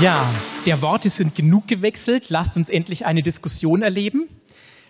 Ja, 0.00 0.26
der 0.64 0.80
Worte 0.80 1.10
sind 1.10 1.34
genug 1.34 1.68
gewechselt. 1.68 2.30
Lasst 2.30 2.56
uns 2.56 2.70
endlich 2.70 3.04
eine 3.04 3.22
Diskussion 3.22 3.82
erleben. 3.82 4.30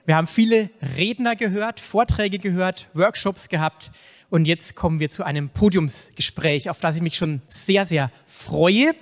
Wir 0.06 0.14
haben 0.14 0.28
viele 0.28 0.70
Redner 0.96 1.34
gehört, 1.34 1.80
Vorträge 1.80 2.38
gehört, 2.38 2.88
Workshops 2.94 3.48
gehabt 3.48 3.90
und 4.28 4.44
jetzt 4.44 4.76
kommen 4.76 5.00
wir 5.00 5.10
zu 5.10 5.24
einem 5.24 5.48
Podiumsgespräch, 5.48 6.70
auf 6.70 6.78
das 6.78 6.94
ich 6.94 7.02
mich 7.02 7.16
schon 7.16 7.42
sehr, 7.44 7.86
sehr 7.86 8.12
freue. 8.24 8.94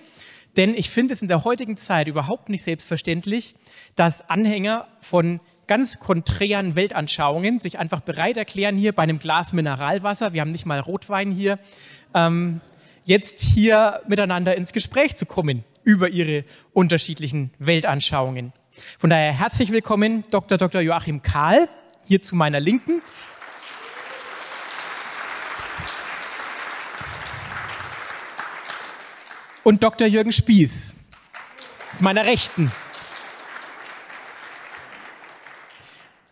Denn 0.56 0.74
ich 0.74 0.88
finde 0.88 1.12
es 1.12 1.20
in 1.20 1.28
der 1.28 1.44
heutigen 1.44 1.76
Zeit 1.76 2.08
überhaupt 2.08 2.48
nicht 2.48 2.62
selbstverständlich, 2.62 3.54
dass 3.94 4.30
Anhänger 4.30 4.88
von 5.00 5.40
ganz 5.66 6.00
konträren 6.00 6.74
Weltanschauungen 6.74 7.58
sich 7.58 7.78
einfach 7.78 8.00
bereit 8.00 8.38
erklären, 8.38 8.78
hier 8.78 8.94
bei 8.94 9.02
einem 9.02 9.18
Glas 9.18 9.52
Mineralwasser, 9.52 10.32
wir 10.32 10.40
haben 10.40 10.52
nicht 10.52 10.64
mal 10.64 10.80
Rotwein 10.80 11.30
hier, 11.30 11.58
ähm, 12.14 12.62
jetzt 13.08 13.40
hier 13.40 14.02
miteinander 14.06 14.54
ins 14.54 14.74
Gespräch 14.74 15.16
zu 15.16 15.24
kommen 15.24 15.64
über 15.82 16.10
ihre 16.10 16.44
unterschiedlichen 16.74 17.50
Weltanschauungen. 17.58 18.52
Von 18.98 19.08
daher 19.08 19.32
herzlich 19.32 19.72
willkommen, 19.72 20.24
Dr. 20.30 20.58
Dr. 20.58 20.82
Joachim 20.82 21.22
Kahl, 21.22 21.70
hier 22.06 22.20
zu 22.20 22.36
meiner 22.36 22.60
Linken. 22.60 23.00
Und 29.64 29.82
Dr. 29.82 30.06
Jürgen 30.06 30.32
Spieß, 30.32 30.94
zu 31.94 32.04
meiner 32.04 32.26
Rechten. 32.26 32.70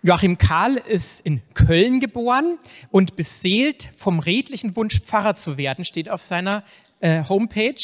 Joachim 0.06 0.38
Kahl 0.38 0.76
ist 0.76 1.18
in 1.18 1.42
Köln 1.54 1.98
geboren 1.98 2.60
und 2.92 3.16
beseelt 3.16 3.90
vom 3.96 4.20
redlichen 4.20 4.76
Wunsch, 4.76 5.00
Pfarrer 5.00 5.34
zu 5.34 5.56
werden, 5.56 5.84
steht 5.84 6.08
auf 6.08 6.22
seiner 6.22 6.62
äh, 7.00 7.24
Homepage, 7.24 7.74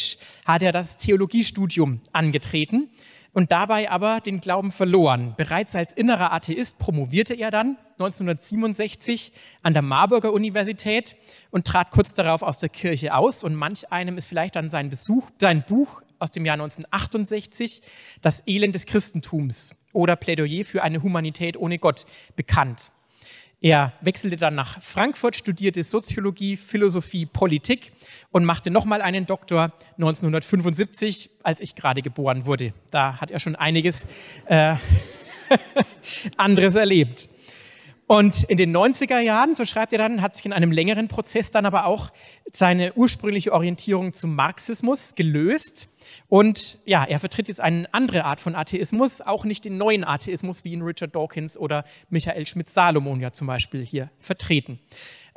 hat 0.44 0.62
er 0.62 0.70
das 0.70 0.98
Theologiestudium 0.98 2.00
angetreten 2.12 2.90
und 3.32 3.50
dabei 3.50 3.90
aber 3.90 4.20
den 4.20 4.40
Glauben 4.40 4.70
verloren. 4.70 5.34
Bereits 5.36 5.74
als 5.74 5.94
innerer 5.94 6.32
Atheist 6.32 6.78
promovierte 6.78 7.34
er 7.34 7.50
dann 7.50 7.76
1967 7.94 9.32
an 9.64 9.72
der 9.72 9.82
Marburger 9.82 10.32
Universität 10.32 11.16
und 11.50 11.66
trat 11.66 11.90
kurz 11.90 12.14
darauf 12.14 12.42
aus 12.42 12.60
der 12.60 12.68
Kirche 12.68 13.16
aus. 13.16 13.42
Und 13.42 13.56
manch 13.56 13.90
einem 13.90 14.16
ist 14.16 14.26
vielleicht 14.26 14.54
dann 14.54 14.70
sein, 14.70 14.90
Besuch, 14.90 15.28
sein 15.40 15.64
Buch 15.66 16.02
aus 16.20 16.30
dem 16.30 16.46
Jahr 16.46 16.54
1968, 16.54 17.82
Das 18.20 18.46
Elend 18.46 18.76
des 18.76 18.86
Christentums 18.86 19.74
oder 19.92 20.16
Plädoyer 20.16 20.64
für 20.64 20.82
eine 20.82 21.02
Humanität 21.02 21.56
ohne 21.56 21.78
Gott, 21.78 22.06
bekannt. 22.36 22.92
Er 23.60 23.92
wechselte 24.00 24.36
dann 24.36 24.56
nach 24.56 24.82
Frankfurt, 24.82 25.36
studierte 25.36 25.84
Soziologie, 25.84 26.56
Philosophie, 26.56 27.26
Politik 27.26 27.92
und 28.32 28.44
machte 28.44 28.72
nochmal 28.72 29.00
einen 29.00 29.24
Doktor 29.24 29.72
1975, 29.98 31.30
als 31.44 31.60
ich 31.60 31.76
gerade 31.76 32.02
geboren 32.02 32.44
wurde. 32.44 32.74
Da 32.90 33.20
hat 33.20 33.30
er 33.30 33.38
schon 33.38 33.54
einiges 33.54 34.08
äh, 34.46 34.74
anderes 36.36 36.74
erlebt. 36.74 37.28
Und 38.12 38.42
in 38.42 38.58
den 38.58 38.77
90er 38.77 39.20
Jahren, 39.20 39.55
so 39.55 39.64
schreibt 39.64 39.95
er 39.95 39.98
dann, 39.98 40.20
hat 40.20 40.36
sich 40.36 40.45
in 40.45 40.52
einem 40.52 40.70
längeren 40.70 41.08
Prozess 41.08 41.50
dann 41.50 41.64
aber 41.64 41.86
auch 41.86 42.12
seine 42.52 42.92
ursprüngliche 42.92 43.55
Orientierung 43.55 44.12
zum 44.12 44.34
Marxismus 44.34 45.14
gelöst. 45.14 45.89
Und 46.28 46.78
ja, 46.84 47.05
er 47.05 47.20
vertritt 47.20 47.48
jetzt 47.48 47.62
eine 47.62 47.89
andere 47.95 48.27
Art 48.27 48.39
von 48.39 48.55
Atheismus, 48.55 49.23
auch 49.23 49.46
nicht 49.46 49.64
den 49.64 49.78
neuen 49.78 50.05
Atheismus, 50.05 50.62
wie 50.62 50.73
ihn 50.73 50.83
Richard 50.83 51.17
Dawkins 51.17 51.56
oder 51.56 51.84
Michael 52.11 52.46
Schmidt-Salomon 52.46 53.18
ja 53.18 53.33
zum 53.33 53.46
Beispiel 53.46 53.83
hier 53.83 54.11
vertreten. 54.18 54.79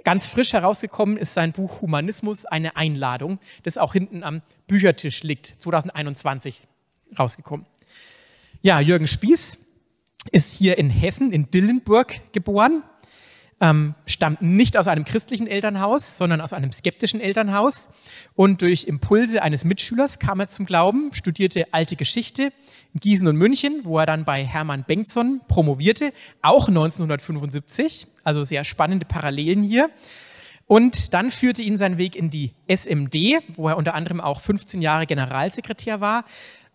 Ganz 0.03 0.27
frisch 0.27 0.51
herausgekommen 0.51 1.15
ist 1.15 1.33
sein 1.33 1.53
Buch 1.53 1.79
Humanismus, 1.79 2.45
eine 2.45 2.75
Einladung, 2.75 3.39
das 3.63 3.77
auch 3.77 3.93
hinten 3.93 4.21
am 4.21 4.41
Büchertisch 4.67 5.23
liegt, 5.23 5.55
2021 5.59 6.63
rausgekommen. 7.17 7.65
Ja, 8.61 8.81
Jürgen 8.81 9.07
Spieß 9.07 9.59
ist 10.31 10.57
hier 10.57 10.77
in 10.77 10.89
Hessen, 10.89 11.31
in 11.31 11.49
Dillenburg 11.51 12.21
geboren, 12.33 12.83
ähm, 13.61 13.95
stammt 14.05 14.41
nicht 14.41 14.77
aus 14.77 14.87
einem 14.87 15.05
christlichen 15.05 15.47
Elternhaus, 15.47 16.17
sondern 16.17 16.41
aus 16.41 16.51
einem 16.51 16.71
skeptischen 16.71 17.21
Elternhaus. 17.21 17.89
Und 18.35 18.61
durch 18.61 18.83
Impulse 18.85 19.41
eines 19.41 19.63
Mitschülers 19.63 20.19
kam 20.19 20.39
er 20.39 20.47
zum 20.47 20.65
Glauben, 20.65 21.11
studierte 21.13 21.73
alte 21.73 21.95
Geschichte 21.95 22.51
in 22.93 22.99
Gießen 22.99 23.27
und 23.27 23.37
München, 23.37 23.81
wo 23.83 23.97
er 23.97 24.05
dann 24.05 24.25
bei 24.25 24.43
Hermann 24.45 24.83
Bengtson 24.85 25.41
promovierte, 25.47 26.11
auch 26.41 26.67
1975. 26.67 28.07
Also 28.23 28.43
sehr 28.43 28.65
spannende 28.65 29.05
Parallelen 29.05 29.63
hier. 29.63 29.89
Und 30.67 31.13
dann 31.13 31.31
führte 31.31 31.61
ihn 31.61 31.77
sein 31.77 31.97
Weg 31.97 32.15
in 32.15 32.29
die 32.29 32.51
SMD, 32.67 33.15
wo 33.55 33.69
er 33.69 33.77
unter 33.77 33.93
anderem 33.93 34.19
auch 34.19 34.41
15 34.41 34.81
Jahre 34.81 35.05
Generalsekretär 35.05 36.01
war, 36.01 36.25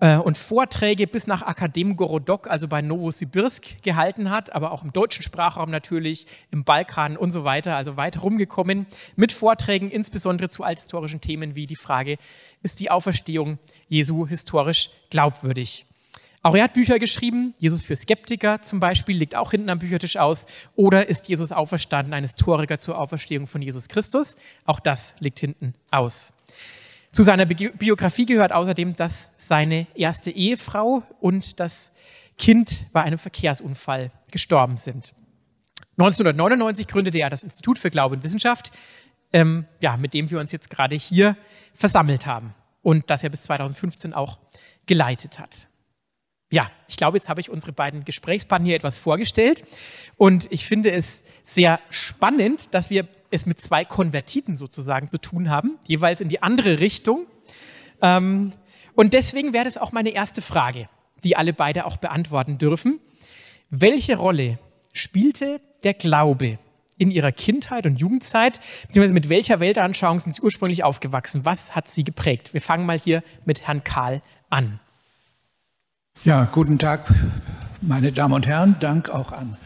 äh, 0.01 0.17
und 0.17 0.37
Vorträge 0.37 1.07
bis 1.07 1.27
nach 1.27 1.43
Akadem 1.43 1.97
Gorodok, 1.97 2.49
also 2.49 2.67
bei 2.69 2.83
Novosibirsk, 2.83 3.83
gehalten 3.83 4.31
hat, 4.31 4.53
aber 4.53 4.73
auch 4.73 4.83
im 4.83 4.93
deutschen 4.93 5.23
Sprachraum 5.23 5.71
natürlich, 5.71 6.27
im 6.51 6.65
Balkan 6.65 7.17
und 7.17 7.31
so 7.31 7.45
weiter, 7.45 7.77
also 7.77 7.97
weit 7.97 8.23
rumgekommen 8.23 8.87
mit 9.17 9.33
Vorträgen, 9.33 9.91
insbesondere 9.91 10.49
zu 10.49 10.65
althistorischen 10.65 11.21
Themen 11.21 11.55
wie 11.55 11.67
die 11.67 11.77
Frage, 11.77 12.19
ist 12.63 12.81
die 12.81 12.91
Auferstehung 12.91 13.59
Jesu 13.89 14.27
historisch 14.27 14.91
glaubwürdig? 15.11 15.87
Auch 16.43 16.55
er 16.55 16.65
hat 16.65 16.73
Bücher 16.73 16.99
geschrieben, 16.99 17.53
Jesus 17.59 17.83
für 17.83 17.95
Skeptiker 17.95 18.63
zum 18.63 18.81
Beispiel, 18.81 19.15
liegt 19.15 19.37
auch 19.37 19.51
hinten 19.51 19.69
am 19.69 19.79
Büchertisch 19.79 20.17
aus. 20.17 20.47
Oder 20.75 21.07
ist 21.07 21.29
Jesus 21.29 21.53
auferstanden, 21.53 22.15
ein 22.15 22.23
Historiker 22.23 22.79
zur 22.79 22.97
Auferstehung 22.97 23.47
von 23.47 23.61
Jesus 23.61 23.89
Christus? 23.89 24.37
Auch 24.65 24.81
das 24.81 25.17
liegt 25.19 25.39
hinten 25.39 25.75
aus. 25.91 26.33
Zu 27.13 27.25
seiner 27.25 27.45
Biografie 27.47 28.25
gehört 28.25 28.53
außerdem, 28.53 28.95
dass 28.95 29.33
seine 29.37 29.87
erste 29.95 30.31
Ehefrau 30.31 31.03
und 31.21 31.59
das 31.59 31.93
Kind 32.39 32.87
bei 32.93 33.03
einem 33.03 33.19
Verkehrsunfall 33.19 34.13
gestorben 34.31 34.77
sind. 34.77 35.13
1999 35.99 36.87
gründete 36.87 37.19
er 37.19 37.29
das 37.29 37.43
Institut 37.43 37.79
für 37.79 37.91
Glaube 37.91 38.15
und 38.15 38.23
Wissenschaft, 38.23 38.71
ähm, 39.33 39.67
ja, 39.83 39.97
mit 39.97 40.15
dem 40.15 40.31
wir 40.31 40.39
uns 40.39 40.53
jetzt 40.53 40.71
gerade 40.71 40.95
hier 40.97 41.37
versammelt 41.75 42.27
haben 42.27 42.55
und 42.83 43.11
das 43.11 43.25
er 43.25 43.31
bis 43.31 43.43
2015 43.43 44.15
auch 44.15 44.39
geleitet 44.87 45.39
hat. 45.39 45.69
Ja, 46.53 46.71
ich 46.89 46.97
glaube, 46.97 47.17
jetzt 47.17 47.29
habe 47.29 47.41
ich 47.41 47.51
unsere 47.51 47.73
beiden 47.73 48.05
Gesprächspartner 48.05 48.67
hier 48.67 48.77
etwas 48.77 48.99
vorgestellt 48.99 49.63
und 50.17 50.51
ich 50.51 50.65
finde 50.65 50.93
es 50.93 51.23
sehr 51.43 51.81
spannend, 51.91 52.75
dass 52.75 52.89
wir 52.91 53.07
es 53.31 53.47
mit 53.47 53.61
zwei 53.61 53.85
Konvertiten 53.85 54.57
sozusagen 54.57 55.09
zu 55.09 55.19
tun 55.19 55.51
haben, 55.51 55.79
jeweils 55.87 56.21
in 56.21 56.29
die 56.29 56.43
andere 56.43 56.81
Richtung. 56.81 57.27
Ähm, 58.03 58.53
und 58.95 59.15
deswegen 59.15 59.53
wäre 59.53 59.65
das 59.65 59.79
auch 59.79 59.93
meine 59.93 60.11
erste 60.11 60.43
Frage, 60.43 60.89
die 61.25 61.37
alle 61.37 61.53
beide 61.53 61.87
auch 61.87 61.97
beantworten 61.97 62.59
dürfen. 62.59 62.99
Welche 63.71 64.17
Rolle 64.17 64.59
spielte 64.93 65.61
der 65.85 65.95
Glaube 65.95 66.59
in 66.99 67.11
ihrer 67.11 67.33
Kindheit 67.33 67.87
und 67.87 67.99
Jugendzeit, 67.99 68.61
beziehungsweise 68.83 69.15
mit 69.15 69.29
welcher 69.29 69.61
Weltanschauung 69.61 70.19
sind 70.19 70.33
sie 70.33 70.43
ursprünglich 70.43 70.85
aufgewachsen? 70.85 71.45
Was 71.45 71.75
hat 71.75 71.89
sie 71.89 72.05
geprägt? 72.05 72.53
Wir 72.53 72.61
fangen 72.61 72.85
mal 72.85 72.99
hier 72.99 73.23
mit 73.47 73.67
Herrn 73.67 73.85
Karl 73.85 74.21
an. 74.51 74.81
Ja, 76.25 76.45
guten 76.45 76.79
Tag, 76.79 77.11
meine 77.81 78.13
Damen 78.13 78.35
und 78.35 78.47
Herren. 78.47 78.77
Dank 78.81 79.09
auch 79.09 79.33
an 79.33 79.57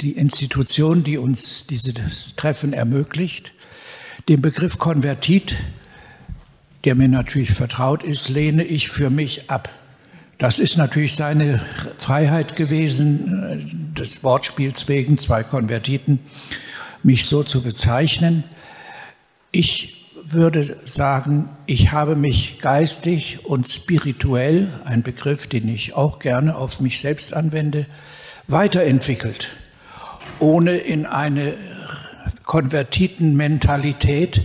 die 0.00 0.12
Institution, 0.12 1.04
die 1.04 1.18
uns 1.18 1.66
dieses 1.66 2.36
Treffen 2.36 2.72
ermöglicht. 2.72 3.52
Den 4.28 4.42
Begriff 4.42 4.78
Konvertit, 4.78 5.56
der 6.84 6.94
mir 6.94 7.08
natürlich 7.08 7.52
vertraut 7.52 8.04
ist, 8.04 8.28
lehne 8.28 8.64
ich 8.64 8.88
für 8.88 9.10
mich 9.10 9.50
ab. 9.50 9.70
Das 10.38 10.58
ist 10.58 10.76
natürlich 10.76 11.14
seine 11.14 11.64
Freiheit 11.96 12.56
gewesen, 12.56 13.94
des 13.96 14.22
Wortspiels 14.22 14.86
wegen, 14.86 15.16
zwei 15.16 15.42
Konvertiten, 15.42 16.18
mich 17.02 17.24
so 17.24 17.42
zu 17.42 17.62
bezeichnen. 17.62 18.44
Ich 19.50 20.12
würde 20.28 20.62
sagen, 20.84 21.48
ich 21.64 21.92
habe 21.92 22.16
mich 22.16 22.58
geistig 22.58 23.46
und 23.46 23.66
spirituell, 23.66 24.68
ein 24.84 25.02
Begriff, 25.02 25.46
den 25.46 25.68
ich 25.68 25.94
auch 25.94 26.18
gerne 26.18 26.56
auf 26.56 26.80
mich 26.80 26.98
selbst 26.98 27.32
anwende, 27.32 27.86
weiterentwickelt 28.46 29.52
ohne 30.40 30.76
in 30.76 31.06
eine 31.06 31.54
Konvertitenmentalität 32.44 34.42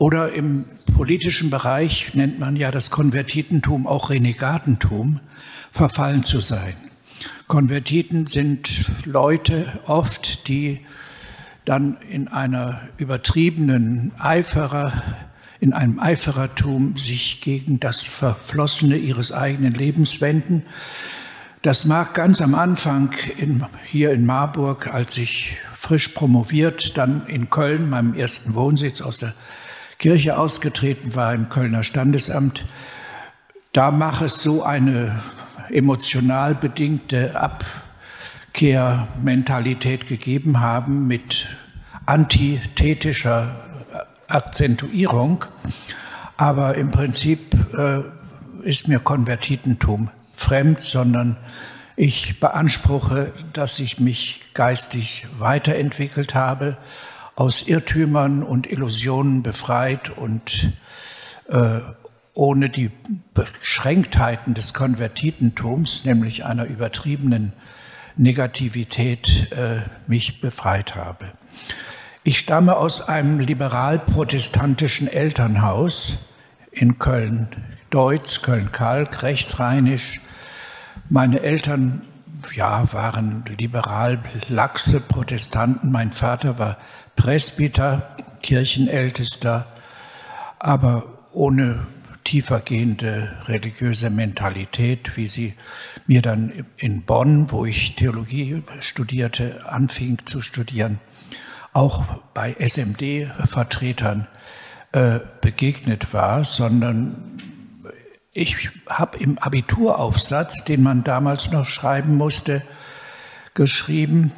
Oder 0.00 0.32
im 0.32 0.64
politischen 0.96 1.50
Bereich 1.50 2.14
nennt 2.14 2.38
man 2.38 2.56
ja 2.56 2.70
das 2.70 2.90
Konvertitentum 2.90 3.86
auch 3.86 4.08
Renegatentum, 4.08 5.20
verfallen 5.70 6.22
zu 6.22 6.40
sein. 6.40 6.72
Konvertiten 7.48 8.26
sind 8.26 8.90
Leute 9.04 9.78
oft, 9.84 10.48
die 10.48 10.80
dann 11.66 11.98
in 12.08 12.28
einer 12.28 12.80
übertriebenen 12.96 14.12
Eiferer, 14.18 15.02
in 15.60 15.74
einem 15.74 16.00
Eiferertum 16.00 16.96
sich 16.96 17.42
gegen 17.42 17.78
das 17.78 18.06
Verflossene 18.06 18.96
ihres 18.96 19.32
eigenen 19.32 19.74
Lebens 19.74 20.22
wenden. 20.22 20.62
Das 21.62 21.84
mag 21.84 22.14
ganz 22.14 22.40
am 22.40 22.54
Anfang 22.54 23.10
in, 23.36 23.66
hier 23.84 24.12
in 24.12 24.24
Marburg, 24.24 24.94
als 24.94 25.18
ich 25.18 25.58
frisch 25.74 26.08
promoviert, 26.08 26.96
dann 26.96 27.26
in 27.26 27.50
Köln, 27.50 27.90
meinem 27.90 28.14
ersten 28.14 28.54
Wohnsitz 28.54 29.02
aus 29.02 29.18
der 29.18 29.34
Kirche 29.98 30.38
ausgetreten 30.38 31.14
war 31.14 31.34
im 31.34 31.50
Kölner 31.50 31.82
Standesamt, 31.82 32.64
da 33.74 33.90
mache 33.90 34.24
es 34.24 34.42
so 34.42 34.62
eine 34.62 35.20
emotional 35.68 36.54
bedingte 36.54 37.38
Abkehrmentalität 37.38 40.08
gegeben 40.08 40.60
haben 40.60 41.06
mit 41.06 41.46
antithetischer 42.06 43.54
Akzentuierung. 44.28 45.44
Aber 46.38 46.76
im 46.76 46.90
Prinzip 46.90 47.54
äh, 47.76 48.00
ist 48.66 48.88
mir 48.88 48.98
Konvertitentum 48.98 50.08
fremd, 50.40 50.82
sondern 50.82 51.36
ich 51.96 52.40
beanspruche, 52.40 53.32
dass 53.52 53.78
ich 53.78 54.00
mich 54.00 54.40
geistig 54.54 55.26
weiterentwickelt 55.38 56.34
habe 56.34 56.78
aus 57.36 57.68
Irrtümern 57.68 58.42
und 58.42 58.66
Illusionen 58.70 59.42
befreit 59.42 60.10
und 60.10 60.72
äh, 61.48 61.80
ohne 62.32 62.70
die 62.70 62.90
Beschränktheiten 63.34 64.54
des 64.54 64.72
Konvertitentums, 64.72 66.04
nämlich 66.04 66.44
einer 66.44 66.64
übertriebenen 66.64 67.52
Negativität, 68.16 69.52
äh, 69.52 69.80
mich 70.06 70.40
befreit 70.40 70.94
habe. 70.94 71.32
Ich 72.24 72.38
stamme 72.38 72.76
aus 72.76 73.08
einem 73.08 73.40
liberal-protestantischen 73.40 75.08
Elternhaus 75.08 76.28
in 76.70 76.98
Köln, 76.98 77.48
Deutz, 77.90 78.42
Köln-Kalk, 78.42 79.22
rechtsrheinisch. 79.22 80.20
Meine 81.12 81.40
Eltern 81.40 82.02
ja, 82.54 82.92
waren 82.92 83.44
liberal-laxe 83.58 85.00
Protestanten. 85.00 85.90
Mein 85.90 86.12
Vater 86.12 86.60
war 86.60 86.78
Presbyter, 87.16 88.14
Kirchenältester, 88.44 89.66
aber 90.60 91.02
ohne 91.32 91.84
tiefergehende 92.22 93.36
religiöse 93.46 94.08
Mentalität, 94.08 95.16
wie 95.16 95.26
sie 95.26 95.54
mir 96.06 96.22
dann 96.22 96.64
in 96.76 97.02
Bonn, 97.02 97.50
wo 97.50 97.64
ich 97.64 97.96
Theologie 97.96 98.62
studierte, 98.78 99.68
anfing 99.68 100.18
zu 100.26 100.40
studieren, 100.40 101.00
auch 101.72 102.04
bei 102.34 102.54
SMD-Vertretern 102.56 104.28
äh, 104.92 105.18
begegnet 105.40 106.14
war, 106.14 106.44
sondern 106.44 107.16
ich 108.32 108.70
habe 108.88 109.18
im 109.18 109.38
Abituraufsatz, 109.38 110.64
den 110.64 110.82
man 110.82 111.04
damals 111.04 111.50
noch 111.50 111.66
schreiben 111.66 112.16
musste, 112.16 112.62
geschrieben, 113.54 114.32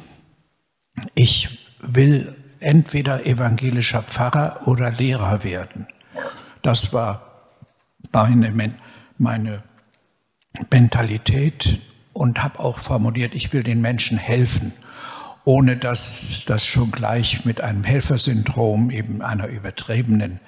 ich 1.15 1.59
will 1.79 2.35
entweder 2.59 3.25
evangelischer 3.25 4.01
Pfarrer 4.01 4.67
oder 4.67 4.91
Lehrer 4.91 5.43
werden. 5.43 5.87
Das 6.61 6.93
war 6.93 7.51
meine, 8.11 8.75
meine 9.17 9.63
Mentalität 10.71 11.81
und 12.13 12.41
habe 12.41 12.59
auch 12.59 12.79
formuliert, 12.79 13.35
ich 13.35 13.53
will 13.53 13.63
den 13.63 13.81
Menschen 13.81 14.17
helfen, 14.17 14.73
ohne 15.45 15.77
dass 15.77 16.45
das 16.47 16.65
schon 16.65 16.91
gleich 16.91 17.43
mit 17.43 17.61
einem 17.61 17.83
Helfersyndrom, 17.83 18.91
eben 18.91 19.21
einer 19.21 19.47
übertriebenen 19.47 20.39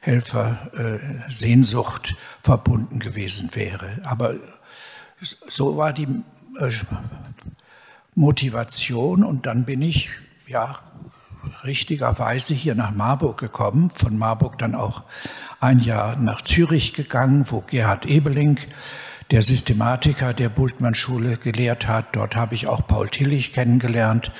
Helfersehnsucht 0.00 2.14
verbunden 2.42 3.00
gewesen 3.00 3.50
wäre. 3.54 4.00
Aber 4.04 4.34
so 5.20 5.76
war 5.76 5.92
die 5.92 6.08
äh, 6.58 6.70
Motivation 8.14 9.24
und 9.24 9.46
dann 9.46 9.64
bin 9.64 9.82
ich 9.82 10.10
ja 10.46 10.74
richtigerweise 11.64 12.54
hier 12.54 12.74
nach 12.74 12.90
Marburg 12.90 13.38
gekommen, 13.38 13.90
von 13.90 14.18
Marburg 14.18 14.58
dann 14.58 14.74
auch 14.74 15.04
ein 15.60 15.80
Jahr 15.80 16.16
nach 16.16 16.42
Zürich 16.42 16.94
gegangen, 16.94 17.46
wo 17.48 17.60
Gerhard 17.60 18.06
Ebeling, 18.06 18.58
der 19.30 19.42
Systematiker 19.42 20.32
der 20.32 20.48
Bultmann-Schule, 20.48 21.36
gelehrt 21.36 21.86
hat. 21.86 22.16
Dort 22.16 22.34
habe 22.34 22.54
ich 22.54 22.66
auch 22.66 22.86
Paul 22.86 23.08
Tillich 23.08 23.52
kennengelernt, 23.52 24.32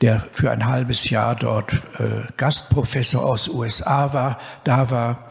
der 0.00 0.24
für 0.32 0.50
ein 0.50 0.66
halbes 0.66 1.10
Jahr 1.10 1.34
dort 1.34 1.72
äh, 1.98 2.22
Gastprofessor 2.36 3.24
aus 3.24 3.48
USA 3.48 4.12
war, 4.12 4.38
da 4.64 4.90
war. 4.90 5.30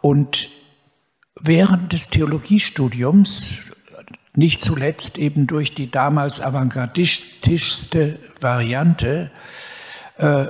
Und 0.00 0.50
während 1.40 1.92
des 1.92 2.10
Theologiestudiums, 2.10 3.58
nicht 4.34 4.62
zuletzt 4.62 5.18
eben 5.18 5.46
durch 5.46 5.74
die 5.74 5.90
damals 5.90 6.40
avantgardistischste 6.40 8.18
Variante, 8.40 9.30
äh, 10.18 10.46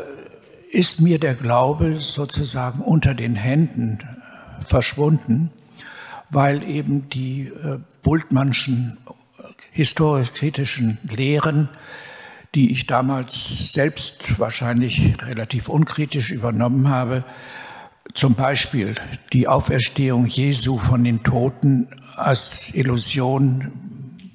ist 0.70 1.00
mir 1.00 1.18
der 1.18 1.34
Glaube 1.34 1.94
sozusagen 2.00 2.80
unter 2.80 3.14
den 3.14 3.36
Händen 3.36 3.98
verschwunden, 4.66 5.50
weil 6.30 6.64
eben 6.64 7.08
die 7.10 7.48
äh, 7.48 7.78
Bultmannschen 8.02 8.98
historisch-kritischen 9.70 10.98
Lehren, 11.04 11.68
die 12.54 12.70
ich 12.70 12.86
damals 12.86 13.72
selbst 13.72 14.38
wahrscheinlich 14.38 15.14
relativ 15.22 15.68
unkritisch 15.68 16.30
übernommen 16.30 16.88
habe, 16.88 17.24
zum 18.12 18.34
Beispiel 18.34 18.94
die 19.32 19.48
Auferstehung 19.48 20.26
Jesu 20.26 20.78
von 20.78 21.02
den 21.02 21.22
Toten 21.24 21.88
als 22.16 22.72
Illusion 22.74 23.72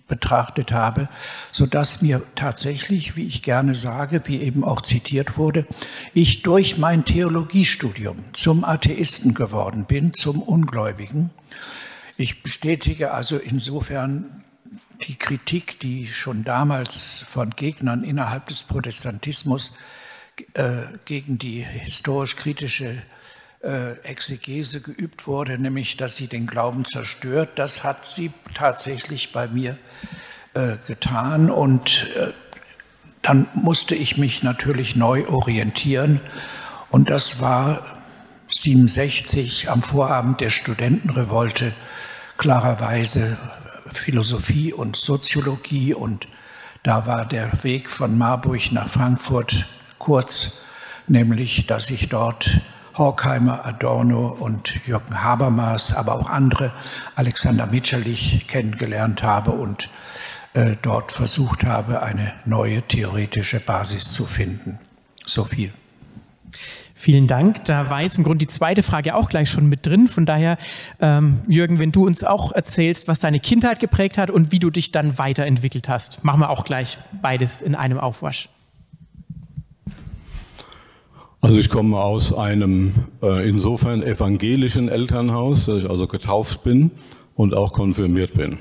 betrachtet 0.08 0.72
habe, 0.72 1.08
so 1.52 1.66
dass 1.66 2.02
mir 2.02 2.24
tatsächlich, 2.36 3.16
wie 3.16 3.28
ich 3.28 3.44
gerne 3.44 3.76
sage, 3.76 4.22
wie 4.26 4.42
eben 4.42 4.66
auch 4.66 4.82
zitiert 4.82 5.38
wurde, 5.38 5.66
ich 6.14 6.42
durch 6.42 6.78
mein 6.78 7.06
Theologiestudium 7.06 8.18
zum 8.34 8.66
Atheisten 8.66 9.34
geworden 9.34 9.86
bin, 9.86 10.14
zum 10.14 10.42
Ungläubigen. 10.42 11.30
Ich 12.18 12.44
bestätige 12.44 13.12
also 13.14 13.38
insofern 13.38 14.42
die 15.02 15.16
Kritik, 15.16 15.80
die 15.80 16.08
schon 16.08 16.44
damals 16.44 17.26
von 17.30 17.52
Gegnern 17.52 18.04
innerhalb 18.04 18.48
des 18.48 18.64
Protestantismus 18.64 19.76
äh, 20.54 20.84
gegen 21.06 21.38
die 21.38 21.62
historisch-kritische 21.62 23.02
äh, 23.64 23.94
Exegese 24.04 24.82
geübt 24.82 25.28
wurde, 25.28 25.58
nämlich 25.58 25.98
dass 25.98 26.18
sie 26.18 26.28
den 26.28 26.48
Glauben 26.48 26.86
zerstört. 26.86 27.52
Das 27.56 27.84
hat 27.84 28.06
sie 28.06 28.32
tatsächlich 28.54 29.32
bei 29.32 29.48
mir 29.48 29.78
äh, 30.54 30.78
getan 30.86 31.50
und 31.50 32.10
äh, 32.16 32.32
dann 33.22 33.48
musste 33.54 33.96
ich 33.96 34.18
mich 34.18 34.44
natürlich 34.44 34.96
neu 34.96 35.28
orientieren 35.28 36.22
und 36.90 37.10
das 37.10 37.42
war 37.42 37.86
67 38.50 39.70
am 39.70 39.84
Vorabend 39.84 40.42
der 40.42 40.50
Studentenrevolte 40.50 41.74
klarerweise 42.38 43.38
Philosophie 43.94 44.74
und 44.74 44.96
Soziologie 44.96 45.94
und 45.94 46.28
da 46.84 47.06
war 47.06 47.26
der 47.26 47.52
Weg 47.64 47.90
von 47.90 48.18
Marburg 48.18 48.72
nach 48.72 48.88
Frankfurt 48.88 49.66
kurz, 49.98 50.60
nämlich 51.08 51.68
dass 51.68 51.90
ich 51.90 52.10
dort 52.10 52.62
Horkheimer, 52.98 53.66
Adorno 53.66 54.28
und 54.28 54.86
Jürgen 54.86 55.24
Habermas, 55.24 55.96
aber 55.96 56.14
auch 56.14 56.30
andere, 56.30 56.74
Alexander 57.16 57.66
Mitscherlich 57.66 58.48
kennengelernt 58.48 59.24
habe 59.24 59.52
und 59.52 59.90
äh, 60.54 60.76
dort 60.82 61.12
versucht 61.12 61.64
habe, 61.64 62.02
eine 62.02 62.34
neue 62.46 62.82
theoretische 62.82 63.60
Basis 63.60 64.12
zu 64.12 64.26
finden. 64.26 64.80
So 65.26 65.46
viel. 65.46 65.72
Vielen 67.02 67.28
Dank. 67.28 67.64
Da 67.64 67.90
war 67.90 68.02
jetzt 68.02 68.18
im 68.18 68.26
Grunde 68.26 68.40
die 68.40 68.52
zweite 68.52 68.84
Frage 68.84 69.16
auch 69.16 69.30
gleich 69.30 69.50
schon 69.50 69.70
mit 69.70 69.86
drin. 69.86 70.10
Von 70.10 70.26
daher, 70.26 70.58
ähm, 71.00 71.40
Jürgen, 71.48 71.80
wenn 71.80 71.94
du 71.94 72.06
uns 72.06 72.26
auch 72.26 72.52
erzählst, 72.52 73.08
was 73.08 73.20
deine 73.20 73.40
Kindheit 73.40 73.80
geprägt 73.80 74.18
hat 74.18 74.30
und 74.30 74.52
wie 74.52 74.60
du 74.60 74.70
dich 74.70 74.92
dann 74.92 75.18
weiterentwickelt 75.18 75.88
hast, 75.88 76.26
machen 76.26 76.42
wir 76.42 76.50
auch 76.50 76.66
gleich 76.66 76.98
beides 77.22 77.62
in 77.62 77.74
einem 77.74 78.00
Aufwasch. 78.00 78.50
Also 81.40 81.58
ich 81.58 81.70
komme 81.70 81.96
aus 81.96 82.34
einem 82.34 82.92
äh, 83.24 83.48
insofern 83.48 84.04
evangelischen 84.04 84.90
Elternhaus, 84.90 85.68
dass 85.68 85.78
ich 85.78 85.90
also 85.90 86.06
getauft 86.06 86.66
bin 86.66 86.92
und 87.34 87.54
auch 87.54 87.72
konfirmiert 87.72 88.34
bin. 88.34 88.58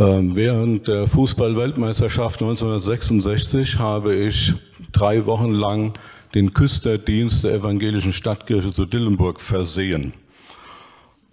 Ähm, 0.00 0.34
während 0.34 0.88
der 0.88 1.06
Fußball-Weltmeisterschaft 1.06 2.42
1966 2.42 3.78
habe 3.78 4.16
ich 4.16 4.54
drei 4.90 5.26
Wochen 5.26 5.52
lang 5.52 5.92
den 6.34 6.52
Küsterdienst 6.54 7.44
der 7.44 7.54
evangelischen 7.54 8.12
Stadtkirche 8.12 8.72
zu 8.72 8.86
Dillenburg 8.86 9.40
versehen. 9.40 10.12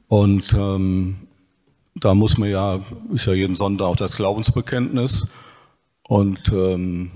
Und 0.07 0.53
ähm, 0.53 1.27
da 1.95 2.13
muss 2.13 2.37
man 2.37 2.49
ja, 2.49 2.79
ist 3.13 3.25
ja 3.25 3.33
jeden 3.33 3.55
Sonntag 3.55 3.85
auch 3.85 3.95
das 3.95 4.15
Glaubensbekenntnis. 4.15 5.27
Und 6.07 6.49
ähm, 6.51 7.11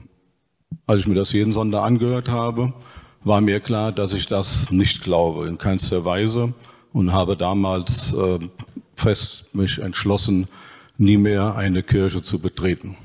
als 0.86 1.02
ich 1.02 1.08
mir 1.08 1.16
das 1.16 1.34
jeden 1.34 1.54
Sonntag 1.54 1.84
angehört 1.84 2.30
habe, 2.30 2.74
war 3.24 3.42
mir 3.42 3.60
klar, 3.60 3.92
dass 3.92 4.14
ich 4.14 4.28
das 4.28 4.70
nicht 4.72 5.04
glaube, 5.04 5.48
in 5.48 5.58
keinster 5.58 6.06
Weise. 6.06 6.54
Und 6.92 7.12
habe 7.12 7.36
damals 7.36 8.14
äh, 8.14 8.40
fest 8.96 9.46
mich 9.54 9.80
entschlossen, 9.80 10.48
nie 10.98 11.18
mehr 11.18 11.56
eine 11.56 11.82
Kirche 11.82 12.22
zu 12.22 12.40
betreten. 12.40 12.96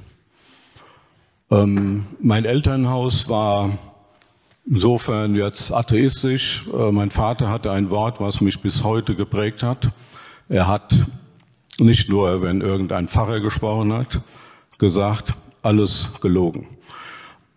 Ähm, 1.51 2.05
mein 2.21 2.45
Elternhaus 2.45 3.31
war 3.31 3.79
insofern 4.71 5.35
jetzt 5.35 5.73
atheistisch. 5.73 6.67
Äh, 6.73 6.93
mein 6.93 7.11
Vater 7.11 7.49
hatte 7.49 7.73
ein 7.73 7.91
Wort, 7.91 8.21
was 8.21 8.41
mich 8.41 8.61
bis 8.61 8.85
heute 8.85 9.15
geprägt 9.15 9.63
hat. 9.63 9.91
Er 10.49 10.67
hat 10.67 11.07
nicht 11.79 12.09
nur, 12.09 12.43
wenn 12.43 12.61
irgendein 12.61 13.09
Pfarrer 13.09 13.41
gesprochen 13.41 13.93
hat, 13.93 14.21
gesagt, 14.79 15.35
alles 15.63 16.11
gelogen. 16.21 16.67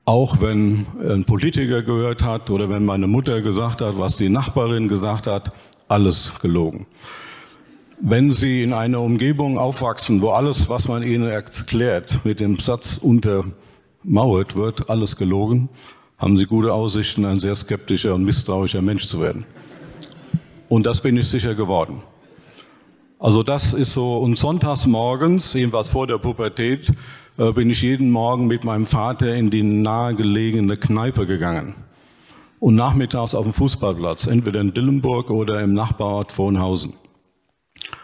Auch 0.06 0.42
wenn 0.42 0.88
ein 1.00 1.26
Politiker 1.26 1.84
gehört 1.84 2.24
hat 2.24 2.50
oder 2.50 2.70
wenn 2.70 2.86
meine 2.86 3.08
Mutter 3.08 3.42
gesagt 3.42 3.82
hat, 3.82 3.98
was 3.98 4.18
die 4.18 4.30
Nachbarin 4.30 4.88
gesagt 4.88 5.28
hat, 5.28 5.52
alles 5.88 6.34
gelogen. 6.42 6.88
Wenn 8.00 8.32
Sie 8.32 8.64
in 8.64 8.74
einer 8.74 9.00
Umgebung 9.00 9.60
aufwachsen, 9.60 10.22
wo 10.22 10.30
alles, 10.32 10.70
was 10.70 10.88
man 10.88 11.04
Ihnen 11.04 11.30
erklärt, 11.30 12.22
mit 12.24 12.40
dem 12.40 12.58
Satz 12.58 12.98
untermauert 12.98 14.56
wird, 14.56 14.90
alles 14.90 15.16
gelogen, 15.18 15.70
haben 16.22 16.38
Sie 16.38 16.46
gute 16.46 16.72
Aussichten, 16.72 17.26
ein 17.26 17.40
sehr 17.40 17.56
skeptischer 17.56 18.14
und 18.14 18.24
misstrauischer 18.24 18.84
Mensch 18.84 19.08
zu 19.08 19.20
werden. 19.22 19.44
Und 20.70 20.86
das 20.86 21.02
bin 21.02 21.18
ich 21.18 21.28
sicher 21.28 21.56
geworden. 21.56 22.04
Also 23.18 23.42
das 23.42 23.74
ist 23.74 23.94
so, 23.94 24.18
und 24.18 24.38
sonntags 24.38 24.86
morgens, 24.86 25.54
jedenfalls 25.54 25.90
vor 25.90 26.06
der 26.06 26.20
Pubertät, 26.20 26.92
äh, 27.38 27.52
bin 27.52 27.72
ich 27.72 27.82
jeden 27.82 28.12
Morgen 28.12 28.46
mit 28.46 28.64
meinem 28.64 28.86
Vater 28.86 29.34
in 29.34 29.50
die 29.50 29.64
nahegelegene 29.64 30.78
Kneipe 30.78 31.26
gegangen. 31.26 31.74
Und 32.60 32.76
nachmittags 32.76 33.34
auf 33.34 33.44
dem 33.44 33.54
Fußballplatz, 33.54 34.28
entweder 34.28 34.62
in 34.62 34.74
Dillenburg 34.74 35.32
oder 35.32 35.60
im 35.62 35.74
Nachbarort 35.74 36.32
Vonhausen. 36.32 36.94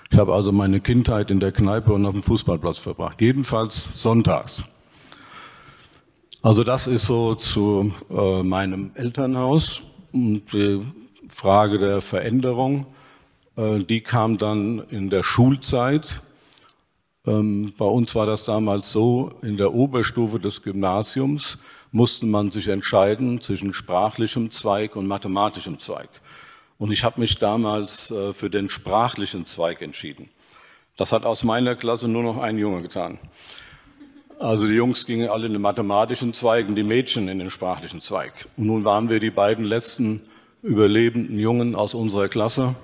Ich 0.09 0.17
habe 0.17 0.33
also 0.33 0.51
meine 0.51 0.79
Kindheit 0.79 1.29
in 1.29 1.39
der 1.39 1.51
Kneipe 1.51 1.93
und 1.93 2.05
auf 2.07 2.13
dem 2.13 2.23
Fußballplatz 2.23 2.79
verbracht, 2.79 3.21
jedenfalls 3.21 4.01
sonntags. 4.01 4.65
Also 6.43 6.63
das 6.63 6.85
ist 6.85 7.05
so 7.05 7.33
zu 7.33 7.91
äh, 8.11 8.43
meinem 8.43 8.91
Elternhaus 8.93 9.81
und 10.11 10.53
die 10.53 10.81
Frage 11.29 11.79
der 11.79 11.99
Veränderung. 12.01 12.85
Äh, 13.55 13.79
die 13.79 14.01
kam 14.01 14.37
dann 14.37 14.83
in 14.89 15.09
der 15.09 15.23
Schulzeit. 15.23 16.21
Ähm, 17.25 17.73
bei 17.75 17.85
uns 17.85 18.13
war 18.13 18.27
das 18.27 18.43
damals 18.43 18.91
so, 18.91 19.31
in 19.41 19.57
der 19.57 19.73
Oberstufe 19.73 20.39
des 20.39 20.61
Gymnasiums 20.61 21.57
musste 21.91 22.27
man 22.27 22.51
sich 22.51 22.67
entscheiden 22.67 23.41
zwischen 23.41 23.73
sprachlichem 23.73 24.51
Zweig 24.51 24.95
und 24.95 25.07
mathematischem 25.07 25.79
Zweig. 25.79 26.09
Und 26.77 26.91
ich 26.91 27.03
habe 27.03 27.19
mich 27.19 27.37
damals 27.37 28.11
äh, 28.11 28.33
für 28.33 28.51
den 28.51 28.69
sprachlichen 28.69 29.47
Zweig 29.47 29.81
entschieden. 29.81 30.29
Das 30.97 31.11
hat 31.11 31.25
aus 31.25 31.43
meiner 31.43 31.75
Klasse 31.75 32.07
nur 32.07 32.21
noch 32.21 32.37
ein 32.37 32.59
Junge 32.59 32.83
getan. 32.83 33.17
Also 34.39 34.67
die 34.67 34.75
Jungs 34.75 35.07
gingen 35.07 35.29
alle 35.29 35.47
in 35.47 35.53
den 35.53 35.61
mathematischen 35.61 36.31
Zweig 36.33 36.67
und 36.67 36.75
die 36.75 36.83
Mädchen 36.83 37.27
in 37.27 37.39
den 37.39 37.49
sprachlichen 37.49 38.01
Zweig. 38.01 38.47
Und 38.55 38.67
nun 38.67 38.83
waren 38.83 39.09
wir 39.09 39.19
die 39.19 39.31
beiden 39.31 39.65
letzten 39.65 40.21
überlebenden 40.61 41.39
Jungen 41.39 41.75
aus 41.75 41.95
unserer 41.95 42.27
Klasse 42.27 42.75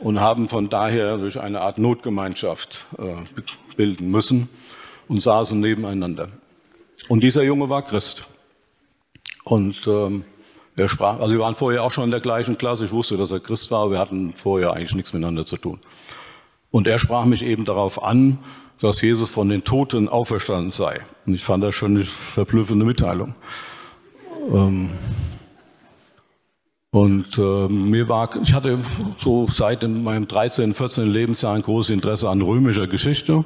und 0.00 0.20
haben 0.20 0.48
von 0.48 0.68
daher 0.68 1.16
durch 1.16 1.38
eine 1.38 1.60
Art 1.60 1.78
Notgemeinschaft 1.78 2.86
äh, 2.98 3.04
bilden 3.76 4.10
müssen 4.10 4.48
und 5.06 5.22
saßen 5.22 5.60
nebeneinander. 5.60 6.28
Und 7.08 7.22
dieser 7.22 7.44
Junge 7.44 7.68
war 7.68 7.82
Christ. 7.82 8.26
Und 9.44 9.86
ähm, 9.86 10.24
er 10.74 10.88
sprach, 10.88 11.20
also 11.20 11.32
wir 11.32 11.40
waren 11.40 11.54
vorher 11.54 11.84
auch 11.84 11.92
schon 11.92 12.04
in 12.04 12.10
der 12.10 12.20
gleichen 12.20 12.58
Klasse. 12.58 12.86
Ich 12.86 12.92
wusste, 12.92 13.16
dass 13.16 13.30
er 13.30 13.38
Christ 13.38 13.70
war, 13.70 13.92
wir 13.92 13.98
hatten 13.98 14.32
vorher 14.32 14.72
eigentlich 14.72 14.94
nichts 14.94 15.12
miteinander 15.12 15.46
zu 15.46 15.56
tun. 15.56 15.78
Und 16.72 16.88
er 16.88 16.98
sprach 16.98 17.26
mich 17.26 17.42
eben 17.42 17.64
darauf 17.64 18.02
an, 18.02 18.38
dass 18.80 19.02
Jesus 19.02 19.30
von 19.30 19.48
den 19.48 19.64
Toten 19.64 20.08
auferstanden 20.08 20.70
sei. 20.70 21.00
Und 21.26 21.34
ich 21.34 21.44
fand 21.44 21.62
das 21.62 21.74
schon 21.74 21.96
eine 21.96 22.04
verblüffende 22.04 22.84
Mitteilung. 22.84 23.34
Ähm, 24.52 24.90
und 26.92 27.38
äh, 27.38 27.68
mir 27.68 28.08
war, 28.08 28.34
ich 28.42 28.52
hatte 28.52 28.80
so 29.18 29.46
seit 29.46 29.88
meinem 29.88 30.26
13., 30.26 30.72
14. 30.72 31.06
Lebensjahr 31.06 31.54
ein 31.54 31.62
großes 31.62 31.90
Interesse 31.90 32.28
an 32.28 32.42
römischer 32.42 32.88
Geschichte. 32.88 33.44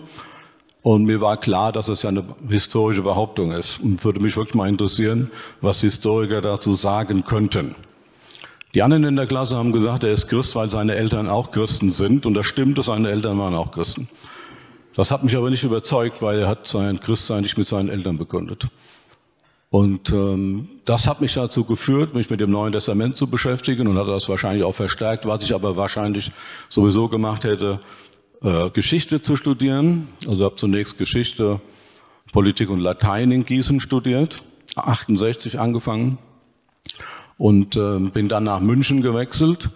Und 0.82 1.04
mir 1.04 1.20
war 1.20 1.36
klar, 1.36 1.72
dass 1.72 1.88
es 1.88 2.02
ja 2.02 2.10
eine 2.10 2.24
historische 2.48 3.02
Behauptung 3.02 3.52
ist. 3.52 3.78
Und 3.78 4.02
würde 4.04 4.20
mich 4.20 4.36
wirklich 4.36 4.54
mal 4.54 4.68
interessieren, 4.68 5.30
was 5.60 5.80
Historiker 5.80 6.40
dazu 6.40 6.74
sagen 6.74 7.24
könnten. 7.24 7.74
Die 8.74 8.82
anderen 8.82 9.04
in 9.04 9.16
der 9.16 9.26
Klasse 9.26 9.56
haben 9.56 9.72
gesagt, 9.72 10.04
er 10.04 10.12
ist 10.12 10.28
Christ, 10.28 10.56
weil 10.56 10.70
seine 10.70 10.94
Eltern 10.94 11.28
auch 11.28 11.50
Christen 11.50 11.92
sind. 11.92 12.26
Und 12.26 12.34
das 12.34 12.46
stimmt, 12.46 12.82
seine 12.82 13.10
Eltern 13.10 13.38
waren 13.38 13.54
auch 13.54 13.70
Christen. 13.70 14.08
Das 14.94 15.10
hat 15.10 15.24
mich 15.24 15.36
aber 15.36 15.50
nicht 15.50 15.64
überzeugt, 15.64 16.22
weil 16.22 16.40
er 16.40 16.48
hat 16.48 16.66
sein 16.66 17.00
Christsein 17.00 17.42
nicht 17.42 17.58
mit 17.58 17.66
seinen 17.66 17.88
Eltern 17.88 18.16
begründet. 18.16 18.68
Und 19.70 20.10
ähm, 20.12 20.68
das 20.84 21.08
hat 21.08 21.20
mich 21.20 21.34
dazu 21.34 21.64
geführt, 21.64 22.14
mich 22.14 22.30
mit 22.30 22.38
dem 22.38 22.52
Neuen 22.52 22.72
Testament 22.72 23.16
zu 23.16 23.26
beschäftigen 23.26 23.88
und 23.88 23.98
hat 23.98 24.06
das 24.06 24.28
wahrscheinlich 24.28 24.62
auch 24.62 24.74
verstärkt, 24.74 25.26
was 25.26 25.42
ich 25.42 25.52
aber 25.52 25.76
wahrscheinlich 25.76 26.30
sowieso 26.68 27.08
gemacht 27.08 27.42
hätte, 27.42 27.80
äh, 28.42 28.70
Geschichte 28.70 29.20
zu 29.20 29.34
studieren. 29.34 30.06
Also 30.28 30.44
habe 30.44 30.54
zunächst 30.54 30.96
Geschichte, 30.96 31.60
Politik 32.32 32.70
und 32.70 32.78
Latein 32.78 33.32
in 33.32 33.44
Gießen 33.44 33.80
studiert, 33.80 34.44
68 34.76 35.58
angefangen 35.58 36.18
und 37.38 37.74
äh, 37.74 37.98
bin 37.98 38.28
dann 38.28 38.44
nach 38.44 38.60
München 38.60 39.02
gewechselt. 39.02 39.70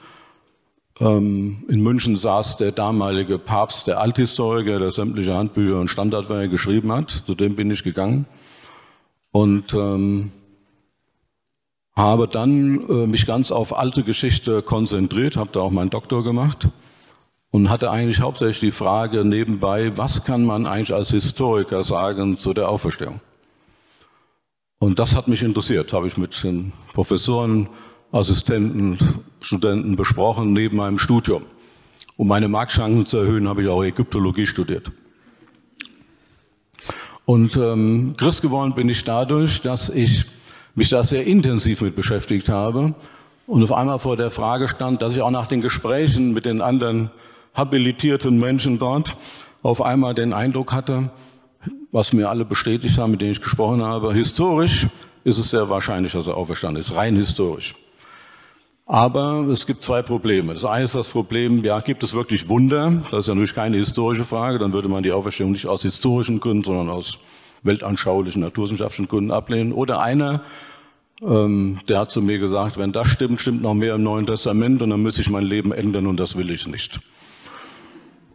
Ähm, 1.00 1.64
in 1.68 1.80
München 1.80 2.16
saß 2.16 2.56
der 2.56 2.72
damalige 2.72 3.38
Papst, 3.38 3.86
der 3.86 4.00
Althistoriker, 4.00 4.78
der 4.78 4.90
sämtliche 4.90 5.34
Handbücher 5.34 5.78
und 5.78 5.88
Standardwerke 5.88 6.48
geschrieben 6.48 6.92
hat. 6.92 7.10
Zu 7.10 7.34
dem 7.34 7.54
bin 7.54 7.70
ich 7.70 7.84
gegangen 7.84 8.26
und 9.30 9.74
ähm, 9.74 10.32
habe 11.94 12.26
dann 12.28 12.88
äh, 12.88 13.06
mich 13.06 13.26
ganz 13.26 13.52
auf 13.52 13.76
alte 13.76 14.02
Geschichte 14.02 14.62
konzentriert, 14.62 15.36
habe 15.36 15.50
da 15.52 15.60
auch 15.60 15.70
meinen 15.70 15.90
Doktor 15.90 16.24
gemacht 16.24 16.68
und 17.50 17.70
hatte 17.70 17.90
eigentlich 17.90 18.20
hauptsächlich 18.20 18.60
die 18.60 18.70
Frage 18.70 19.24
nebenbei, 19.24 19.96
was 19.96 20.24
kann 20.24 20.44
man 20.44 20.66
eigentlich 20.66 20.94
als 20.94 21.10
Historiker 21.10 21.82
sagen 21.82 22.36
zu 22.36 22.54
der 22.54 22.68
Auferstehung? 22.68 23.20
Und 24.80 24.98
das 24.98 25.16
hat 25.16 25.26
mich 25.26 25.42
interessiert, 25.42 25.92
habe 25.92 26.06
ich 26.06 26.16
mit 26.16 26.42
den 26.44 26.72
Professoren, 26.92 27.68
Assistenten, 28.10 28.98
Studenten 29.40 29.96
besprochen 29.96 30.52
neben 30.52 30.78
meinem 30.78 30.98
Studium. 30.98 31.42
Um 32.16 32.28
meine 32.28 32.48
Marktchancen 32.48 33.06
zu 33.06 33.18
erhöhen, 33.18 33.48
habe 33.48 33.62
ich 33.62 33.68
auch 33.68 33.84
Ägyptologie 33.84 34.46
studiert. 34.46 34.90
Und 37.26 37.56
ähm, 37.58 38.14
Christ 38.16 38.40
geworden 38.40 38.74
bin 38.74 38.88
ich 38.88 39.04
dadurch, 39.04 39.60
dass 39.60 39.90
ich 39.90 40.24
mich 40.74 40.88
da 40.88 41.04
sehr 41.04 41.26
intensiv 41.26 41.82
mit 41.82 41.94
beschäftigt 41.94 42.48
habe 42.48 42.94
und 43.46 43.62
auf 43.62 43.72
einmal 43.72 43.98
vor 43.98 44.16
der 44.16 44.30
Frage 44.30 44.68
stand, 44.68 45.02
dass 45.02 45.14
ich 45.14 45.22
auch 45.22 45.30
nach 45.30 45.46
den 45.46 45.60
Gesprächen 45.60 46.32
mit 46.32 46.46
den 46.46 46.62
anderen 46.62 47.10
habilitierten 47.54 48.38
Menschen 48.38 48.78
dort 48.78 49.16
auf 49.62 49.82
einmal 49.82 50.14
den 50.14 50.32
Eindruck 50.32 50.72
hatte, 50.72 51.10
was 51.92 52.12
mir 52.12 52.30
alle 52.30 52.44
bestätigt 52.44 52.96
haben, 52.96 53.10
mit 53.10 53.20
denen 53.20 53.32
ich 53.32 53.42
gesprochen 53.42 53.82
habe, 53.82 54.14
historisch 54.14 54.86
ist 55.24 55.38
es 55.38 55.50
sehr 55.50 55.68
wahrscheinlich, 55.68 56.12
dass 56.12 56.26
er 56.26 56.36
auferstanden 56.36 56.80
ist, 56.80 56.94
rein 56.96 57.16
historisch. 57.16 57.74
Aber 58.90 59.46
es 59.50 59.66
gibt 59.66 59.82
zwei 59.82 60.00
Probleme. 60.00 60.54
Das 60.54 60.64
eine 60.64 60.86
ist 60.86 60.94
das 60.94 61.08
Problem, 61.08 61.62
ja, 61.62 61.78
gibt 61.80 62.02
es 62.02 62.14
wirklich 62.14 62.48
Wunder? 62.48 63.02
Das 63.10 63.20
ist 63.20 63.28
ja 63.28 63.34
natürlich 63.34 63.54
keine 63.54 63.76
historische 63.76 64.24
Frage. 64.24 64.58
Dann 64.58 64.72
würde 64.72 64.88
man 64.88 65.02
die 65.02 65.12
Auferstehung 65.12 65.52
nicht 65.52 65.66
aus 65.66 65.82
historischen 65.82 66.40
Gründen, 66.40 66.64
sondern 66.64 66.88
aus 66.88 67.18
weltanschaulichen, 67.62 68.40
naturwissenschaftlichen 68.40 69.06
Gründen 69.06 69.30
ablehnen. 69.30 69.72
Oder 69.72 70.00
einer, 70.00 70.42
ähm, 71.20 71.80
der 71.86 71.98
hat 71.98 72.10
zu 72.10 72.22
mir 72.22 72.38
gesagt, 72.38 72.78
wenn 72.78 72.92
das 72.92 73.08
stimmt, 73.08 73.42
stimmt 73.42 73.60
noch 73.60 73.74
mehr 73.74 73.94
im 73.94 74.02
Neuen 74.02 74.24
Testament 74.24 74.80
und 74.80 74.88
dann 74.88 75.02
müsste 75.02 75.20
ich 75.20 75.28
mein 75.28 75.44
Leben 75.44 75.72
ändern 75.72 76.06
und 76.06 76.18
das 76.18 76.38
will 76.38 76.48
ich 76.48 76.66
nicht. 76.66 76.98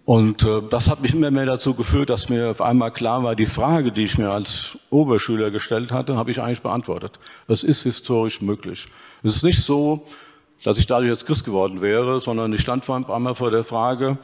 Und 0.06 0.44
äh, 0.44 0.62
das 0.70 0.88
hat 0.88 1.02
mich 1.02 1.16
immer 1.16 1.32
mehr 1.32 1.48
dazu 1.48 1.74
geführt, 1.74 2.12
dass 2.12 2.30
mir 2.30 2.52
auf 2.52 2.62
einmal 2.62 2.92
klar 2.92 3.24
war, 3.24 3.36
die 3.36 3.48
Frage, 3.48 3.92
die 3.92 4.04
ich 4.04 4.20
mir 4.20 4.30
als 4.30 4.78
Oberschüler 4.92 5.50
gestellt 5.50 5.92
hatte, 5.92 6.16
habe 6.16 6.30
ich 6.30 6.40
eigentlich 6.40 6.62
beantwortet. 6.62 7.18
Es 7.48 7.64
ist 7.64 7.82
historisch 7.82 8.40
möglich. 8.40 8.86
Es 9.24 9.38
ist 9.38 9.44
nicht 9.44 9.64
so, 9.64 10.06
dass 10.64 10.78
ich 10.78 10.86
dadurch 10.86 11.10
jetzt 11.10 11.26
Christ 11.26 11.46
geworden 11.46 11.82
wäre, 11.82 12.20
sondern 12.20 12.54
ich 12.54 12.62
stand 12.62 12.86
vor 12.86 12.96
einmal 12.96 13.36
vor 13.36 13.52
der 13.52 13.64
Frage, 13.64 14.18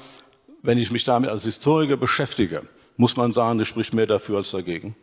wenn 0.62 0.78
ich 0.78 0.92
mich 0.92 1.04
damit 1.04 1.30
als 1.30 1.44
Historiker 1.44 1.98
beschäftige, 1.98 2.64
muss 2.98 3.16
man 3.16 3.34
sagen, 3.34 3.60
das 3.60 3.68
spricht 3.68 3.94
mehr 3.94 4.08
dafür 4.08 4.38
als 4.38 4.52
dagegen. 4.52 4.96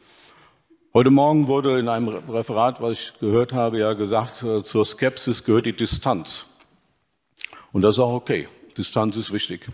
Heute 0.93 1.11
Morgen 1.11 1.47
wurde 1.47 1.79
in 1.79 1.89
einem 1.89 2.09
Referat, 2.09 2.81
was 2.81 2.93
ich 2.93 3.13
gehört 3.21 3.53
habe, 3.53 3.79
ja 3.79 3.93
gesagt, 3.93 4.43
äh, 4.43 4.63
zur 4.63 4.85
Skepsis 4.85 5.45
gehört 5.45 5.67
die 5.67 5.77
Distanz. 5.77 6.47
Und 7.73 7.83
das 7.83 7.97
ist 7.97 7.99
auch 7.99 8.15
okay. 8.15 8.49
Distanz 8.79 9.17
ist 9.17 9.31
wichtig. 9.33 9.69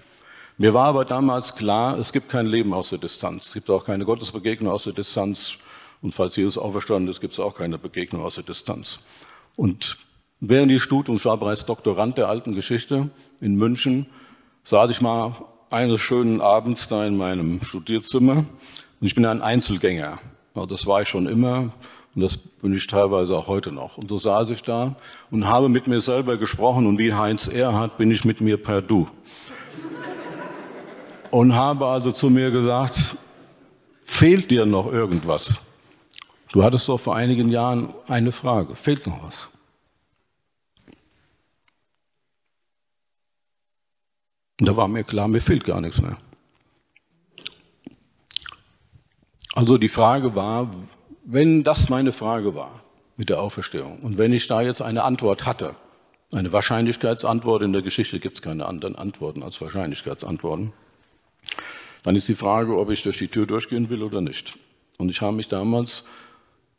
Mir 0.58 0.74
war 0.74 0.86
aber 0.86 1.04
damals 1.04 1.54
klar, 1.54 1.96
es 1.98 2.12
gibt 2.12 2.28
kein 2.28 2.46
Leben 2.46 2.74
aus 2.74 2.90
der 2.90 2.98
Distanz. 2.98 3.48
Es 3.48 3.54
gibt 3.54 3.70
auch 3.70 3.84
keine 3.84 4.04
Gottesbegegnung 4.04 4.72
aus 4.72 4.84
der 4.84 4.92
Distanz. 4.92 5.58
Und 6.00 6.12
falls 6.12 6.34
Jesus 6.34 6.58
auferstanden 6.58 7.08
ist, 7.08 7.20
gibt 7.20 7.34
es 7.34 7.40
auch 7.40 7.54
keine 7.54 7.78
Begegnung 7.78 8.22
aus 8.22 8.34
der 8.34 8.44
Distanz. 8.44 9.00
Und 9.56 9.98
während 10.42 10.70
die 10.70 10.80
Studium, 10.80 11.16
ich 11.16 11.24
war 11.24 11.36
bereits 11.36 11.64
Doktorand 11.64 12.18
der 12.18 12.28
alten 12.28 12.52
Geschichte 12.54 13.08
in 13.40 13.54
München, 13.54 14.06
saß 14.64 14.90
ich 14.90 15.00
mal 15.00 15.32
eines 15.70 16.00
schönen 16.00 16.40
Abends 16.40 16.88
da 16.88 17.06
in 17.06 17.16
meinem 17.16 17.62
Studierzimmer 17.62 18.38
und 18.38 19.06
ich 19.06 19.14
bin 19.14 19.24
ein 19.24 19.40
Einzelgänger. 19.40 20.18
Das 20.68 20.86
war 20.86 21.00
ich 21.00 21.08
schon 21.08 21.26
immer 21.26 21.72
und 22.14 22.22
das 22.22 22.36
bin 22.36 22.74
ich 22.74 22.86
teilweise 22.88 23.36
auch 23.36 23.46
heute 23.46 23.72
noch. 23.72 23.96
Und 23.96 24.10
so 24.10 24.18
saß 24.18 24.50
ich 24.50 24.62
da 24.62 24.96
und 25.30 25.46
habe 25.46 25.68
mit 25.68 25.86
mir 25.86 26.00
selber 26.00 26.36
gesprochen 26.36 26.86
und 26.86 26.98
wie 26.98 27.14
Heinz 27.14 27.48
Erhardt 27.48 27.96
bin 27.96 28.10
ich 28.10 28.24
mit 28.24 28.40
mir 28.40 28.60
per 28.60 28.82
Du. 28.82 29.08
Und 31.30 31.54
habe 31.54 31.86
also 31.86 32.10
zu 32.10 32.28
mir 32.28 32.50
gesagt, 32.50 33.16
fehlt 34.02 34.50
dir 34.50 34.66
noch 34.66 34.92
irgendwas? 34.92 35.58
Du 36.50 36.62
hattest 36.62 36.88
doch 36.88 36.98
vor 36.98 37.16
einigen 37.16 37.48
Jahren 37.48 37.94
eine 38.08 38.32
Frage, 38.32 38.74
fehlt 38.74 39.06
noch 39.06 39.22
was? 39.22 39.48
Und 44.62 44.68
da 44.68 44.76
war 44.76 44.86
mir 44.86 45.02
klar, 45.02 45.26
mir 45.26 45.40
fehlt 45.40 45.64
gar 45.64 45.80
nichts 45.80 46.00
mehr. 46.00 46.16
Also 49.56 49.76
die 49.76 49.88
Frage 49.88 50.36
war, 50.36 50.70
wenn 51.24 51.64
das 51.64 51.88
meine 51.88 52.12
Frage 52.12 52.54
war 52.54 52.84
mit 53.16 53.28
der 53.28 53.40
Auferstehung 53.40 53.98
und 54.02 54.18
wenn 54.18 54.32
ich 54.32 54.46
da 54.46 54.62
jetzt 54.62 54.80
eine 54.80 55.02
Antwort 55.02 55.46
hatte, 55.46 55.74
eine 56.32 56.52
Wahrscheinlichkeitsantwort, 56.52 57.62
in 57.62 57.72
der 57.72 57.82
Geschichte 57.82 58.20
gibt 58.20 58.36
es 58.36 58.42
keine 58.42 58.66
anderen 58.66 58.94
Antworten 58.94 59.42
als 59.42 59.60
Wahrscheinlichkeitsantworten, 59.60 60.72
dann 62.04 62.14
ist 62.14 62.28
die 62.28 62.36
Frage, 62.36 62.78
ob 62.78 62.88
ich 62.90 63.02
durch 63.02 63.18
die 63.18 63.26
Tür 63.26 63.46
durchgehen 63.46 63.90
will 63.90 64.04
oder 64.04 64.20
nicht. 64.20 64.56
Und 64.96 65.08
ich 65.08 65.22
habe 65.22 65.34
mich 65.34 65.48
damals 65.48 66.04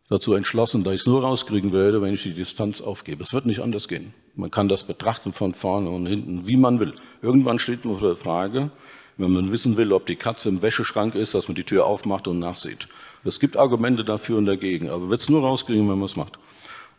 dazu 0.09 0.33
entschlossen, 0.33 0.83
dass 0.83 0.93
ich 0.93 0.99
es 1.01 1.07
nur 1.07 1.23
rauskriegen 1.23 1.71
werde, 1.71 2.01
wenn 2.01 2.13
ich 2.13 2.23
die 2.23 2.33
Distanz 2.33 2.81
aufgebe. 2.81 3.23
Es 3.23 3.33
wird 3.33 3.45
nicht 3.45 3.61
anders 3.61 3.87
gehen. 3.87 4.13
Man 4.35 4.51
kann 4.51 4.67
das 4.67 4.83
betrachten 4.83 5.31
von 5.31 5.53
vorne 5.53 5.89
und 5.89 6.05
hinten, 6.05 6.47
wie 6.47 6.57
man 6.57 6.79
will. 6.79 6.93
Irgendwann 7.21 7.59
steht 7.59 7.85
man 7.85 7.97
vor 7.97 8.09
der 8.09 8.17
Frage, 8.17 8.71
wenn 9.17 9.31
man 9.31 9.51
wissen 9.51 9.77
will, 9.77 9.93
ob 9.93 10.05
die 10.05 10.15
Katze 10.15 10.49
im 10.49 10.61
Wäscheschrank 10.61 11.15
ist, 11.15 11.35
dass 11.35 11.47
man 11.47 11.55
die 11.55 11.63
Tür 11.63 11.85
aufmacht 11.85 12.27
und 12.27 12.39
nachsieht. 12.39 12.87
Es 13.23 13.39
gibt 13.39 13.57
Argumente 13.57 14.03
dafür 14.03 14.37
und 14.37 14.45
dagegen, 14.45 14.89
aber 14.89 15.09
wird 15.09 15.21
es 15.21 15.29
nur 15.29 15.41
rauskriegen, 15.41 15.87
wenn 15.89 15.99
man 15.99 16.05
es 16.05 16.15
macht. 16.15 16.39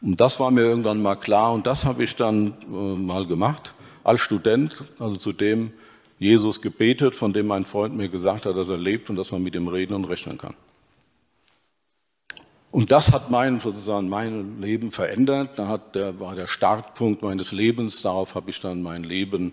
Und 0.01 0.21
das 0.21 0.39
war 0.39 0.51
mir 0.51 0.63
irgendwann 0.63 1.03
mal 1.03 1.17
klar 1.17 1.53
und 1.53 1.67
das 1.67 1.85
habe 1.85 2.05
ich 2.05 2.15
dann 2.15 2.55
äh, 2.71 2.99
mal 2.99 3.27
gemacht 3.27 3.75
als 4.05 4.21
Student, 4.21 4.85
also 4.99 5.17
zu 5.17 5.33
dem 5.33 5.73
Jesus 6.19 6.61
gebetet, 6.61 7.15
von 7.15 7.33
dem 7.33 7.47
mein 7.47 7.65
Freund 7.65 7.97
mir 7.97 8.09
gesagt 8.09 8.47
hat, 8.47 8.57
dass 8.57 8.69
er 8.69 8.79
lebt 8.79 9.11
und 9.11 9.17
dass 9.17 9.33
man 9.33 9.43
mit 9.43 9.55
ihm 9.57 9.67
reden 9.67 9.95
und 9.95 10.05
rechnen 10.05 10.39
kann. 10.39 10.55
Und 12.75 12.91
das 12.91 13.13
hat 13.13 13.31
mein, 13.31 13.61
sozusagen 13.61 14.09
mein 14.09 14.61
Leben 14.61 14.91
verändert. 14.91 15.51
Da 15.61 15.69
hat 15.69 15.95
der, 15.95 16.19
war 16.19 16.35
der 16.35 16.49
Startpunkt 16.49 17.23
meines 17.23 17.53
Lebens. 17.53 18.03
Darauf 18.03 18.35
habe 18.35 18.51
ich 18.51 18.59
dann 18.59 18.83
mein 18.83 19.05
Leben 19.05 19.53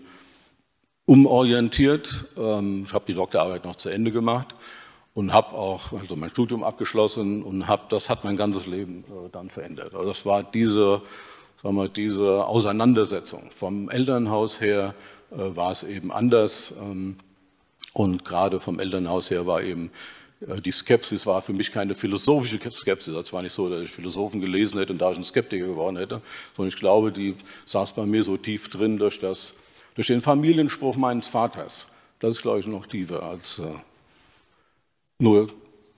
umorientiert. 1.06 2.24
Ähm, 2.36 2.82
ich 2.84 2.92
habe 2.92 3.04
die 3.06 3.14
Doktorarbeit 3.14 3.64
noch 3.64 3.76
zu 3.76 3.90
Ende 3.90 4.10
gemacht 4.10 4.56
und 5.14 5.32
habe 5.32 5.52
auch 5.52 5.92
also 5.92 6.16
mein 6.16 6.30
Studium 6.30 6.64
abgeschlossen 6.64 7.44
und 7.44 7.68
habe 7.68 7.84
das 7.90 8.10
hat 8.10 8.24
mein 8.24 8.36
ganzes 8.36 8.66
Leben 8.66 9.04
äh, 9.06 9.28
dann 9.30 9.50
verändert. 9.50 9.94
Also 9.94 10.08
das 10.08 10.26
war 10.26 10.42
diese, 10.42 11.00
sagen 11.62 11.76
wir, 11.76 11.88
diese 11.88 12.44
Auseinandersetzung 12.44 13.52
vom 13.52 13.88
Elternhaus 13.88 14.60
her 14.60 14.96
äh, 15.30 15.36
war 15.54 15.70
es 15.70 15.84
eben 15.84 16.10
anders 16.10 16.74
ähm, 16.76 17.18
und 17.92 18.24
gerade 18.24 18.58
vom 18.58 18.80
Elternhaus 18.80 19.30
her 19.30 19.46
war 19.46 19.62
eben 19.62 19.92
die 20.64 20.72
Skepsis 20.72 21.26
war 21.26 21.40
für 21.42 21.52
mich 21.52 21.70
keine 21.70 21.94
philosophische 21.94 22.58
Skepsis. 22.70 23.14
Es 23.14 23.32
war 23.32 23.42
nicht 23.42 23.52
so, 23.52 23.68
dass 23.68 23.82
ich 23.82 23.90
Philosophen 23.90 24.40
gelesen 24.40 24.78
hätte 24.78 24.92
und 24.92 24.98
da 24.98 25.12
ich 25.12 25.18
ein 25.18 25.24
Skeptiker 25.24 25.66
geworden 25.66 25.96
hätte, 25.96 26.20
sondern 26.56 26.68
ich 26.68 26.76
glaube, 26.76 27.12
die 27.12 27.34
saß 27.64 27.92
bei 27.94 28.06
mir 28.06 28.22
so 28.22 28.36
tief 28.36 28.68
drin 28.68 28.96
durch, 28.96 29.20
das, 29.20 29.54
durch 29.94 30.08
den 30.08 30.20
Familienspruch 30.20 30.96
meines 30.96 31.28
Vaters. 31.28 31.86
Das 32.18 32.36
ist, 32.36 32.42
glaube 32.42 32.60
ich, 32.60 32.66
noch 32.66 32.86
tiefer 32.86 33.22
als 33.22 33.58
äh, 33.58 33.72
nur 35.18 35.48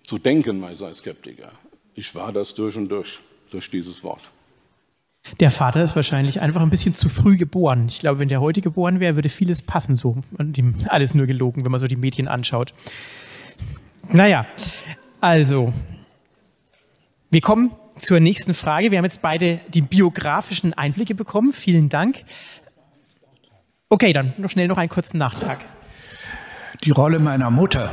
zu 0.04 0.18
denken, 0.18 0.60
man 0.60 0.74
sei 0.74 0.92
Skeptiker. 0.92 1.52
Ich 1.94 2.14
war 2.14 2.32
das 2.32 2.54
durch 2.54 2.76
und 2.76 2.88
durch, 2.88 3.20
durch 3.50 3.70
dieses 3.70 4.02
Wort. 4.02 4.30
Der 5.40 5.50
Vater 5.50 5.82
ist 5.82 5.96
wahrscheinlich 5.96 6.42
einfach 6.42 6.60
ein 6.60 6.68
bisschen 6.68 6.94
zu 6.94 7.08
früh 7.08 7.38
geboren. 7.38 7.86
Ich 7.88 8.00
glaube, 8.00 8.18
wenn 8.18 8.28
der 8.28 8.42
heute 8.42 8.60
geboren 8.60 9.00
wäre, 9.00 9.14
würde 9.14 9.30
vieles 9.30 9.62
passen 9.62 9.96
so. 9.96 10.18
Und 10.36 10.58
ihm 10.58 10.74
alles 10.88 11.14
nur 11.14 11.26
gelogen, 11.26 11.64
wenn 11.64 11.72
man 11.72 11.80
so 11.80 11.86
die 11.86 11.96
Medien 11.96 12.28
anschaut. 12.28 12.74
Naja, 14.08 14.46
also, 15.20 15.72
wir 17.30 17.40
kommen 17.40 17.72
zur 17.98 18.20
nächsten 18.20 18.54
Frage. 18.54 18.90
Wir 18.90 18.98
haben 18.98 19.04
jetzt 19.04 19.22
beide 19.22 19.60
die 19.68 19.80
biografischen 19.80 20.74
Einblicke 20.74 21.14
bekommen. 21.14 21.52
Vielen 21.52 21.88
Dank. 21.88 22.24
Okay, 23.88 24.12
dann 24.12 24.34
noch 24.38 24.50
schnell 24.50 24.68
noch 24.68 24.78
einen 24.78 24.88
kurzen 24.88 25.18
Nachtrag. 25.18 25.58
Die 26.82 26.90
Rolle 26.90 27.18
meiner 27.18 27.50
Mutter. 27.50 27.90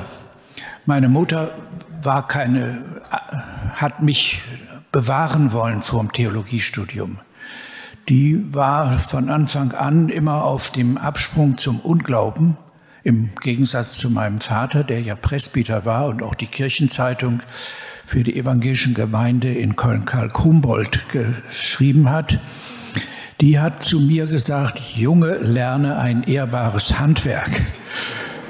Meine 0.86 1.10
Mutter 1.10 1.54
war 2.02 2.28
keine, 2.28 3.02
hat 3.76 4.02
mich 4.02 4.41
bewahren 4.91 5.54
wollen 5.54 5.84
vor 5.84 6.00
dem 6.02 6.12
Theologiestudium. 6.12 7.19
Die 8.10 8.54
war 8.54 8.97
von 9.00 9.30
Anfang 9.30 9.74
an 9.74 10.10
immer 10.10 10.43
auf 10.43 10.71
dem 10.71 10.97
Absprung 10.97 11.58
zum 11.58 11.80
Unglauben 11.80 12.58
im 13.03 13.31
Gegensatz 13.41 13.97
zu 13.97 14.09
meinem 14.09 14.41
Vater, 14.41 14.83
der 14.83 15.01
ja 15.01 15.15
Presbyter 15.15 15.85
war 15.85 16.07
und 16.07 16.21
auch 16.23 16.35
die 16.35 16.47
Kirchenzeitung 16.47 17.41
für 18.05 18.23
die 18.23 18.37
evangelischen 18.37 18.93
Gemeinde 18.93 19.53
in 19.53 19.75
Köln-Karl 19.75 20.29
Kumboldt 20.29 21.09
geschrieben 21.09 22.09
hat, 22.09 22.39
die 23.39 23.59
hat 23.59 23.81
zu 23.81 23.99
mir 23.99 24.27
gesagt, 24.27 24.79
Junge, 24.95 25.37
lerne 25.37 25.97
ein 25.97 26.23
ehrbares 26.23 26.99
Handwerk. 26.99 27.49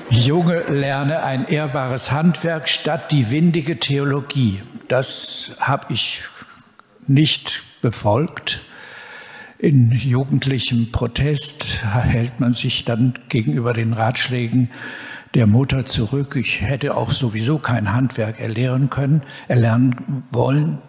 Junge, 0.09 0.63
lerne 0.67 1.23
ein 1.23 1.47
ehrbares 1.47 2.11
Handwerk 2.11 2.67
statt 2.67 3.11
die 3.13 3.31
windige 3.31 3.79
Theologie. 3.79 4.61
Das 4.89 5.55
habe 5.59 5.93
ich 5.93 6.23
nicht 7.07 7.63
befolgt 7.81 8.61
in 9.61 9.91
jugendlichem 9.91 10.91
Protest 10.91 11.83
hält 11.83 12.39
man 12.39 12.51
sich 12.51 12.83
dann 12.83 13.13
gegenüber 13.29 13.73
den 13.73 13.93
Ratschlägen 13.93 14.71
der 15.35 15.45
Mutter 15.45 15.85
zurück. 15.85 16.35
Ich 16.35 16.61
hätte 16.61 16.97
auch 16.97 17.11
sowieso 17.11 17.59
kein 17.59 17.93
Handwerk 17.93 18.39
erlernen 18.39 18.89
können, 18.89 19.21
erlernen 19.47 20.23
wollen, 20.31 20.79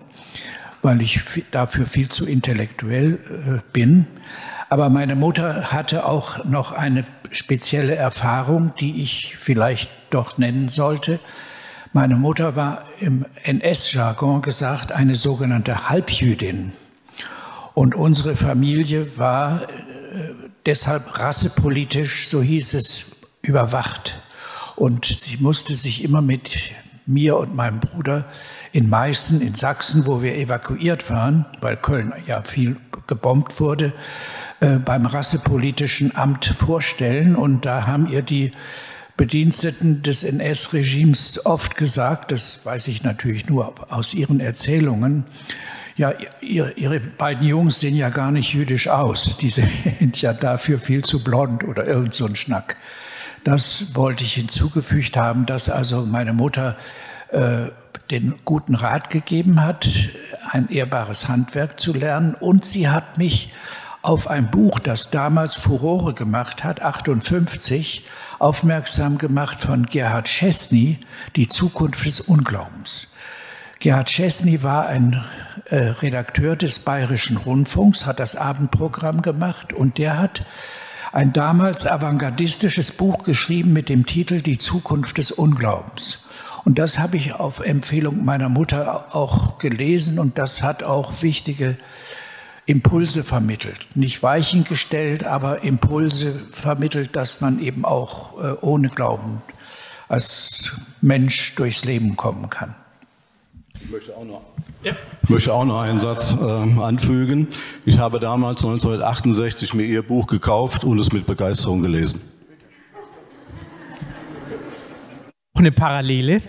weil 0.81 1.03
ich 1.03 1.21
dafür 1.51 1.85
viel 1.87 2.09
zu 2.09 2.27
intellektuell 2.27 3.19
äh, 3.29 3.61
bin. 3.75 4.07
Aber 4.71 4.89
meine 4.89 5.17
Mutter 5.17 5.71
hatte 5.71 6.07
auch 6.07 6.43
noch 6.47 6.73
eine 6.73 7.05
spezielle 7.31 7.95
Erfahrung, 7.95 8.73
die 8.81 9.03
ich 9.03 9.37
vielleicht 9.37 9.91
doch 10.09 10.39
nennen 10.39 10.69
sollte. 10.69 11.21
Meine 11.93 12.17
Mutter 12.17 12.57
war 12.57 12.85
im 13.01 13.27
NS-Jargon 13.43 14.41
gesagt 14.41 14.93
eine 14.93 15.15
sogenannte 15.15 15.91
Halbjüdin. 15.91 16.73
Und 17.75 17.95
unsere 17.95 18.37
Familie 18.37 19.17
war 19.17 19.63
äh, 19.63 19.67
deshalb 20.67 21.19
rassepolitisch, 21.19 22.29
so 22.29 22.43
hieß 22.43 22.75
es, 22.75 23.07
überwacht. 23.41 24.21
Und 24.77 25.05
sie 25.05 25.39
musste 25.39 25.75
sich 25.75 26.05
immer 26.05 26.23
mit 26.23 26.73
mir 27.07 27.37
und 27.37 27.55
meinem 27.55 27.81
Bruder 27.81 28.27
in 28.73 28.89
Meißen, 28.89 29.41
in 29.41 29.55
Sachsen, 29.55 30.07
wo 30.07 30.23
wir 30.23 30.35
evakuiert 30.37 31.11
waren, 31.11 31.47
weil 31.61 31.77
Köln 31.77 32.13
ja 32.27 32.43
viel 32.43 32.77
gebombt 33.07 33.61
wurde, 33.61 33.93
äh, 34.61 34.79
beim 34.79 35.07
rassepolitischen 35.07 36.15
Amt 36.15 36.45
vorstellen. 36.47 37.37
Und 37.37 37.67
da 37.67 37.87
haben 37.87 38.09
ihr 38.09 38.23
die 38.23 38.53
Bediensteten 39.17 40.03
des 40.03 40.25
NS-Regimes 40.25 41.45
oft 41.45 41.77
gesagt, 41.77 42.33
das 42.33 42.65
weiß 42.65 42.89
ich 42.89 43.03
natürlich 43.03 43.49
nur 43.49 43.75
aus 43.93 44.15
ihren 44.15 44.41
Erzählungen, 44.41 45.25
ja, 45.97 46.13
ihr, 46.41 46.77
ihre 46.77 47.01
beiden 47.01 47.47
Jungs 47.47 47.81
sehen 47.81 47.97
ja 47.97 48.09
gar 48.09 48.31
nicht 48.31 48.55
jüdisch 48.55 48.89
aus. 48.89 49.37
Die 49.39 49.49
sind 49.51 50.21
ja 50.21 50.33
dafür 50.33 50.79
viel 50.79 51.03
zu 51.03 51.23
blond 51.23 51.65
oder 51.65 51.87
irgend 51.87 52.15
so 52.15 52.27
ein 52.27 52.37
Schnack. 52.37 52.77
Das 53.45 53.95
wollte 53.95 54.25
ich 54.25 54.35
hinzugefügt 54.35 55.17
haben, 55.17 55.47
dass 55.47 55.69
also 55.69 56.07
meine 56.07 56.33
Mutter 56.33 56.77
äh, 57.31 57.69
den 58.11 58.39
guten 58.45 58.75
Rat 58.75 59.11
gegeben 59.11 59.65
hat, 59.65 59.89
ein 60.51 60.69
ehrbares 60.69 61.29
Handwerk 61.29 61.81
zu 61.81 61.93
lernen. 61.93 62.35
Und 62.35 62.65
sie 62.65 62.89
hat 62.89 63.19
mich 63.19 63.53
auf 64.03 64.29
ein 64.29 64.51
Buch, 64.51 64.79
das 64.79 65.11
damals 65.11 65.57
Furore 65.57 66.13
gemacht 66.15 66.65
hat, 66.65 66.83
58, 66.83 68.05
aufmerksam 68.39 69.19
gemacht 69.19 69.61
von 69.61 69.87
Gerhard 69.87 70.27
Chesney, 70.27 70.99
Die 71.37 71.49
Zukunft 71.49 72.05
des 72.05 72.21
Unglaubens. 72.21 73.15
Gerhard 73.83 74.11
Chesney 74.11 74.63
war 74.63 74.87
ein 74.87 75.25
äh, 75.65 75.75
Redakteur 75.75 76.55
des 76.55 76.79
Bayerischen 76.79 77.37
Rundfunks, 77.37 78.07
hat 78.07 78.21
das 78.21 78.37
Abendprogramm 78.37 79.23
gemacht 79.23 79.73
und 79.73 79.99
der 79.99 80.21
hat 80.21 80.47
ein 81.11 81.33
damals 81.33 81.85
avantgardistisches 81.85 82.93
Buch 82.93 83.25
geschrieben 83.25 83.73
mit 83.73 83.89
dem 83.89 84.07
Titel 84.07 84.41
Die 84.41 84.57
Zukunft 84.57 85.19
des 85.19 85.33
Unglaubens. 85.33 86.21
Und 86.65 86.79
das 86.79 87.01
habe 87.01 87.17
ich 87.17 87.33
auf 87.33 87.59
Empfehlung 87.59 88.25
meiner 88.25 88.49
Mutter 88.49 89.17
auch 89.17 89.59
gelesen 89.59 90.21
und 90.21 90.39
das 90.39 90.63
hat 90.63 90.85
auch 90.85 91.21
wichtige 91.23 91.77
Impulse 92.67 93.25
vermittelt. 93.25 93.89
Nicht 93.97 94.23
Weichen 94.23 94.63
gestellt, 94.63 95.25
aber 95.25 95.65
Impulse 95.65 96.39
vermittelt, 96.53 97.17
dass 97.17 97.41
man 97.41 97.59
eben 97.59 97.85
auch 97.85 98.41
äh, 98.41 98.53
ohne 98.61 98.91
Glauben 98.91 99.43
als 100.07 100.71
Mensch 101.01 101.57
durchs 101.57 101.85
Leben 101.85 102.15
kommen 102.15 102.49
kann. 102.49 102.77
Ich 103.85 103.91
möchte 103.91 104.17
auch 104.17 104.25
noch, 104.25 104.43
ja. 104.83 104.93
möchte 105.29 105.53
auch 105.53 105.65
noch 105.65 105.81
einen 105.81 106.01
Satz 106.01 106.37
äh, 106.41 106.45
anfügen. 106.45 107.49
Ich 107.85 107.99
habe 107.99 108.21
damals 108.21 108.65
1968 108.65 109.75
mir 109.75 109.85
Ihr 109.85 110.03
Buch 110.03 110.27
gekauft 110.27 110.85
und 110.85 110.99
es 110.99 111.13
mit 111.13 111.27
Begeisterung 111.27 111.83
gelesen. 111.83 112.21
eine 115.63 115.73
Parallele. 115.73 116.43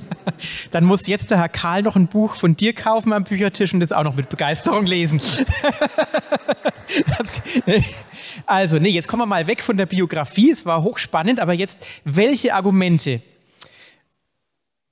Dann 0.70 0.84
muss 0.84 1.06
jetzt 1.06 1.30
der 1.30 1.38
Herr 1.38 1.48
Karl 1.48 1.82
noch 1.82 1.96
ein 1.96 2.08
Buch 2.08 2.34
von 2.34 2.56
dir 2.56 2.72
kaufen 2.72 3.12
am 3.12 3.24
Büchertisch 3.24 3.72
und 3.72 3.80
das 3.80 3.92
auch 3.92 4.04
noch 4.04 4.14
mit 4.14 4.28
Begeisterung 4.28 4.86
lesen. 4.86 5.20
also, 8.46 8.78
nee, 8.78 8.90
jetzt 8.90 9.08
kommen 9.08 9.22
wir 9.22 9.26
mal 9.26 9.46
weg 9.46 9.62
von 9.62 9.76
der 9.76 9.86
Biografie. 9.86 10.50
Es 10.50 10.66
war 10.66 10.82
hochspannend, 10.82 11.40
aber 11.40 11.52
jetzt, 11.52 11.84
welche 12.04 12.54
Argumente 12.54 13.22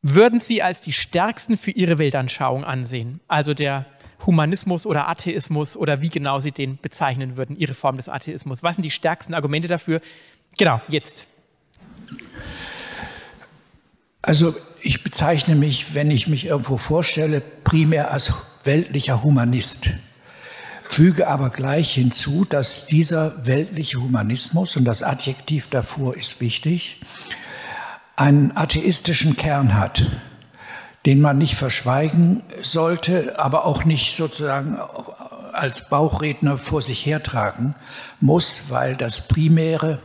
würden 0.03 0.41
Sie 0.41 0.63
als 0.63 0.81
die 0.81 0.93
stärksten 0.93 1.57
für 1.57 1.71
Ihre 1.71 1.99
Weltanschauung 1.99 2.65
ansehen? 2.65 3.21
Also 3.29 3.55
der 3.55 3.87
Humanismus 4.27 4.87
oder 4.87 5.09
Atheismus 5.09 5.77
oder 5.77 6.01
wie 6.01 6.11
genau 6.11 6.41
Sie 6.41 6.53
den 6.53 6.79
bezeichnen 6.79 7.37
würden, 7.37 7.57
Ihre 7.57 7.75
Form 7.75 7.97
des 7.97 8.09
Atheismus. 8.09 8.63
Was 8.63 8.77
sind 8.77 8.85
die 8.85 8.91
stärksten 8.91 9.35
Argumente 9.35 9.69
dafür? 9.69 10.01
Genau, 10.57 10.81
jetzt. 10.89 11.29
Also 14.23 14.55
ich 14.83 15.03
bezeichne 15.03 15.55
mich, 15.55 15.95
wenn 15.95 16.11
ich 16.11 16.29
mich 16.29 16.47
irgendwo 16.47 16.77
vorstelle, 16.77 17.41
primär 17.41 18.11
als 18.11 18.35
weltlicher 18.65 19.23
Humanist. 19.23 19.91
Füge 20.89 21.29
aber 21.29 21.51
gleich 21.51 21.93
hinzu, 21.95 22.45
dass 22.45 22.87
dieser 22.87 23.47
weltliche 23.47 24.01
Humanismus, 24.01 24.77
und 24.77 24.85
das 24.85 25.03
Adjektiv 25.03 25.69
davor 25.69 26.17
ist 26.17 26.41
wichtig, 26.41 27.01
einen 28.19 28.57
atheistischen 28.57 29.37
Kern 29.37 29.75
hat, 29.75 30.11
den 31.07 31.21
man 31.21 31.39
nicht 31.39 31.55
verschweigen 31.55 32.43
sollte, 32.61 33.39
aber 33.39 33.65
auch 33.65 33.85
nicht 33.85 34.17
sozusagen 34.17 34.77
als 35.53 35.89
Bauchredner 35.89 36.59
vor 36.59 36.83
sich 36.83 37.07
hertragen 37.07 37.77
muss, 38.21 38.71
weil 38.71 38.97
das 38.97 39.29
primäre 39.29 40.01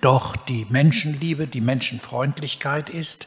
doch 0.00 0.36
die 0.36 0.66
Menschenliebe, 0.70 1.48
die 1.48 1.60
Menschenfreundlichkeit 1.60 2.88
ist. 2.88 3.26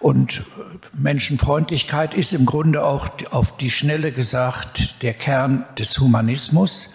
Und 0.00 0.44
Menschenfreundlichkeit 0.92 2.14
ist 2.14 2.32
im 2.32 2.46
Grunde 2.46 2.84
auch 2.84 3.08
auf 3.30 3.56
die 3.56 3.70
Schnelle 3.70 4.10
gesagt 4.10 5.02
der 5.02 5.14
Kern 5.14 5.64
des 5.78 5.98
Humanismus, 6.00 6.94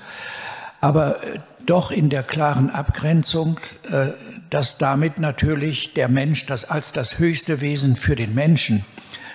aber 0.81 1.17
doch 1.65 1.91
in 1.91 2.09
der 2.09 2.23
klaren 2.23 2.69
Abgrenzung, 2.69 3.57
äh, 3.89 4.11
dass 4.49 4.77
damit 4.77 5.19
natürlich 5.19 5.93
der 5.93 6.07
Mensch 6.07 6.45
das 6.45 6.65
als 6.65 6.91
das 6.91 7.19
höchste 7.19 7.61
Wesen 7.61 7.95
für 7.95 8.15
den 8.15 8.33
Menschen 8.33 8.85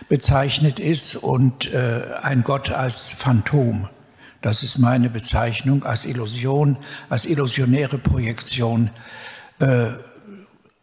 bezeichnet 0.08 0.80
ist 0.80 1.16
und 1.16 1.72
äh, 1.72 2.02
ein 2.22 2.44
Gott 2.44 2.70
als 2.70 3.12
Phantom. 3.12 3.88
Das 4.40 4.62
ist 4.62 4.78
meine 4.78 5.10
Bezeichnung 5.10 5.84
als 5.84 6.06
Illusion, 6.06 6.78
als 7.08 7.26
illusionäre 7.26 7.98
Projektion 7.98 8.90
äh, 9.58 9.90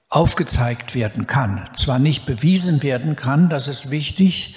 aufgezeigt 0.09 0.93
werden 0.93 1.27
kann. 1.27 1.69
Zwar 1.73 1.99
nicht 1.99 2.25
bewiesen 2.25 2.83
werden 2.83 3.15
kann, 3.15 3.49
das 3.49 3.67
ist 3.67 3.91
wichtig. 3.91 4.55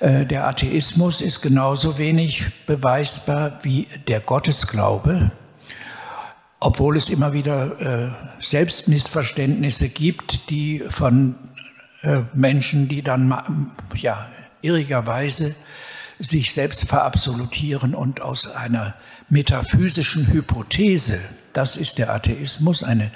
Äh, 0.00 0.26
der 0.26 0.48
Atheismus 0.48 1.20
ist 1.20 1.42
genauso 1.42 1.98
wenig 1.98 2.46
beweisbar 2.66 3.60
wie 3.62 3.86
der 4.08 4.20
Gottesglaube, 4.20 5.30
obwohl 6.62 6.96
es 6.96 7.08
immer 7.08 7.32
wieder 7.32 7.80
äh, 7.80 8.10
Selbstmissverständnisse 8.38 9.88
gibt, 9.88 10.48
die 10.48 10.84
von 10.88 11.34
äh, 12.02 12.20
Menschen, 12.34 12.86
die 12.86 13.02
dann 13.02 13.72
ja 13.96 14.28
irrigerweise 14.60 15.56
sich 16.20 16.52
selbst 16.52 16.88
verabsolutieren 16.88 17.96
und 17.96 18.20
aus 18.20 18.48
einer 18.48 18.94
metaphysischen 19.28 20.32
Hypothese, 20.32 21.18
das 21.52 21.76
ist 21.76 21.98
der 21.98 22.14
Atheismus, 22.14 22.84
eine 22.84 23.10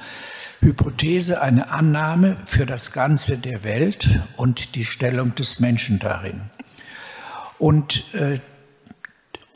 Hypothese, 0.61 1.41
eine 1.41 1.71
Annahme 1.71 2.39
für 2.47 2.67
das 2.67 2.93
Ganze 2.93 3.39
der 3.39 3.63
Welt 3.63 4.21
und 4.37 4.75
die 4.75 4.85
Stellung 4.85 5.37
des 5.37 5.61
Menschen 5.61 6.01
darin. 6.01 6.51
Und 7.59 8.13
äh, 8.13 8.41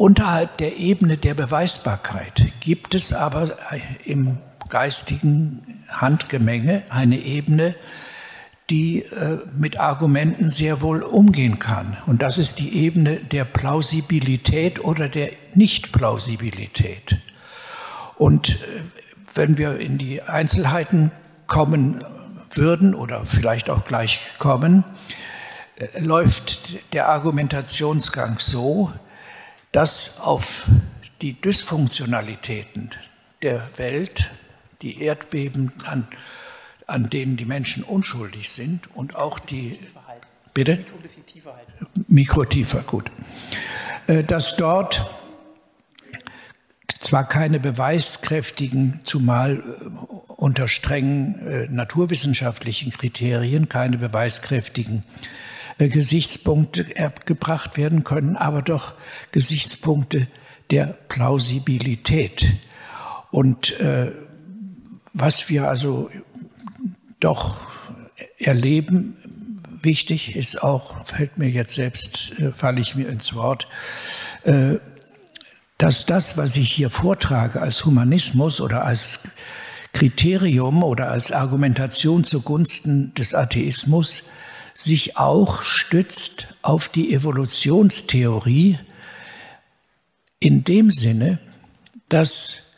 unterhalb 0.01 0.57
der 0.57 0.79
Ebene 0.79 1.19
der 1.19 1.35
Beweisbarkeit 1.35 2.53
gibt 2.61 2.95
es 2.95 3.13
aber 3.13 3.51
im 4.07 4.39
geistigen 4.71 5.85
Handgemenge 5.91 6.85
eine 6.89 7.19
Ebene, 7.19 7.75
die 8.71 9.03
äh, 9.03 9.41
mit 9.55 9.79
Argumenten 9.79 10.49
sehr 10.49 10.81
wohl 10.81 11.03
umgehen 11.03 11.59
kann. 11.59 11.99
Und 12.07 12.23
das 12.23 12.39
ist 12.39 12.61
die 12.61 12.79
Ebene 12.79 13.17
der 13.17 13.45
Plausibilität 13.45 14.83
oder 14.83 15.07
der 15.07 15.33
Nichtplausibilität. 15.53 17.19
Und 18.17 18.53
äh, 18.53 18.83
wenn 19.35 19.59
wir 19.59 19.79
in 19.81 19.99
die 19.99 20.23
Einzelheiten 20.23 21.13
kommen 21.47 22.03
würden 22.55 22.95
oder 22.95 23.27
vielleicht 23.27 23.69
auch 23.69 23.85
gleich 23.85 24.21
kommen, 24.39 24.83
äh, 25.77 26.01
läuft 26.01 26.95
der 26.95 27.11
Argumentationsgang 27.11 28.39
so, 28.39 28.91
dass 29.73 30.21
auf 30.21 30.67
die 31.23 31.35
Dysfunktionalitäten 31.35 32.91
der 33.43 33.69
Welt, 33.77 34.31
die 34.83 35.03
Erdbeben 35.03 35.73
an 35.85 36.09
an 36.91 37.09
denen 37.09 37.37
die 37.37 37.45
Menschen 37.45 37.85
unschuldig 37.85 38.51
sind 38.51 38.89
und 38.95 39.17
auch 39.17 39.39
die. 39.39 39.79
Bitte? 40.53 40.79
Mikro 40.79 41.23
tiefer 41.25 41.55
halten. 41.55 42.05
Mikro 42.09 42.45
tiefer, 42.45 42.81
gut. 42.83 43.11
Äh, 44.09 44.25
dass 44.25 44.57
dort 44.57 45.09
zwar 46.99 47.29
keine 47.29 47.61
beweiskräftigen, 47.61 49.01
zumal 49.05 49.59
äh, 49.59 49.85
unter 50.27 50.67
strengen 50.67 51.47
äh, 51.47 51.67
naturwissenschaftlichen 51.69 52.91
Kriterien, 52.91 53.69
keine 53.69 53.97
beweiskräftigen 53.97 55.05
Gesichtspunkte 55.89 56.85
gebracht 57.25 57.77
werden 57.77 58.05
können, 58.05 58.37
aber 58.37 58.63
doch 58.63 58.95
Gesichtspunkte 59.33 60.29
der 60.71 60.99
Plausibilität. 61.09 62.47
Und 63.31 63.75
was 65.13 65.49
wir 65.49 65.69
also 65.69 66.11
doch 67.21 67.61
erleben. 68.39 69.17
Wichtig 69.83 70.37
ist 70.37 70.63
auch, 70.63 71.07
fällt 71.07 71.39
mir 71.39 71.49
jetzt 71.49 71.75
selbst, 71.75 72.39
äh, 72.39 72.53
falle 72.53 72.81
ich 72.81 72.95
mir 72.97 73.09
ins 73.09 73.35
Wort, 73.35 73.67
äh, 74.45 74.77
dass 75.79 76.05
das, 76.05 76.37
was 76.37 76.57
ich 76.57 76.71
hier 76.71 76.91
vortrage 76.91 77.63
als 77.63 77.85
Humanismus 77.87 78.61
oder 78.61 78.85
als 78.85 79.29
Kriterium 79.93 80.83
oder 80.83 81.11
als 81.11 81.33
Argumentation 81.33 82.25
zugunsten 82.25 83.15
des 83.15 83.35
Atheismus, 83.35 84.25
sich 84.75 85.17
auch 85.17 85.63
stützt 85.63 86.49
auf 86.63 86.89
die 86.89 87.13
Evolutionstheorie 87.13 88.79
in 90.39 90.65
dem 90.65 90.91
Sinne, 90.91 91.39
dass 92.09 92.71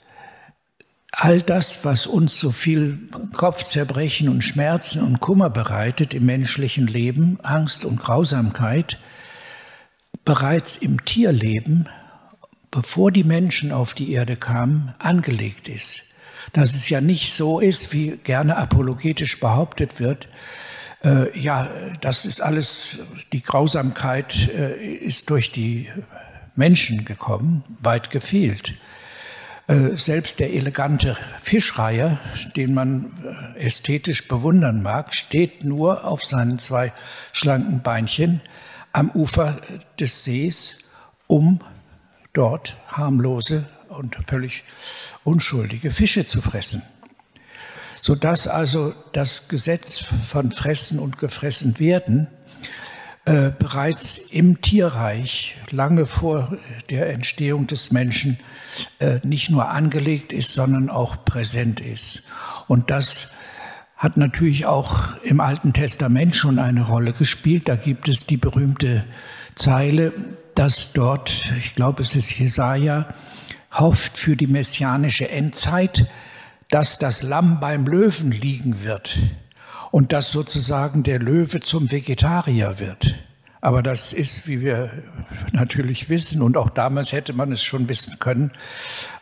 all 1.12 1.40
das, 1.40 1.84
was 1.84 2.06
uns 2.06 2.40
so 2.40 2.50
viel 2.50 3.06
Kopfzerbrechen 3.34 4.28
und 4.28 4.42
Schmerzen 4.42 5.02
und 5.02 5.20
Kummer 5.20 5.50
bereitet 5.50 6.14
im 6.14 6.26
menschlichen 6.26 6.86
Leben, 6.86 7.38
Angst 7.42 7.84
und 7.84 8.00
Grausamkeit, 8.00 8.98
bereits 10.24 10.76
im 10.76 11.04
Tierleben, 11.04 11.88
bevor 12.70 13.12
die 13.12 13.24
Menschen 13.24 13.72
auf 13.72 13.94
die 13.94 14.12
Erde 14.12 14.36
kamen, 14.36 14.94
angelegt 14.98 15.68
ist. 15.68 16.04
Dass 16.52 16.74
es 16.74 16.88
ja 16.88 17.00
nicht 17.00 17.32
so 17.32 17.60
ist, 17.60 17.92
wie 17.92 18.16
gerne 18.24 18.56
apologetisch 18.56 19.38
behauptet 19.38 20.00
wird, 20.00 20.28
äh, 21.04 21.38
ja, 21.38 21.68
das 22.00 22.26
ist 22.26 22.40
alles, 22.40 23.00
die 23.32 23.42
Grausamkeit 23.42 24.48
äh, 24.48 24.94
ist 24.96 25.30
durch 25.30 25.50
die 25.50 25.88
Menschen 26.54 27.04
gekommen, 27.04 27.64
weit 27.80 28.10
gefehlt. 28.10 28.74
Äh, 29.68 29.96
selbst 29.96 30.40
der 30.40 30.52
elegante 30.52 31.16
Fischreiher, 31.40 32.18
den 32.56 32.74
man 32.74 33.12
äh, 33.56 33.60
ästhetisch 33.60 34.28
bewundern 34.28 34.82
mag, 34.82 35.14
steht 35.14 35.64
nur 35.64 36.04
auf 36.04 36.24
seinen 36.24 36.58
zwei 36.58 36.92
schlanken 37.32 37.82
Beinchen 37.82 38.40
am 38.92 39.10
Ufer 39.10 39.60
des 39.98 40.24
Sees, 40.24 40.78
um 41.26 41.60
dort 42.32 42.76
harmlose 42.88 43.66
und 43.88 44.16
völlig 44.26 44.64
unschuldige 45.24 45.90
Fische 45.90 46.26
zu 46.26 46.42
fressen. 46.42 46.82
Sodass 48.04 48.48
also 48.48 48.94
das 49.12 49.46
Gesetz 49.46 50.00
von 50.00 50.50
Fressen 50.50 50.98
und 50.98 51.18
Gefressen 51.18 51.78
werden 51.78 52.26
äh, 53.26 53.52
bereits 53.56 54.18
im 54.18 54.60
Tierreich 54.60 55.56
lange 55.70 56.06
vor 56.06 56.58
der 56.90 57.10
Entstehung 57.10 57.68
des 57.68 57.92
Menschen 57.92 58.40
äh, 58.98 59.20
nicht 59.22 59.50
nur 59.50 59.68
angelegt 59.68 60.32
ist, 60.32 60.52
sondern 60.52 60.90
auch 60.90 61.24
präsent 61.24 61.78
ist. 61.78 62.24
Und 62.66 62.90
das 62.90 63.30
hat 63.96 64.16
natürlich 64.16 64.66
auch 64.66 65.14
im 65.22 65.38
Alten 65.38 65.72
Testament 65.72 66.34
schon 66.34 66.58
eine 66.58 66.84
Rolle 66.84 67.12
gespielt. 67.12 67.68
Da 67.68 67.76
gibt 67.76 68.08
es 68.08 68.26
die 68.26 68.36
berühmte 68.36 69.04
Zeile, 69.54 70.12
dass 70.56 70.92
dort, 70.92 71.52
ich 71.56 71.76
glaube 71.76 72.02
es 72.02 72.16
ist 72.16 72.36
Jesaja, 72.36 73.14
hofft 73.70 74.18
für 74.18 74.34
die 74.34 74.48
messianische 74.48 75.30
Endzeit, 75.30 76.08
dass 76.72 76.98
das 76.98 77.22
Lamm 77.22 77.60
beim 77.60 77.84
Löwen 77.84 78.32
liegen 78.32 78.82
wird 78.82 79.18
und 79.90 80.10
dass 80.12 80.32
sozusagen 80.32 81.02
der 81.02 81.18
Löwe 81.18 81.60
zum 81.60 81.92
Vegetarier 81.92 82.80
wird. 82.80 83.14
Aber 83.60 83.82
das 83.82 84.14
ist, 84.14 84.48
wie 84.48 84.62
wir 84.62 84.90
natürlich 85.52 86.08
wissen, 86.08 86.40
und 86.40 86.56
auch 86.56 86.70
damals 86.70 87.12
hätte 87.12 87.34
man 87.34 87.52
es 87.52 87.62
schon 87.62 87.90
wissen 87.90 88.18
können, 88.20 88.52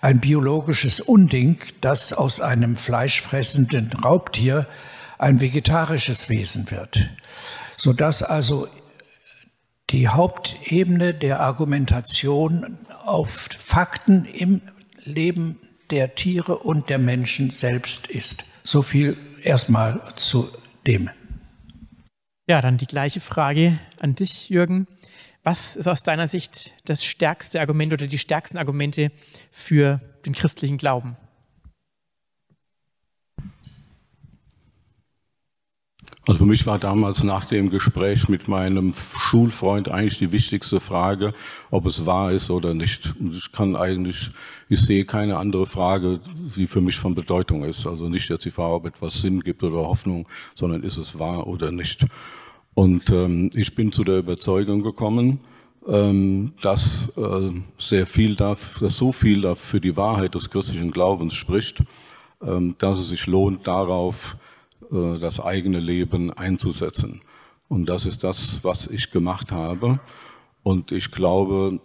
ein 0.01 0.21
biologisches 0.21 1.01
Unding, 1.01 1.59
dass 1.81 2.13
aus 2.13 2.41
einem 2.41 2.77
fleischfressenden 2.77 3.93
Raubtier 3.95 4.69
ein 5.19 5.41
vegetarisches 5.41 6.29
Wesen 6.29 6.71
wird. 6.71 7.11
Sodass 7.77 8.23
also 8.23 8.69
die 9.91 10.07
Hauptebene 10.07 11.15
der 11.15 11.41
Argumentation 11.41 12.79
auf 13.05 13.49
Fakten 13.59 14.25
im 14.25 14.63
Leben 15.03 15.59
der 15.91 16.15
Tiere 16.15 16.59
und 16.59 16.89
der 16.89 16.99
Menschen 16.99 17.51
selbst 17.51 18.07
ist. 18.07 18.45
So 18.63 18.83
viel 18.83 19.17
erstmal 19.43 20.01
zu 20.17 20.51
dem. 20.87 21.11
Ja, 22.49 22.61
dann 22.61 22.79
die 22.79 22.87
gleiche 22.87 23.21
Frage 23.21 23.79
an 24.01 24.15
dich, 24.15 24.49
Jürgen. 24.49 24.87
Was 25.43 25.77
ist 25.77 25.87
aus 25.87 26.03
deiner 26.03 26.29
Sicht 26.29 26.75
das 26.85 27.05
stärkste 27.05 27.61
Argument 27.61 27.93
oder 27.93 28.07
die 28.07 28.19
stärksten 28.19 28.59
Argumente 28.59 29.11
für 29.51 30.01
den 30.27 30.35
christlichen 30.35 30.77
Glauben? 30.77 31.17
Also 36.27 36.41
für 36.41 36.47
mich 36.47 36.67
war 36.67 36.79
damals 36.79 37.25
nach 37.25 37.47
dem 37.47 37.71
Gespräch 37.71 38.29
mit 38.29 38.47
meinem 38.47 38.93
Schulfreund 38.95 39.89
eigentlich 39.89 40.19
die 40.19 40.33
wichtigste 40.33 40.79
Frage, 40.79 41.33
ob 41.71 41.87
es 41.87 42.05
wahr 42.05 42.31
ist 42.31 42.51
oder 42.51 42.75
nicht. 42.75 43.15
Ich 43.33 43.53
kann 43.53 43.75
eigentlich, 43.75 44.31
ich 44.69 44.81
sehe 44.81 45.07
keine 45.07 45.39
andere 45.39 45.65
Frage, 45.65 46.21
die 46.57 46.67
für 46.67 46.83
mich 46.83 46.99
von 46.99 47.15
Bedeutung 47.15 47.65
ist. 47.65 47.87
Also 47.87 48.09
nicht 48.09 48.29
jetzt 48.29 48.45
die 48.45 48.51
Frage, 48.51 48.75
ob 48.75 48.87
etwas 48.87 49.23
Sinn 49.23 49.41
gibt 49.41 49.63
oder 49.63 49.79
Hoffnung, 49.79 50.29
sondern 50.55 50.83
ist 50.83 50.99
es 50.99 51.19
wahr 51.19 51.47
oder 51.47 51.73
nicht. 51.73 52.05
Und 52.75 53.09
ähm, 53.11 53.51
ich 53.55 53.75
bin 53.75 53.91
zu 53.91 54.05
der 54.05 54.19
Überzeugung 54.19 54.83
gekommen, 54.83 55.41
ähm, 55.89 56.53
dass 56.61 57.13
äh, 57.17 57.51
sehr 57.79 58.07
viel 58.07 58.37
da, 58.37 58.57
dass 58.81 58.97
so 58.97 59.13
viel 59.13 59.41
da 59.41 59.55
für 59.55 59.81
die 59.81 59.97
Wahrheit 59.97 60.35
des 60.35 60.51
christlichen 60.51 60.91
Glaubens 60.91 61.35
spricht, 61.35 61.83
ähm, 62.43 62.75
dass 62.79 62.99
es 62.99 63.09
sich 63.09 63.27
lohnt, 63.27 63.67
darauf 63.67 64.37
das 64.91 65.41
eigene 65.41 65.79
Leben 65.79 66.33
einzusetzen. 66.33 67.21
Und 67.69 67.89
das 67.89 68.05
ist 68.05 68.25
das, 68.25 68.65
was 68.65 68.89
ich 68.89 69.11
gemacht 69.11 69.53
habe. 69.53 70.01
Und 70.63 70.91
ich 70.91 71.11
glaube, 71.11 71.81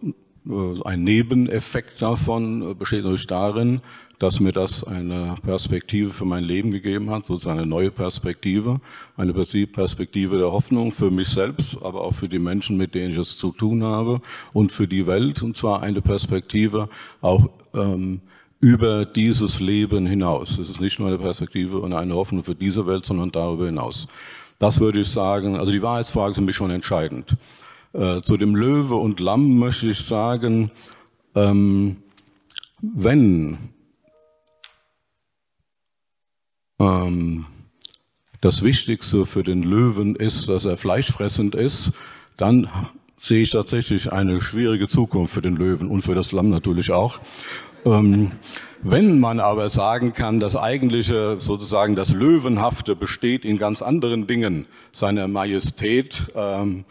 äh, 0.47 0.81
ein 0.83 1.03
Nebeneffekt 1.03 2.01
davon 2.01 2.71
äh, 2.71 2.73
besteht 2.73 3.03
natürlich 3.03 3.27
darin, 3.27 3.81
dass 4.19 4.39
mir 4.39 4.51
das 4.51 4.83
eine 4.83 5.35
Perspektive 5.43 6.11
für 6.11 6.25
mein 6.25 6.43
Leben 6.43 6.71
gegeben 6.71 7.09
hat, 7.11 7.25
sozusagen 7.25 7.59
eine 7.59 7.67
neue 7.67 7.91
Perspektive, 7.91 8.79
eine 9.17 9.33
Perspektive 9.33 10.37
der 10.37 10.51
Hoffnung 10.51 10.91
für 10.91 11.11
mich 11.11 11.27
selbst, 11.27 11.77
aber 11.81 12.01
auch 12.01 12.13
für 12.13 12.29
die 12.29 12.39
Menschen, 12.39 12.77
mit 12.77 12.95
denen 12.95 13.11
ich 13.11 13.17
es 13.17 13.37
zu 13.37 13.51
tun 13.51 13.83
habe 13.83 14.21
und 14.53 14.71
für 14.71 14.87
die 14.87 15.05
Welt, 15.05 15.43
und 15.43 15.57
zwar 15.57 15.83
eine 15.83 16.01
Perspektive 16.01 16.89
auch 17.21 17.49
ähm, 17.73 18.21
über 18.65 19.05
dieses 19.05 19.59
Leben 19.59 20.07
hinaus. 20.07 20.57
Es 20.57 20.71
ist 20.71 20.81
nicht 20.81 20.97
nur 20.97 21.07
eine 21.07 21.19
Perspektive 21.19 21.77
und 21.77 21.93
eine 21.93 22.15
Hoffnung 22.15 22.43
für 22.43 22.55
diese 22.55 22.87
Welt, 22.87 23.05
sondern 23.05 23.31
darüber 23.31 23.67
hinaus. 23.67 24.07
Das 24.57 24.79
würde 24.79 25.01
ich 25.01 25.07
sagen, 25.07 25.55
also 25.55 25.71
die 25.71 25.83
Wahrheitsfrage 25.83 26.31
ist 26.31 26.37
für 26.37 26.41
mich 26.41 26.55
schon 26.55 26.71
entscheidend. 26.71 27.37
Äh, 27.93 28.21
zu 28.21 28.37
dem 28.37 28.55
Löwe 28.55 28.95
und 28.95 29.19
Lamm 29.19 29.59
möchte 29.59 29.85
ich 29.85 29.99
sagen, 29.99 30.71
ähm, 31.35 31.97
wenn 32.81 33.59
ähm, 36.79 37.45
das 38.41 38.63
Wichtigste 38.63 39.27
für 39.27 39.43
den 39.43 39.61
Löwen 39.61 40.15
ist, 40.15 40.49
dass 40.49 40.65
er 40.65 40.77
fleischfressend 40.77 41.53
ist, 41.53 41.91
dann 42.35 42.67
sehe 43.17 43.43
ich 43.43 43.51
tatsächlich 43.51 44.11
eine 44.11 44.41
schwierige 44.41 44.87
Zukunft 44.87 45.33
für 45.33 45.41
den 45.41 45.55
Löwen 45.55 45.87
und 45.87 46.01
für 46.01 46.15
das 46.15 46.31
Lamm 46.31 46.49
natürlich 46.49 46.91
auch. 46.91 47.19
Ähm, 47.85 48.31
wenn 48.81 49.19
man 49.19 49.39
aber 49.39 49.69
sagen 49.69 50.13
kann, 50.13 50.39
das 50.39 50.55
eigentliche, 50.55 51.39
sozusagen 51.39 51.95
das 51.95 52.13
Löwenhafte 52.13 52.95
besteht 52.95 53.45
in 53.45 53.57
ganz 53.57 53.81
anderen 53.81 54.27
Dingen, 54.27 54.67
seiner 54.91 55.27
Majestät, 55.27 56.27
ähm, 56.35 56.85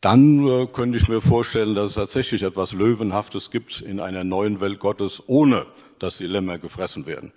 dann 0.00 0.46
äh, 0.46 0.66
könnte 0.66 0.98
ich 0.98 1.08
mir 1.08 1.20
vorstellen, 1.20 1.74
dass 1.74 1.90
es 1.90 1.94
tatsächlich 1.94 2.42
etwas 2.42 2.72
Löwenhaftes 2.72 3.50
gibt 3.50 3.80
in 3.80 4.00
einer 4.00 4.24
neuen 4.24 4.60
Welt 4.60 4.78
Gottes, 4.78 5.22
ohne 5.26 5.66
dass 5.98 6.18
die 6.18 6.26
Lämmer 6.26 6.58
gefressen 6.58 7.06
werden. 7.06 7.32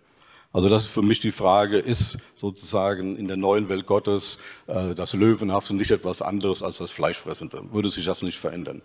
Also 0.53 0.69
das 0.69 0.83
ist 0.83 0.91
für 0.91 1.01
mich 1.01 1.19
die 1.19 1.31
Frage, 1.31 1.79
ist 1.79 2.19
sozusagen 2.35 3.17
in 3.17 3.27
der 3.27 3.37
neuen 3.37 3.69
Welt 3.69 3.87
Gottes 3.87 4.37
äh, 4.67 4.93
das 4.93 5.13
Löwenhafte 5.13 5.73
nicht 5.73 5.91
etwas 5.91 6.21
anderes 6.21 6.61
als 6.61 6.77
das 6.77 6.91
Fleischfressende? 6.91 7.73
Würde 7.73 7.89
sich 7.89 8.05
das 8.05 8.21
nicht 8.21 8.37
verändern? 8.37 8.83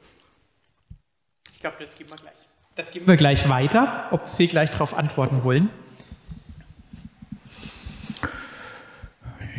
Ich 1.53 1.61
glaube, 1.61 1.77
das 1.79 1.95
geben 1.95 2.09
wir 2.11 2.17
gleich. 2.17 2.48
Das 2.79 2.93
geben 2.93 3.09
wir 3.09 3.17
gleich 3.17 3.49
weiter, 3.49 4.07
ob 4.13 4.29
Sie 4.29 4.47
gleich 4.47 4.71
darauf 4.71 4.97
antworten 4.97 5.43
wollen. 5.43 5.69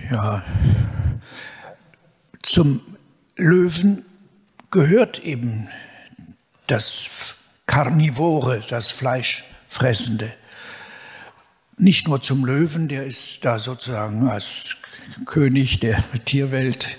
Ja, 0.10 0.42
zum 2.42 2.82
Löwen 3.36 4.06
gehört 4.72 5.20
eben 5.20 5.68
das 6.68 7.36
Karnivore, 7.66 8.64
das 8.70 8.92
Fleischfressende. 8.92 10.34
Nicht 11.76 12.08
nur 12.08 12.22
zum 12.22 12.46
Löwen, 12.46 12.88
der 12.88 13.04
ist 13.04 13.44
da 13.44 13.60
sozusagen 13.60 14.30
als 14.30 14.78
König 15.26 15.82
der 15.82 16.02
Tierwelt 16.24 16.98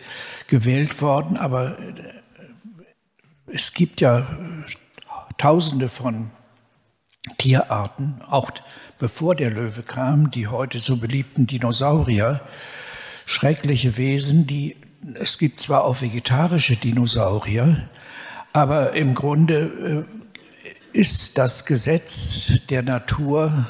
gewählt 0.48 1.00
worden, 1.00 1.38
aber 1.38 1.78
es 3.46 3.72
gibt 3.72 4.02
ja 4.02 4.26
Tausende 5.40 5.88
von 5.88 6.32
Tierarten, 7.38 8.20
auch 8.28 8.50
bevor 8.98 9.34
der 9.34 9.50
Löwe 9.50 9.82
kam, 9.82 10.30
die 10.30 10.48
heute 10.48 10.78
so 10.78 10.98
beliebten 10.98 11.46
Dinosaurier, 11.46 12.42
schreckliche 13.24 13.96
Wesen, 13.96 14.46
die 14.46 14.76
es 15.14 15.38
gibt 15.38 15.60
zwar 15.60 15.84
auch 15.84 16.02
vegetarische 16.02 16.76
Dinosaurier, 16.76 17.88
aber 18.52 18.92
im 18.92 19.14
Grunde 19.14 20.04
äh, 20.92 20.98
ist 20.98 21.38
das 21.38 21.64
Gesetz 21.64 22.60
der 22.68 22.82
Natur 22.82 23.64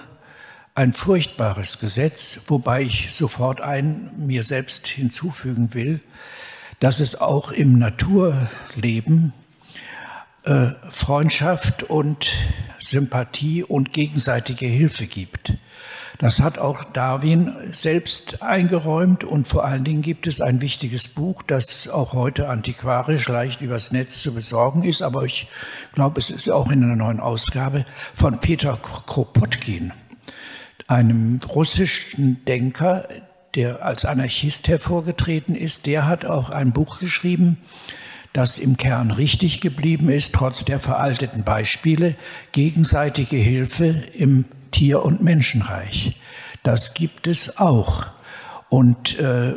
ein 0.75 0.93
furchtbares 0.93 1.79
Gesetz, 1.79 2.41
wobei 2.49 2.83
ich 2.83 3.15
sofort 3.15 3.61
ein 3.61 4.11
mir 4.17 4.43
selbst 4.43 4.89
hinzufügen 4.89 5.73
will, 5.73 6.01
dass 6.81 6.99
es 6.99 7.21
auch 7.21 7.53
im 7.53 7.79
Naturleben 7.79 9.35
Freundschaft 10.91 11.83
und 11.83 12.31
Sympathie 12.79 13.63
und 13.63 13.93
gegenseitige 13.93 14.67
Hilfe 14.67 15.07
gibt. 15.07 15.55
Das 16.21 16.41
hat 16.41 16.59
auch 16.59 16.85
Darwin 16.85 17.53
selbst 17.71 18.43
eingeräumt 18.43 19.25
und 19.25 19.49
vor 19.49 19.65
allen 19.65 19.85
Dingen 19.85 20.03
gibt 20.03 20.27
es 20.27 20.43
ein 20.43 20.61
wichtiges 20.61 21.09
Buch, 21.09 21.43
das 21.43 21.89
auch 21.89 22.13
heute 22.13 22.49
antiquarisch 22.49 23.27
leicht 23.27 23.63
übers 23.63 23.91
Netz 23.91 24.21
zu 24.21 24.35
besorgen 24.35 24.83
ist, 24.83 25.01
aber 25.01 25.25
ich 25.25 25.49
glaube, 25.95 26.21
es 26.21 26.31
ist 26.31 26.51
auch 26.51 26.71
in 26.71 26.85
einer 26.85 26.97
neuen 26.97 27.21
Ausgabe 27.21 27.87
von 28.15 28.39
Peter 28.39 28.77
Kropotkin, 28.77 29.93
einem 30.89 31.41
russischen 31.49 32.45
Denker, 32.45 33.09
der 33.55 33.83
als 33.85 34.05
Anarchist 34.05 34.69
hervorgetreten 34.69 35.55
ist. 35.55 35.87
Der 35.87 36.07
hat 36.07 36.27
auch 36.27 36.51
ein 36.51 36.73
Buch 36.73 36.99
geschrieben, 36.99 37.57
das 38.33 38.59
im 38.59 38.77
Kern 38.77 39.11
richtig 39.11 39.61
geblieben 39.61 40.09
ist, 40.09 40.35
trotz 40.35 40.65
der 40.65 40.81
veralteten 40.81 41.43
Beispiele, 41.43 42.15
gegenseitige 42.53 43.37
Hilfe 43.37 44.05
im 44.15 44.45
Tier- 44.71 45.03
und 45.03 45.23
Menschenreich. 45.23 46.21
Das 46.63 46.95
gibt 46.95 47.27
es 47.27 47.59
auch. 47.59 48.07
Und 48.69 49.19
äh, 49.19 49.55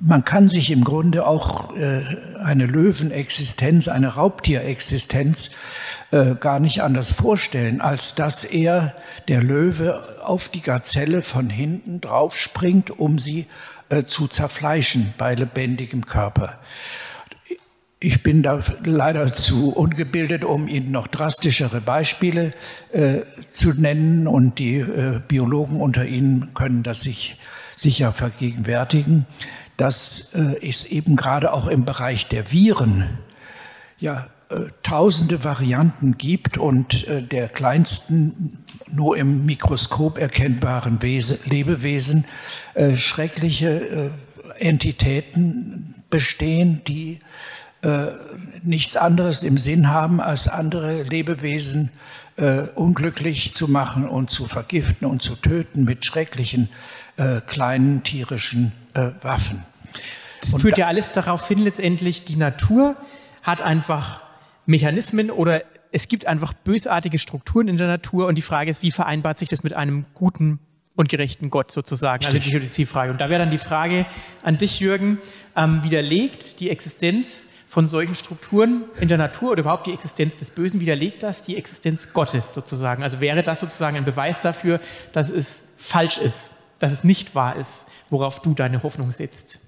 man 0.00 0.24
kann 0.24 0.48
sich 0.48 0.70
im 0.70 0.84
Grunde 0.84 1.26
auch 1.26 1.76
äh, 1.76 2.02
eine 2.42 2.66
Löwenexistenz, 2.66 3.88
eine 3.88 4.14
Raubtierexistenz 4.14 5.50
äh, 6.10 6.34
gar 6.34 6.60
nicht 6.60 6.82
anders 6.82 7.12
vorstellen, 7.12 7.80
als 7.80 8.14
dass 8.14 8.44
er, 8.44 8.94
der 9.28 9.42
Löwe, 9.42 10.22
auf 10.24 10.48
die 10.48 10.60
Gazelle 10.60 11.22
von 11.22 11.48
hinten 11.50 12.00
draufspringt, 12.00 12.90
um 12.98 13.18
sie 13.18 13.46
äh, 13.88 14.04
zu 14.04 14.28
zerfleischen 14.28 15.14
bei 15.18 15.34
lebendigem 15.34 16.06
Körper. 16.06 16.58
Ich 18.04 18.22
bin 18.22 18.42
da 18.42 18.62
leider 18.84 19.26
zu 19.32 19.70
ungebildet, 19.70 20.44
um 20.44 20.68
Ihnen 20.68 20.90
noch 20.90 21.06
drastischere 21.06 21.80
Beispiele 21.80 22.52
äh, 22.92 23.20
zu 23.50 23.72
nennen. 23.72 24.26
Und 24.26 24.58
die 24.58 24.76
äh, 24.76 25.22
Biologen 25.26 25.80
unter 25.80 26.04
Ihnen 26.04 26.52
können 26.52 26.82
das 26.82 27.00
sich 27.00 27.38
sicher 27.76 28.12
vergegenwärtigen, 28.12 29.24
dass 29.78 30.34
äh, 30.34 30.54
es 30.60 30.84
eben 30.84 31.16
gerade 31.16 31.54
auch 31.54 31.66
im 31.66 31.86
Bereich 31.86 32.26
der 32.26 32.52
Viren 32.52 33.08
ja 33.98 34.26
äh, 34.50 34.66
tausende 34.82 35.42
Varianten 35.42 36.18
gibt 36.18 36.58
und 36.58 37.08
äh, 37.08 37.22
der 37.22 37.48
kleinsten 37.48 38.58
nur 38.92 39.16
im 39.16 39.46
Mikroskop 39.46 40.18
erkennbaren 40.18 41.00
Wese, 41.00 41.38
Lebewesen 41.46 42.26
äh, 42.74 42.98
schreckliche 42.98 44.10
Entitäten 44.58 45.94
bestehen, 46.10 46.82
die 46.86 47.18
nichts 48.62 48.96
anderes 48.96 49.42
im 49.42 49.58
Sinn 49.58 49.90
haben, 49.90 50.20
als 50.20 50.48
andere 50.48 51.02
Lebewesen 51.02 51.90
unglücklich 52.74 53.52
zu 53.52 53.68
machen 53.68 54.08
und 54.08 54.30
zu 54.30 54.46
vergiften 54.46 55.06
und 55.06 55.22
zu 55.22 55.36
töten 55.36 55.84
mit 55.84 56.04
schrecklichen 56.04 56.68
kleinen 57.46 58.02
tierischen 58.02 58.72
Waffen. 59.22 59.62
Das 60.40 60.54
und 60.54 60.60
führt 60.60 60.78
ja 60.78 60.86
alles 60.86 61.12
darauf 61.12 61.46
hin, 61.46 61.58
letztendlich 61.58 62.24
die 62.24 62.36
Natur 62.36 62.96
hat 63.42 63.62
einfach 63.62 64.22
Mechanismen 64.66 65.30
oder 65.30 65.62
es 65.92 66.08
gibt 66.08 66.26
einfach 66.26 66.52
bösartige 66.52 67.18
Strukturen 67.18 67.68
in 67.68 67.76
der 67.76 67.86
Natur 67.86 68.26
und 68.26 68.34
die 68.34 68.42
Frage 68.42 68.70
ist, 68.70 68.82
wie 68.82 68.90
vereinbart 68.90 69.38
sich 69.38 69.48
das 69.48 69.62
mit 69.62 69.76
einem 69.76 70.06
guten 70.14 70.58
und 70.96 71.08
gerechten 71.08 71.50
Gott 71.50 71.70
sozusagen, 71.70 72.24
also 72.24 72.38
die 72.38 72.50
Theodiziefrage. 72.50 73.12
Und 73.12 73.20
da 73.20 73.28
wäre 73.28 73.40
dann 73.40 73.50
die 73.50 73.58
Frage 73.58 74.06
an 74.42 74.58
dich, 74.58 74.80
Jürgen, 74.80 75.18
ähm, 75.56 75.84
widerlegt 75.84 76.60
die 76.60 76.70
Existenz 76.70 77.48
von 77.74 77.88
solchen 77.88 78.14
Strukturen 78.14 78.84
in 79.00 79.08
der 79.08 79.18
Natur 79.18 79.50
oder 79.50 79.62
überhaupt 79.62 79.88
die 79.88 79.92
Existenz 79.92 80.36
des 80.36 80.50
Bösen, 80.50 80.78
widerlegt 80.78 81.24
das 81.24 81.42
die 81.42 81.56
Existenz 81.56 82.12
Gottes 82.12 82.54
sozusagen? 82.54 83.02
Also 83.02 83.20
wäre 83.20 83.42
das 83.42 83.58
sozusagen 83.58 83.96
ein 83.96 84.04
Beweis 84.04 84.40
dafür, 84.40 84.78
dass 85.12 85.28
es 85.28 85.70
falsch 85.76 86.18
ist, 86.18 86.52
dass 86.78 86.92
es 86.92 87.02
nicht 87.02 87.34
wahr 87.34 87.56
ist, 87.56 87.86
worauf 88.10 88.40
du 88.40 88.54
deine 88.54 88.84
Hoffnung 88.84 89.10
setzt? 89.10 89.58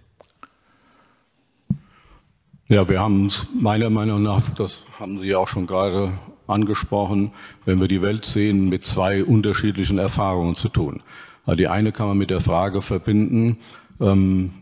Ja, 2.69 2.89
wir 2.89 3.01
haben 3.01 3.27
es 3.27 3.49
meiner 3.59 3.91
Meinung 3.91 4.23
nach, 4.23 4.41
das 4.51 4.85
haben 5.01 5.19
Sie 5.19 5.27
ja 5.27 5.39
auch 5.39 5.49
schon 5.49 5.67
gerade 5.67 6.13
angesprochen, 6.47 7.33
wenn 7.65 7.81
wir 7.81 7.89
die 7.89 8.03
Welt 8.03 8.25
sehen, 8.25 8.69
mit 8.69 8.85
zwei 8.85 9.25
unterschiedlichen 9.25 9.99
Erfahrungen 9.99 10.55
zu 10.55 10.69
tun. 10.69 11.03
Die 11.49 11.67
eine 11.67 11.91
kann 11.91 12.07
man 12.07 12.19
mit 12.19 12.31
der 12.31 12.41
Frage 12.41 12.83
verbinden, 12.83 13.59
ähm, 14.01 14.53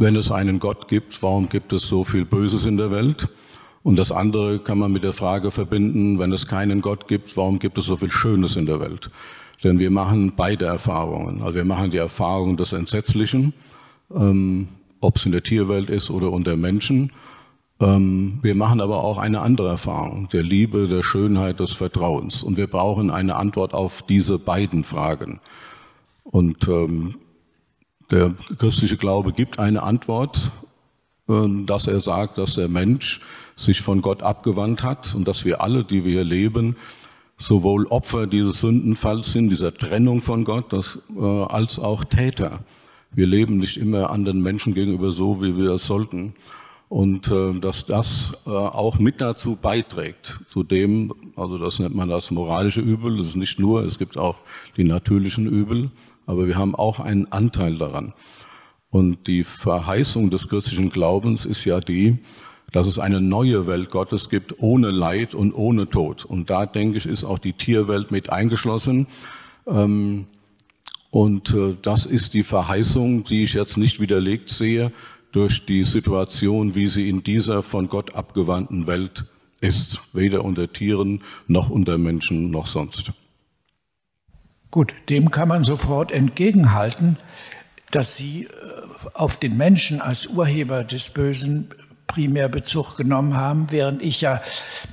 wenn 0.00 0.16
es 0.16 0.32
einen 0.32 0.58
Gott 0.58 0.88
gibt, 0.88 1.22
warum 1.22 1.50
gibt 1.50 1.74
es 1.74 1.86
so 1.86 2.04
viel 2.04 2.24
Böses 2.24 2.64
in 2.64 2.78
der 2.78 2.90
Welt? 2.90 3.28
Und 3.82 3.96
das 3.96 4.12
andere 4.12 4.58
kann 4.58 4.78
man 4.78 4.92
mit 4.92 5.04
der 5.04 5.12
Frage 5.12 5.50
verbinden, 5.50 6.18
wenn 6.18 6.32
es 6.32 6.46
keinen 6.46 6.80
Gott 6.80 7.06
gibt, 7.06 7.36
warum 7.36 7.58
gibt 7.58 7.76
es 7.76 7.84
so 7.84 7.96
viel 7.96 8.10
Schönes 8.10 8.56
in 8.56 8.64
der 8.64 8.80
Welt? 8.80 9.10
Denn 9.62 9.78
wir 9.78 9.90
machen 9.90 10.32
beide 10.34 10.64
Erfahrungen. 10.64 11.42
Also 11.42 11.56
wir 11.56 11.66
machen 11.66 11.90
die 11.90 11.98
Erfahrung 11.98 12.56
des 12.56 12.72
Entsetzlichen, 12.72 13.52
ähm, 14.14 14.68
ob 15.02 15.16
es 15.16 15.26
in 15.26 15.32
der 15.32 15.42
Tierwelt 15.42 15.90
ist 15.90 16.10
oder 16.10 16.32
unter 16.32 16.56
Menschen. 16.56 17.12
Ähm, 17.78 18.38
wir 18.40 18.54
machen 18.54 18.80
aber 18.80 19.04
auch 19.04 19.18
eine 19.18 19.42
andere 19.42 19.68
Erfahrung, 19.68 20.30
der 20.30 20.42
Liebe, 20.42 20.88
der 20.88 21.02
Schönheit, 21.02 21.60
des 21.60 21.72
Vertrauens. 21.72 22.42
Und 22.42 22.56
wir 22.56 22.68
brauchen 22.68 23.10
eine 23.10 23.36
Antwort 23.36 23.74
auf 23.74 24.00
diese 24.00 24.38
beiden 24.38 24.82
Fragen. 24.82 25.40
Und 26.24 26.68
ähm, 26.68 27.16
der 28.10 28.34
christliche 28.58 28.96
Glaube 28.96 29.32
gibt 29.32 29.58
eine 29.58 29.82
Antwort, 29.82 30.52
äh, 31.28 31.32
dass 31.64 31.86
er 31.86 32.00
sagt, 32.00 32.38
dass 32.38 32.54
der 32.54 32.68
Mensch 32.68 33.20
sich 33.56 33.80
von 33.80 34.00
Gott 34.02 34.22
abgewandt 34.22 34.82
hat 34.82 35.14
und 35.14 35.28
dass 35.28 35.44
wir 35.44 35.62
alle, 35.62 35.84
die 35.84 36.04
wir 36.04 36.12
hier 36.12 36.24
leben, 36.24 36.76
sowohl 37.36 37.86
Opfer 37.86 38.26
dieses 38.26 38.60
Sündenfalls 38.60 39.32
sind, 39.32 39.50
dieser 39.50 39.74
Trennung 39.74 40.20
von 40.20 40.44
Gott, 40.44 40.72
äh, 40.72 41.22
als 41.22 41.78
auch 41.78 42.04
Täter. 42.04 42.60
Wir 43.12 43.26
leben 43.26 43.58
nicht 43.58 43.76
immer 43.76 44.10
anderen 44.10 44.40
Menschen 44.42 44.74
gegenüber 44.74 45.10
so, 45.10 45.42
wie 45.42 45.56
wir 45.56 45.70
es 45.70 45.86
sollten. 45.86 46.34
Und 46.88 47.28
äh, 47.30 47.54
dass 47.60 47.86
das 47.86 48.32
äh, 48.46 48.50
auch 48.50 48.98
mit 48.98 49.20
dazu 49.20 49.56
beiträgt, 49.56 50.40
zu 50.48 50.64
dem, 50.64 51.12
also 51.36 51.56
das 51.56 51.78
nennt 51.78 51.94
man 51.94 52.08
das 52.08 52.32
moralische 52.32 52.80
Übel, 52.80 53.16
das 53.16 53.28
ist 53.28 53.36
nicht 53.36 53.60
nur, 53.60 53.84
es 53.84 53.98
gibt 53.98 54.18
auch 54.18 54.36
die 54.76 54.82
natürlichen 54.82 55.46
Übel, 55.46 55.90
aber 56.30 56.46
wir 56.46 56.56
haben 56.56 56.76
auch 56.76 57.00
einen 57.00 57.30
Anteil 57.32 57.76
daran. 57.76 58.14
Und 58.88 59.26
die 59.26 59.42
Verheißung 59.44 60.30
des 60.30 60.48
christlichen 60.48 60.90
Glaubens 60.90 61.44
ist 61.44 61.64
ja 61.64 61.80
die, 61.80 62.18
dass 62.72 62.86
es 62.86 63.00
eine 63.00 63.20
neue 63.20 63.66
Welt 63.66 63.90
Gottes 63.90 64.28
gibt, 64.28 64.60
ohne 64.60 64.92
Leid 64.92 65.34
und 65.34 65.52
ohne 65.52 65.90
Tod. 65.90 66.24
Und 66.24 66.48
da, 66.48 66.66
denke 66.66 66.98
ich, 66.98 67.06
ist 67.06 67.24
auch 67.24 67.38
die 67.38 67.52
Tierwelt 67.52 68.12
mit 68.12 68.30
eingeschlossen. 68.30 69.08
Ähm, 69.66 70.26
und 71.10 71.52
äh, 71.52 71.74
das 71.82 72.06
ist 72.06 72.34
die 72.34 72.44
Verheißung, 72.44 73.24
die 73.24 73.42
ich 73.42 73.54
jetzt 73.54 73.76
nicht 73.76 73.98
widerlegt 73.98 74.50
sehe, 74.50 74.92
durch 75.32 75.66
die 75.66 75.82
Situation, 75.82 76.76
wie 76.76 76.86
sie 76.86 77.08
in 77.08 77.24
dieser 77.24 77.64
von 77.64 77.88
Gott 77.88 78.14
abgewandten 78.14 78.86
Welt 78.86 79.24
ist, 79.60 80.00
weder 80.12 80.44
unter 80.44 80.72
Tieren 80.72 81.22
noch 81.48 81.70
unter 81.70 81.98
Menschen 81.98 82.50
noch 82.50 82.66
sonst. 82.66 83.12
Gut, 84.70 84.92
dem 85.08 85.30
kann 85.30 85.48
man 85.48 85.62
sofort 85.62 86.12
entgegenhalten, 86.12 87.16
dass 87.90 88.16
Sie 88.16 88.44
äh, 88.44 88.48
auf 89.14 89.36
den 89.36 89.56
Menschen 89.56 90.00
als 90.00 90.26
Urheber 90.26 90.84
des 90.84 91.10
Bösen 91.10 91.70
primär 92.06 92.48
Bezug 92.48 92.96
genommen 92.96 93.36
haben, 93.36 93.68
während 93.70 94.02
ich 94.02 94.20
ja 94.20 94.42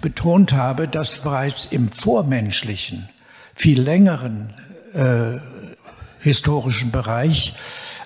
betont 0.01 0.53
habe, 0.53 0.87
dass 0.87 1.19
bereits 1.19 1.65
im 1.65 1.89
vormenschlichen, 1.89 3.09
viel 3.55 3.81
längeren 3.81 4.53
äh, 4.93 5.39
historischen 6.19 6.91
Bereich 6.91 7.55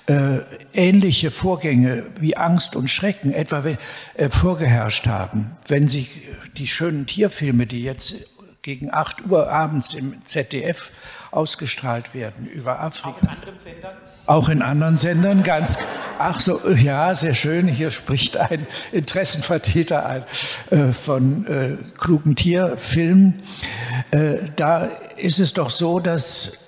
äh, 0.08 0.40
ähnliche 0.74 1.32
Vorgänge 1.32 2.06
wie 2.20 2.36
Angst 2.36 2.76
und 2.76 2.90
Schrecken 2.90 3.34
etwa 3.34 3.64
äh, 4.16 4.30
vorgeherrscht 4.30 5.08
haben. 5.08 5.54
Wenn 5.68 5.88
Sie 5.88 6.08
die 6.58 6.68
schönen 6.68 7.06
Tierfilme, 7.06 7.66
die 7.66 7.84
jetzt 7.84 8.28
gegen 8.62 8.94
8 8.94 9.26
Uhr 9.30 9.50
abends 9.50 9.94
im 9.94 10.26
ZDF 10.26 10.92
ausgestrahlt 11.32 12.14
werden 12.14 12.46
über 12.46 12.82
Afrika. 12.82 13.10
Auch 13.10 13.22
in 13.22 13.30
anderen 13.30 13.60
Sendern? 13.60 13.98
Auch 14.28 14.50
in 14.50 14.62
anderen 14.62 14.98
Sendern, 14.98 15.44
ganz. 15.44 15.80
Ach 16.20 16.40
so, 16.40 16.60
ja, 16.70 17.16
sehr 17.16 17.34
schön. 17.34 17.68
Hier 17.68 17.90
spricht 17.90 18.38
ein 18.38 18.68
Interessenvertreter 18.92 20.06
ein, 20.06 20.24
äh, 20.70 20.92
von 20.92 21.48
äh, 21.48 21.78
klugen 21.98 22.36
Tierfilmen. 22.36 23.42
Äh, 24.12 24.38
da 24.56 24.90
ist 25.18 25.40
es 25.40 25.54
doch 25.54 25.70
so, 25.70 26.00
dass 26.00 26.61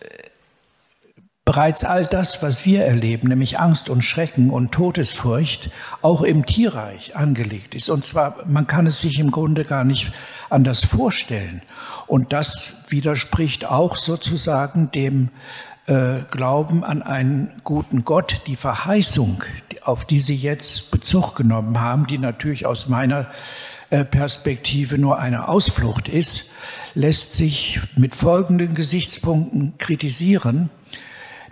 bereits 1.45 1.83
all 1.83 2.05
das, 2.05 2.41
was 2.41 2.65
wir 2.65 2.85
erleben, 2.85 3.27
nämlich 3.27 3.59
Angst 3.59 3.89
und 3.89 4.01
Schrecken 4.01 4.49
und 4.49 4.71
Todesfurcht, 4.71 5.71
auch 6.01 6.21
im 6.21 6.45
Tierreich 6.45 7.15
angelegt 7.15 7.75
ist. 7.75 7.89
Und 7.89 8.05
zwar, 8.05 8.37
man 8.47 8.65
kann 8.65 8.87
es 8.87 9.01
sich 9.01 9.19
im 9.19 9.31
Grunde 9.31 9.65
gar 9.65 9.83
nicht 9.83 10.13
anders 10.49 10.85
vorstellen. 10.85 11.61
Und 12.07 12.31
das 12.31 12.73
widerspricht 12.87 13.65
auch 13.65 13.97
sozusagen 13.97 14.91
dem 14.91 15.29
äh, 15.85 16.21
Glauben 16.31 16.85
an 16.85 17.01
einen 17.01 17.51
guten 17.65 18.05
Gott, 18.05 18.41
die 18.47 18.55
Verheißung, 18.55 19.43
auf 19.83 20.05
die 20.05 20.19
Sie 20.19 20.37
jetzt 20.37 20.91
Bezug 20.91 21.35
genommen 21.35 21.81
haben, 21.81 22.07
die 22.07 22.19
natürlich 22.19 22.65
aus 22.65 22.87
meiner 22.87 23.27
äh, 23.89 24.05
Perspektive 24.05 24.97
nur 24.97 25.19
eine 25.19 25.49
Ausflucht 25.49 26.07
ist, 26.07 26.51
lässt 26.93 27.33
sich 27.33 27.81
mit 27.97 28.15
folgenden 28.15 28.75
Gesichtspunkten 28.75 29.77
kritisieren. 29.77 30.69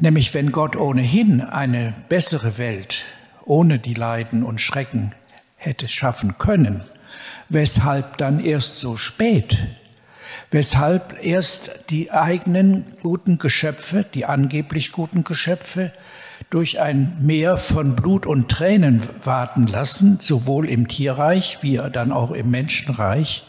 Nämlich 0.02 0.34
wenn 0.34 0.52
Gott 0.52 0.76
ohnehin 0.76 1.40
eine 1.40 1.94
bessere 2.10 2.58
Welt 2.58 3.06
ohne 3.46 3.80
die 3.80 3.94
Leiden 3.94 4.44
und 4.44 4.60
Schrecken 4.60 5.16
hätte 5.56 5.88
schaffen 5.88 6.38
können, 6.38 6.84
weshalb 7.48 8.18
dann 8.18 8.44
erst 8.44 8.76
so 8.76 8.98
spät 8.98 9.58
weshalb 10.52 11.24
erst 11.24 11.72
die 11.90 12.12
eigenen 12.12 12.84
guten 13.02 13.38
Geschöpfe, 13.38 14.06
die 14.14 14.26
angeblich 14.26 14.92
guten 14.92 15.24
Geschöpfe, 15.24 15.92
durch 16.50 16.82
ein 16.82 17.16
Meer 17.20 17.58
von 17.58 17.96
Blut 17.96 18.26
und 18.26 18.50
Tränen 18.50 19.02
warten 19.24 19.68
lassen, 19.68 20.20
sowohl 20.20 20.68
im 20.68 20.88
Tierreich 20.88 21.60
wie 21.62 21.80
dann 21.92 22.12
auch 22.12 22.32
im 22.32 22.52
Menschenreich. 22.52 23.46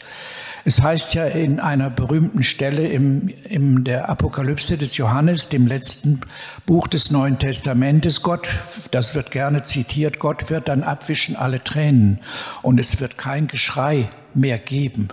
Es 0.64 0.80
heißt 0.80 1.14
ja 1.14 1.24
in 1.24 1.58
einer 1.58 1.90
berühmten 1.90 2.44
Stelle 2.44 2.86
im, 2.86 3.28
in 3.28 3.82
der 3.82 4.08
Apokalypse 4.08 4.78
des 4.78 4.96
Johannes, 4.96 5.48
dem 5.48 5.66
letzten 5.66 6.20
Buch 6.66 6.86
des 6.86 7.10
Neuen 7.10 7.38
Testamentes, 7.38 8.22
Gott, 8.22 8.48
das 8.92 9.16
wird 9.16 9.32
gerne 9.32 9.62
zitiert, 9.62 10.20
Gott 10.20 10.50
wird 10.50 10.68
dann 10.68 10.84
abwischen 10.84 11.34
alle 11.34 11.64
Tränen 11.64 12.20
und 12.62 12.78
es 12.78 13.00
wird 13.00 13.18
kein 13.18 13.48
Geschrei 13.48 14.08
mehr 14.34 14.58
geben, 14.58 15.08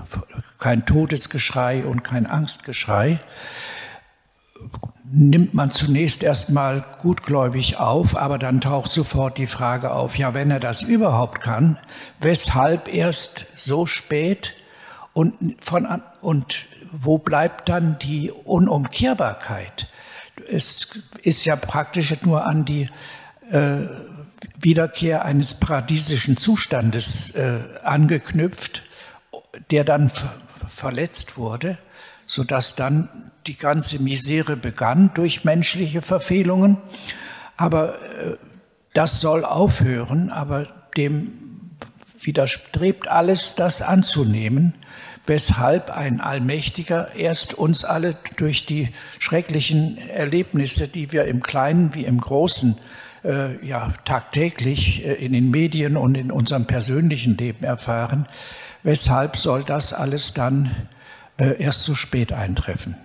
kein 0.60 0.86
Todesgeschrei 0.86 1.84
und 1.84 2.04
kein 2.04 2.28
Angstgeschrei. 2.28 3.20
Nimmt 5.12 5.56
man 5.56 5.72
zunächst 5.72 6.22
erstmal 6.22 6.86
gutgläubig 7.00 7.78
auf, 7.78 8.16
aber 8.16 8.38
dann 8.38 8.62
taucht 8.62 8.92
sofort 8.92 9.40
die 9.40 9.48
Frage 9.48 9.92
auf, 9.92 10.16
ja, 10.16 10.36
wenn 10.36 10.52
er 10.52 10.60
das 10.60 10.84
überhaupt 10.84 11.42
kann, 11.42 11.80
weshalb 12.22 12.94
erst 12.94 13.48
so 13.56 13.88
spät 13.88 14.54
und, 15.20 15.58
von, 15.60 15.86
und 16.22 16.66
wo 16.94 17.18
bleibt 17.18 17.68
dann 17.68 18.00
die 18.00 18.32
Unumkehrbarkeit? 18.32 19.90
Es 20.50 20.92
ist 21.24 21.44
ja 21.44 21.58
praktisch 21.58 22.16
nur 22.22 22.46
an 22.46 22.64
die 22.64 22.90
äh, 23.52 23.82
Wiederkehr 24.58 25.26
eines 25.26 25.56
paradiesischen 25.56 26.38
Zustandes 26.38 27.32
äh, 27.36 27.60
angeknüpft, 27.84 28.84
der 29.72 29.84
dann 29.84 30.10
verletzt 30.70 31.38
wurde, 31.38 31.78
sodass 32.26 32.78
dann 32.78 33.10
die 33.46 33.58
ganze 33.58 34.02
Misere 34.02 34.56
begann 34.56 35.12
durch 35.16 35.44
menschliche 35.44 36.02
Verfehlungen. 36.02 36.78
Aber 37.58 37.96
äh, 37.96 38.38
das 38.94 39.20
soll 39.20 39.44
aufhören, 39.44 40.30
aber 40.30 40.68
dem 40.96 41.34
widerstrebt 42.22 43.10
alles, 43.10 43.56
das 43.56 43.82
anzunehmen, 43.82 44.76
weshalb 45.30 45.92
ein 45.92 46.20
Allmächtiger 46.20 47.16
erst 47.16 47.54
uns 47.54 47.86
alle 47.86 48.16
durch 48.36 48.66
die 48.66 48.90
schrecklichen 49.20 49.98
Erlebnisse, 50.10 50.88
die 50.88 51.12
wir 51.12 51.26
im 51.26 51.44
Kleinen 51.44 51.94
wie 51.94 52.04
im 52.04 52.20
Großen 52.20 52.78
äh, 53.24 53.64
ja, 53.66 53.94
tagtäglich 54.06 55.06
äh, 55.06 55.14
in 55.14 55.34
den 55.34 55.52
Medien 55.52 55.98
und 55.98 56.16
in 56.16 56.32
unserem 56.32 56.66
persönlichen 56.66 57.38
Leben 57.38 57.64
erfahren, 57.64 58.28
weshalb 58.82 59.38
soll 59.38 59.64
das 59.64 59.94
alles 59.94 60.34
dann 60.34 60.76
äh, 61.38 61.62
erst 61.62 61.84
zu 61.84 61.94
spät 61.94 62.34
eintreffen? 62.34 62.96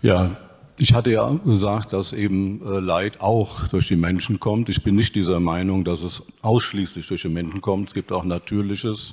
Ja, 0.00 0.36
ich 0.78 0.94
hatte 0.94 1.10
ja 1.10 1.28
gesagt, 1.44 1.92
dass 1.92 2.14
eben 2.14 2.62
äh, 2.64 2.78
Leid 2.78 3.20
auch 3.20 3.66
durch 3.68 3.88
die 3.88 3.96
Menschen 3.96 4.40
kommt. 4.40 4.68
Ich 4.68 4.82
bin 4.82 4.94
nicht 4.94 5.14
dieser 5.16 5.40
Meinung, 5.40 5.84
dass 5.84 6.02
es 6.02 6.22
ausschließlich 6.40 7.08
durch 7.08 7.22
die 7.22 7.28
Menschen 7.28 7.60
kommt. 7.60 7.88
Es 7.88 7.94
gibt 7.94 8.12
auch 8.12 8.24
natürliches 8.24 9.12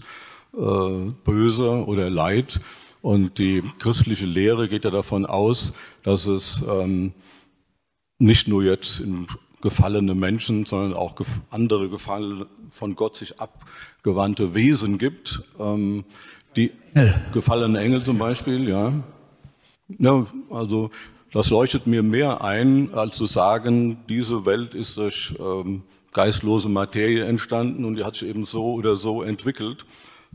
Böse 0.55 1.85
oder 1.85 2.09
Leid. 2.09 2.59
Und 3.01 3.37
die 3.37 3.61
christliche 3.79 4.25
Lehre 4.25 4.67
geht 4.67 4.83
ja 4.83 4.89
davon 4.89 5.25
aus, 5.25 5.75
dass 6.03 6.25
es 6.25 6.63
ähm, 6.67 7.13
nicht 8.17 8.47
nur 8.47 8.63
jetzt 8.63 8.99
in 8.99 9.27
gefallene 9.61 10.15
Menschen, 10.15 10.65
sondern 10.65 10.93
auch 10.93 11.15
andere 11.49 11.89
gefallene, 11.89 12.47
von 12.69 12.95
Gott 12.95 13.15
sich 13.15 13.39
abgewandte 13.39 14.53
Wesen 14.53 14.97
gibt. 14.97 15.43
Ähm, 15.59 16.03
die 16.55 16.71
gefallene 17.33 17.79
Engel 17.79 18.03
zum 18.03 18.17
Beispiel, 18.17 18.67
ja. 18.69 18.93
Ja, 19.99 20.25
also 20.49 20.89
das 21.31 21.49
leuchtet 21.49 21.85
mir 21.85 22.01
mehr 22.01 22.43
ein, 22.43 22.93
als 22.93 23.17
zu 23.17 23.25
sagen, 23.25 23.97
diese 24.07 24.45
Welt 24.45 24.73
ist 24.73 24.97
durch 24.97 25.35
ähm, 25.39 25.83
geistlose 26.13 26.69
Materie 26.69 27.25
entstanden 27.25 27.85
und 27.85 27.95
die 27.95 28.03
hat 28.03 28.15
sich 28.15 28.29
eben 28.29 28.45
so 28.45 28.73
oder 28.73 28.95
so 28.95 29.21
entwickelt, 29.21 29.85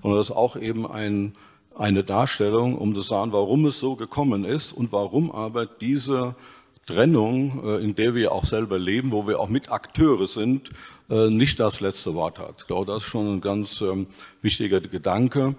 sondern 0.02 0.18
das 0.18 0.30
ist 0.30 0.36
auch 0.36 0.56
eben 0.56 0.86
ein, 0.86 1.34
eine 1.76 2.04
Darstellung, 2.04 2.76
um 2.76 2.94
zu 2.94 3.00
sagen, 3.00 3.32
warum 3.32 3.66
es 3.66 3.80
so 3.80 3.96
gekommen 3.96 4.44
ist 4.44 4.72
und 4.72 4.92
warum 4.92 5.30
aber 5.30 5.66
diese 5.66 6.34
Trennung, 6.86 7.62
äh, 7.64 7.82
in 7.82 7.94
der 7.94 8.14
wir 8.14 8.32
auch 8.32 8.44
selber 8.44 8.78
leben, 8.78 9.12
wo 9.12 9.26
wir 9.26 9.40
auch 9.40 9.48
mit 9.48 9.70
Akteure 9.70 10.26
sind, 10.26 10.70
äh, 11.08 11.28
nicht 11.28 11.60
das 11.60 11.80
letzte 11.80 12.14
Wort 12.14 12.38
hat. 12.38 12.56
Ich 12.58 12.66
glaube, 12.66 12.86
das 12.86 13.02
ist 13.02 13.08
schon 13.08 13.34
ein 13.34 13.40
ganz 13.40 13.80
ähm, 13.80 14.06
wichtiger 14.42 14.80
Gedanke. 14.80 15.54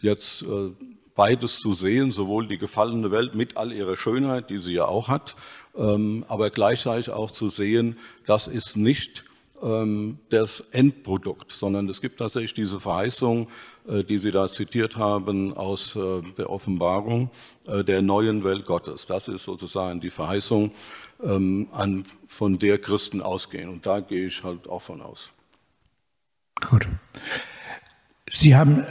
Jetzt 0.00 0.42
äh, 0.42 0.70
beides 1.14 1.58
zu 1.58 1.74
sehen, 1.74 2.10
sowohl 2.10 2.46
die 2.46 2.58
gefallene 2.58 3.10
Welt 3.10 3.34
mit 3.34 3.56
all 3.56 3.72
ihrer 3.72 3.96
Schönheit, 3.96 4.50
die 4.50 4.58
sie 4.58 4.74
ja 4.74 4.86
auch 4.86 5.08
hat, 5.08 5.36
ähm, 5.76 6.24
aber 6.28 6.50
gleichzeitig 6.50 7.10
auch 7.10 7.30
zu 7.30 7.48
sehen, 7.48 7.98
das 8.26 8.46
ist 8.46 8.76
nicht 8.76 9.24
ähm, 9.62 10.18
das 10.28 10.60
Endprodukt, 10.60 11.52
sondern 11.52 11.88
es 11.88 12.00
gibt 12.00 12.18
tatsächlich 12.18 12.54
diese 12.54 12.80
Verheißung, 12.80 13.48
die 13.86 14.18
Sie 14.18 14.30
da 14.30 14.48
zitiert 14.48 14.96
haben 14.96 15.54
aus 15.54 15.94
äh, 15.94 16.22
der 16.38 16.48
Offenbarung 16.48 17.30
äh, 17.66 17.84
der 17.84 18.00
neuen 18.00 18.42
Welt 18.42 18.64
Gottes. 18.64 19.06
Das 19.06 19.28
ist 19.28 19.44
sozusagen 19.44 20.00
die 20.00 20.10
Verheißung, 20.10 20.72
ähm, 21.22 21.68
von 22.26 22.58
der 22.58 22.78
Christen 22.78 23.20
ausgehen. 23.20 23.68
Und 23.68 23.86
da 23.86 24.00
gehe 24.00 24.26
ich 24.26 24.42
halt 24.42 24.68
auch 24.68 24.82
von 24.82 25.02
aus. 25.02 25.30
Gut. 26.68 26.88
Sie 28.28 28.56
haben 28.56 28.84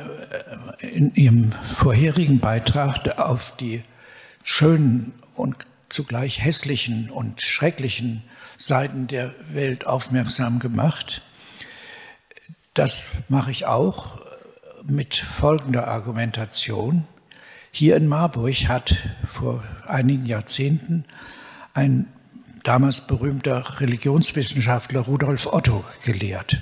äh, 0.80 0.88
in 0.88 1.14
Ihrem 1.16 1.52
vorherigen 1.52 2.40
Beitrag 2.40 3.20
auf 3.20 3.56
die 3.58 3.84
schönen 4.44 5.14
und 5.36 5.56
zugleich 5.90 6.44
hässlichen 6.44 7.10
und 7.10 7.42
schrecklichen 7.42 8.24
Seiten 8.58 9.08
der 9.08 9.34
Welt 9.50 9.88
aufmerksam 9.88 10.60
gemacht. 10.60 11.22
Das 12.74 13.06
mache 13.30 13.52
ich 13.52 13.66
auch 13.66 14.23
mit 14.88 15.16
folgender 15.16 15.88
Argumentation. 15.88 17.06
Hier 17.72 17.96
in 17.96 18.08
Marburg 18.08 18.68
hat 18.68 18.96
vor 19.26 19.64
einigen 19.88 20.26
Jahrzehnten 20.26 21.06
ein 21.74 22.08
damals 22.64 23.08
berühmter 23.08 23.80
Religionswissenschaftler 23.80 25.02
Rudolf 25.02 25.48
Otto 25.52 25.84
gelehrt. 26.04 26.62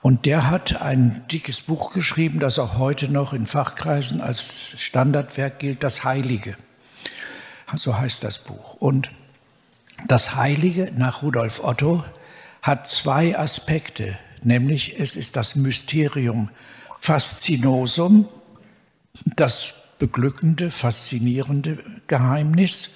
Und 0.00 0.26
der 0.26 0.50
hat 0.50 0.82
ein 0.82 1.22
dickes 1.30 1.62
Buch 1.62 1.92
geschrieben, 1.92 2.40
das 2.40 2.58
auch 2.58 2.76
heute 2.76 3.08
noch 3.08 3.32
in 3.32 3.46
Fachkreisen 3.46 4.20
als 4.20 4.74
Standardwerk 4.78 5.60
gilt, 5.60 5.84
das 5.84 6.04
Heilige. 6.04 6.56
So 7.74 7.96
heißt 7.96 8.24
das 8.24 8.40
Buch. 8.40 8.74
Und 8.74 9.10
das 10.08 10.34
Heilige 10.34 10.92
nach 10.96 11.22
Rudolf 11.22 11.62
Otto 11.62 12.04
hat 12.60 12.88
zwei 12.88 13.38
Aspekte, 13.38 14.18
nämlich 14.42 14.98
es 14.98 15.14
ist 15.14 15.36
das 15.36 15.54
Mysterium 15.54 16.50
Faszinosum, 17.02 18.28
das 19.34 19.82
beglückende, 19.98 20.70
faszinierende 20.70 21.78
Geheimnis 22.06 22.90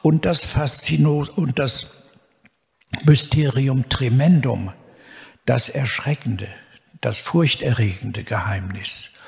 und 0.00 0.24
das, 0.24 0.46
Faszino 0.46 1.26
und 1.36 1.58
das 1.58 1.90
Mysterium 3.04 3.90
Tremendum, 3.90 4.72
das 5.44 5.68
Erschreckende, 5.68 6.48
das 7.02 7.20
furchterregende 7.20 8.24
Geheimnis. 8.24 9.18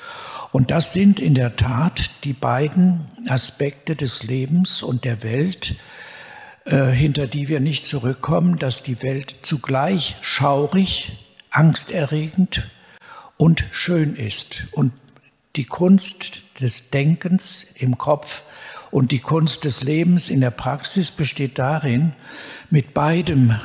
Und 0.51 0.71
das 0.71 0.91
sind 0.91 1.19
in 1.19 1.35
der 1.35 1.55
Tat 1.55 2.09
die 2.23 2.33
beiden 2.33 3.05
Aspekte 3.27 3.95
des 3.95 4.23
Lebens 4.23 4.81
und 4.81 5.05
der 5.05 5.21
Welt, 5.21 5.75
äh, 6.63 6.87
hinter 6.87 7.27
die 7.27 7.47
wir 7.47 7.59
nicht 7.59 7.85
zurückkommen, 7.85 8.57
dass 8.57 8.81
die 8.81 9.03
Welt 9.03 9.35
zugleich 9.43 10.15
schaurig, 10.21 11.11
angsterregend 11.51 12.71
und 13.37 13.65
schön 13.71 14.15
ist. 14.15 14.67
Und 14.71 14.93
die 15.55 15.65
Kunst 15.65 16.41
des 16.59 16.89
Denkens 16.89 17.67
im 17.75 17.97
Kopf 17.97 18.43
und 18.91 19.11
die 19.11 19.19
Kunst 19.19 19.65
des 19.65 19.83
Lebens 19.83 20.29
in 20.29 20.41
der 20.41 20.51
Praxis 20.51 21.11
besteht 21.11 21.59
darin, 21.59 22.13
mit 22.69 22.93
beidem 22.93 23.59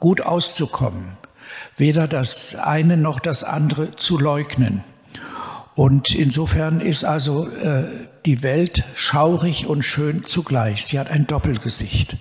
gut 0.00 0.20
auszukommen 0.20 1.18
weder 1.78 2.08
das 2.08 2.56
eine 2.56 2.96
noch 2.96 3.20
das 3.20 3.44
andere 3.44 3.92
zu 3.92 4.18
leugnen. 4.18 4.84
Und 5.74 6.12
insofern 6.14 6.80
ist 6.80 7.04
also 7.04 7.48
äh, 7.48 7.84
die 8.26 8.42
Welt 8.42 8.84
schaurig 8.94 9.66
und 9.66 9.82
schön 9.82 10.26
zugleich. 10.26 10.84
Sie 10.84 10.98
hat 10.98 11.08
ein 11.08 11.26
Doppelgesicht. 11.26 12.16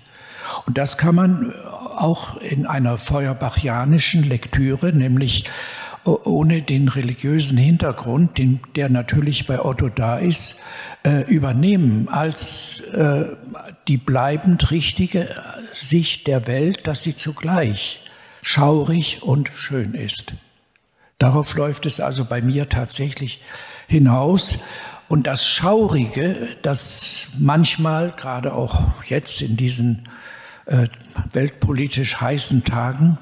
Und 0.65 0.77
das 0.77 0.97
kann 0.97 1.15
man 1.15 1.53
auch 1.55 2.37
in 2.37 2.67
einer 2.67 2.99
feuerbachianischen 2.99 4.23
Lektüre, 4.23 4.93
nämlich 4.93 5.45
ohne 6.07 6.61
den 6.61 6.87
religiösen 6.87 7.57
Hintergrund, 7.57 8.37
den, 8.37 8.61
der 8.75 8.89
natürlich 8.89 9.45
bei 9.47 9.63
Otto 9.63 9.89
da 9.89 10.17
ist, 10.17 10.61
äh, 11.03 11.21
übernehmen 11.21 12.07
als 12.09 12.81
äh, 12.93 13.25
die 13.87 13.97
bleibend 13.97 14.71
richtige 14.71 15.29
Sicht 15.73 16.27
der 16.27 16.47
Welt, 16.47 16.87
dass 16.87 17.03
sie 17.03 17.15
zugleich 17.15 18.05
schaurig 18.41 19.23
und 19.23 19.49
schön 19.53 19.93
ist. 19.93 20.33
Darauf 21.17 21.55
läuft 21.55 21.85
es 21.85 21.99
also 21.99 22.25
bei 22.25 22.41
mir 22.41 22.69
tatsächlich 22.69 23.41
hinaus. 23.87 24.59
Und 25.09 25.25
das 25.25 25.47
Schaurige, 25.47 26.49
das 26.61 27.29
manchmal, 27.37 28.11
gerade 28.11 28.53
auch 28.53 29.03
jetzt 29.05 29.41
in 29.41 29.57
diesen 29.57 30.07
äh, 30.65 30.87
weltpolitisch 31.31 32.19
heißen 32.19 32.65
Tagen, 32.65 33.17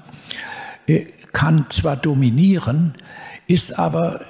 äh, 0.88 1.06
kann 1.36 1.70
zwar 1.70 1.98
dominieren, 1.98 2.96
ist 3.46 3.78
aber 3.78 4.22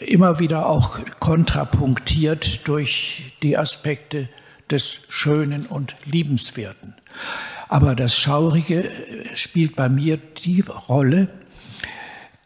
immer 0.00 0.40
wieder 0.40 0.66
auch 0.66 0.98
kontrapunktiert 1.20 2.66
durch 2.66 3.34
die 3.42 3.56
Aspekte 3.56 4.28
des 4.70 5.02
Schönen 5.08 5.66
und 5.66 5.94
Liebenswerten. 6.06 6.96
Aber 7.68 7.94
das 7.94 8.16
Schaurige 8.16 8.90
spielt 9.34 9.76
bei 9.76 9.88
mir 9.88 10.16
die 10.16 10.62
Rolle, 10.62 11.28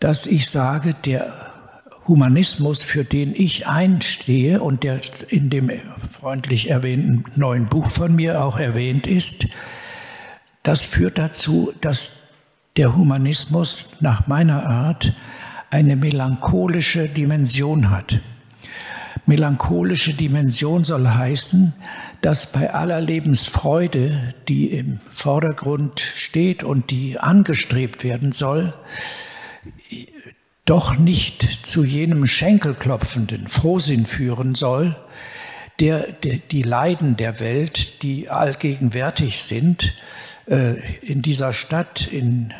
dass 0.00 0.26
ich 0.26 0.50
sage, 0.50 0.94
der 1.04 1.52
Humanismus, 2.06 2.82
für 2.82 3.04
den 3.04 3.32
ich 3.34 3.68
einstehe 3.68 4.60
und 4.60 4.82
der 4.82 5.00
in 5.28 5.48
dem 5.48 5.70
freundlich 6.12 6.68
erwähnten 6.68 7.24
neuen 7.36 7.66
Buch 7.66 7.88
von 7.88 8.14
mir 8.14 8.42
auch 8.42 8.58
erwähnt 8.58 9.06
ist, 9.06 9.46
das 10.64 10.84
führt 10.84 11.16
dazu, 11.16 11.72
dass 11.80 12.23
der 12.76 12.96
Humanismus 12.96 13.90
nach 14.00 14.26
meiner 14.26 14.66
Art 14.66 15.14
eine 15.70 15.96
melancholische 15.96 17.08
Dimension 17.08 17.90
hat. 17.90 18.20
Melancholische 19.26 20.14
Dimension 20.14 20.84
soll 20.84 21.08
heißen, 21.08 21.72
dass 22.20 22.52
bei 22.52 22.72
aller 22.72 23.00
Lebensfreude, 23.00 24.34
die 24.48 24.66
im 24.66 25.00
Vordergrund 25.08 26.00
steht 26.00 26.64
und 26.64 26.90
die 26.90 27.18
angestrebt 27.18 28.02
werden 28.02 28.32
soll, 28.32 28.74
doch 30.64 30.98
nicht 30.98 31.42
zu 31.66 31.84
jenem 31.84 32.26
Schenkelklopfenden 32.26 33.48
Frohsinn 33.48 34.06
führen 34.06 34.54
soll, 34.54 34.96
der, 35.80 36.12
der 36.12 36.36
die 36.36 36.62
Leiden 36.62 37.16
der 37.16 37.40
Welt, 37.40 38.02
die 38.02 38.30
allgegenwärtig 38.30 39.42
sind, 39.42 39.94
in 40.46 41.22
dieser 41.22 41.52
Stadt, 41.52 42.06
in, 42.06 42.52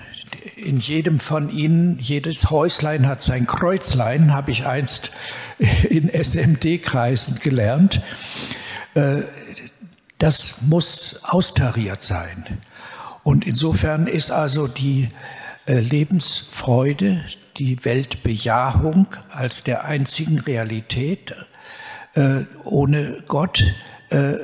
in 0.56 0.78
jedem 0.78 1.18
von 1.20 1.50
ihnen, 1.50 1.98
jedes 1.98 2.50
Häuslein 2.50 3.06
hat 3.06 3.22
sein 3.22 3.46
Kreuzlein, 3.46 4.32
habe 4.32 4.50
ich 4.50 4.66
einst 4.66 5.10
in 5.90 6.08
SMD-Kreisen 6.08 7.40
gelernt. 7.40 8.02
Äh, 8.94 9.22
das 10.18 10.62
muss 10.62 11.20
austariert 11.22 12.02
sein. 12.02 12.60
Und 13.22 13.46
insofern 13.46 14.06
ist 14.06 14.30
also 14.30 14.68
die 14.68 15.08
äh, 15.66 15.80
Lebensfreude, 15.80 17.24
die 17.56 17.84
Weltbejahung 17.84 19.08
als 19.30 19.64
der 19.64 19.84
einzigen 19.84 20.38
Realität 20.38 21.34
äh, 22.14 22.42
ohne 22.64 23.22
Gott 23.26 23.64
äh, 24.10 24.34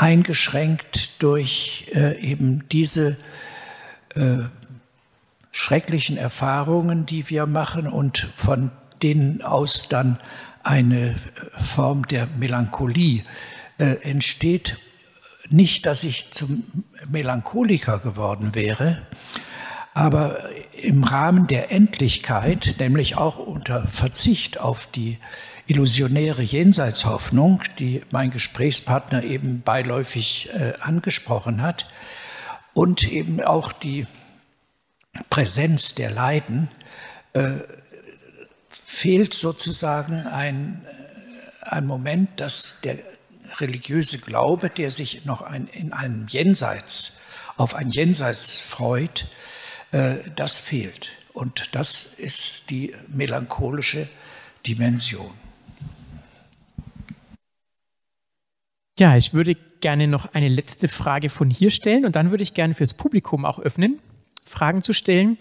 eingeschränkt 0.00 1.10
durch 1.18 1.86
eben 2.20 2.68
diese 2.70 3.18
schrecklichen 5.52 6.16
Erfahrungen, 6.16 7.06
die 7.06 7.28
wir 7.28 7.46
machen 7.46 7.86
und 7.86 8.28
von 8.36 8.70
denen 9.02 9.42
aus 9.42 9.88
dann 9.88 10.18
eine 10.62 11.14
Form 11.56 12.06
der 12.06 12.28
Melancholie 12.38 13.24
äh, 13.78 13.96
entsteht. 14.02 14.78
Nicht, 15.48 15.86
dass 15.86 16.04
ich 16.04 16.30
zum 16.30 16.64
Melancholiker 17.08 17.98
geworden 17.98 18.54
wäre, 18.54 19.02
aber 19.94 20.38
im 20.72 21.02
Rahmen 21.02 21.46
der 21.46 21.72
Endlichkeit, 21.72 22.76
nämlich 22.78 23.16
auch 23.16 23.38
unter 23.38 23.88
Verzicht 23.88 24.60
auf 24.60 24.86
die 24.86 25.18
illusionäre 25.70 26.42
Jenseitshoffnung, 26.42 27.62
die 27.78 28.02
mein 28.10 28.32
Gesprächspartner 28.32 29.22
eben 29.22 29.62
beiläufig 29.62 30.50
äh, 30.52 30.72
angesprochen 30.80 31.62
hat, 31.62 31.88
und 32.74 33.10
eben 33.10 33.40
auch 33.40 33.72
die 33.72 34.06
Präsenz 35.28 35.94
der 35.94 36.10
Leiden, 36.10 36.68
äh, 37.34 37.58
fehlt 38.68 39.32
sozusagen 39.32 40.26
ein, 40.26 40.84
äh, 41.62 41.66
ein 41.68 41.86
Moment, 41.86 42.40
dass 42.40 42.80
der 42.80 42.98
religiöse 43.58 44.18
Glaube, 44.18 44.70
der 44.70 44.90
sich 44.90 45.24
noch 45.24 45.42
ein, 45.42 45.68
in 45.68 45.92
einem 45.92 46.26
Jenseits, 46.26 47.18
auf 47.56 47.76
ein 47.76 47.90
Jenseits 47.90 48.58
freut, 48.58 49.28
äh, 49.92 50.16
das 50.34 50.58
fehlt. 50.58 51.10
Und 51.32 51.76
das 51.76 52.02
ist 52.02 52.70
die 52.70 52.92
melancholische 53.06 54.08
Dimension. 54.66 55.39
Ja, 59.00 59.16
ich 59.16 59.32
würde 59.32 59.56
gerne 59.80 60.06
noch 60.06 60.34
eine 60.34 60.48
letzte 60.48 60.86
Frage 60.86 61.30
von 61.30 61.48
hier 61.48 61.70
stellen 61.70 62.04
und 62.04 62.16
dann 62.16 62.30
würde 62.30 62.42
ich 62.42 62.52
gerne 62.52 62.74
fürs 62.74 62.92
Publikum 62.92 63.46
auch 63.46 63.58
öffnen, 63.58 63.98
Fragen 64.44 64.82
zu 64.82 64.92
stellen. 64.92 65.38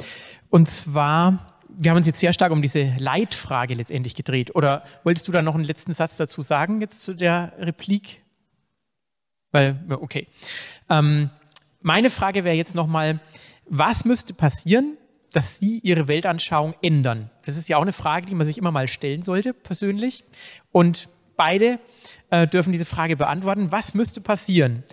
Und 0.50 0.70
zwar 0.70 1.60
wir 1.68 1.92
haben 1.92 1.98
uns 1.98 2.08
jetzt 2.08 2.22
sehr 2.22 2.32
stark 2.32 2.54
um 2.54 2.62
diese 2.62 2.94
Leitfrage 3.00 3.74
letztendlich 3.74 4.16
gedreht. 4.16 4.56
Oder 4.56 4.84
wolltest 5.04 5.28
du 5.28 5.34
da 5.34 5.42
noch 5.42 5.56
einen 5.56 5.66
letzten 5.66 5.94
Satz 5.94 6.16
dazu 6.16 6.42
sagen, 6.42 6.80
jetzt 6.80 7.02
zu 7.02 7.14
der 7.14 7.54
Replik? 7.60 8.22
Weil, 9.52 9.78
okay. 9.90 10.28
Ähm, 10.90 11.30
meine 11.82 12.10
Frage 12.10 12.46
wäre 12.46 12.56
jetzt 12.56 12.76
nochmal, 12.76 13.20
was 13.66 14.06
müsste 14.06 14.34
passieren, 14.34 14.98
dass 15.34 15.58
Sie 15.58 15.80
Ihre 15.80 16.08
Weltanschauung 16.08 16.76
ändern? 16.82 17.30
Das 17.46 17.58
ist 17.58 17.68
ja 17.68 17.78
auch 17.78 17.84
eine 17.84 17.94
Frage, 17.94 18.26
die 18.26 18.36
man 18.36 18.48
sich 18.48 18.58
immer 18.58 18.72
mal 18.72 18.88
stellen 18.88 19.22
sollte, 19.22 19.54
persönlich. 19.54 20.24
Und 20.72 21.10
beide 21.38 21.80
äh, 22.30 22.48
dürfen 22.48 22.72
diese 22.72 22.86
Frage 22.86 23.16
beantworten. 23.18 23.72
Was 23.72 23.94
müsste 23.94 24.22
passieren, 24.22 24.84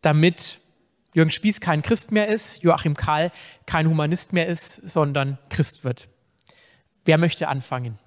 damit 0.00 0.60
Jürgen 1.14 1.30
Spieß 1.30 1.60
kein 1.60 1.82
Christ 1.82 2.12
mehr 2.12 2.28
ist, 2.28 2.62
Joachim 2.62 2.94
Kahl 2.94 3.32
kein 3.66 3.88
Humanist 3.88 4.32
mehr 4.32 4.46
ist, 4.46 4.88
sondern 4.88 5.38
Christ 5.48 5.84
wird? 5.84 6.08
Wer 7.04 7.18
möchte 7.18 7.48
anfangen? 7.48 7.98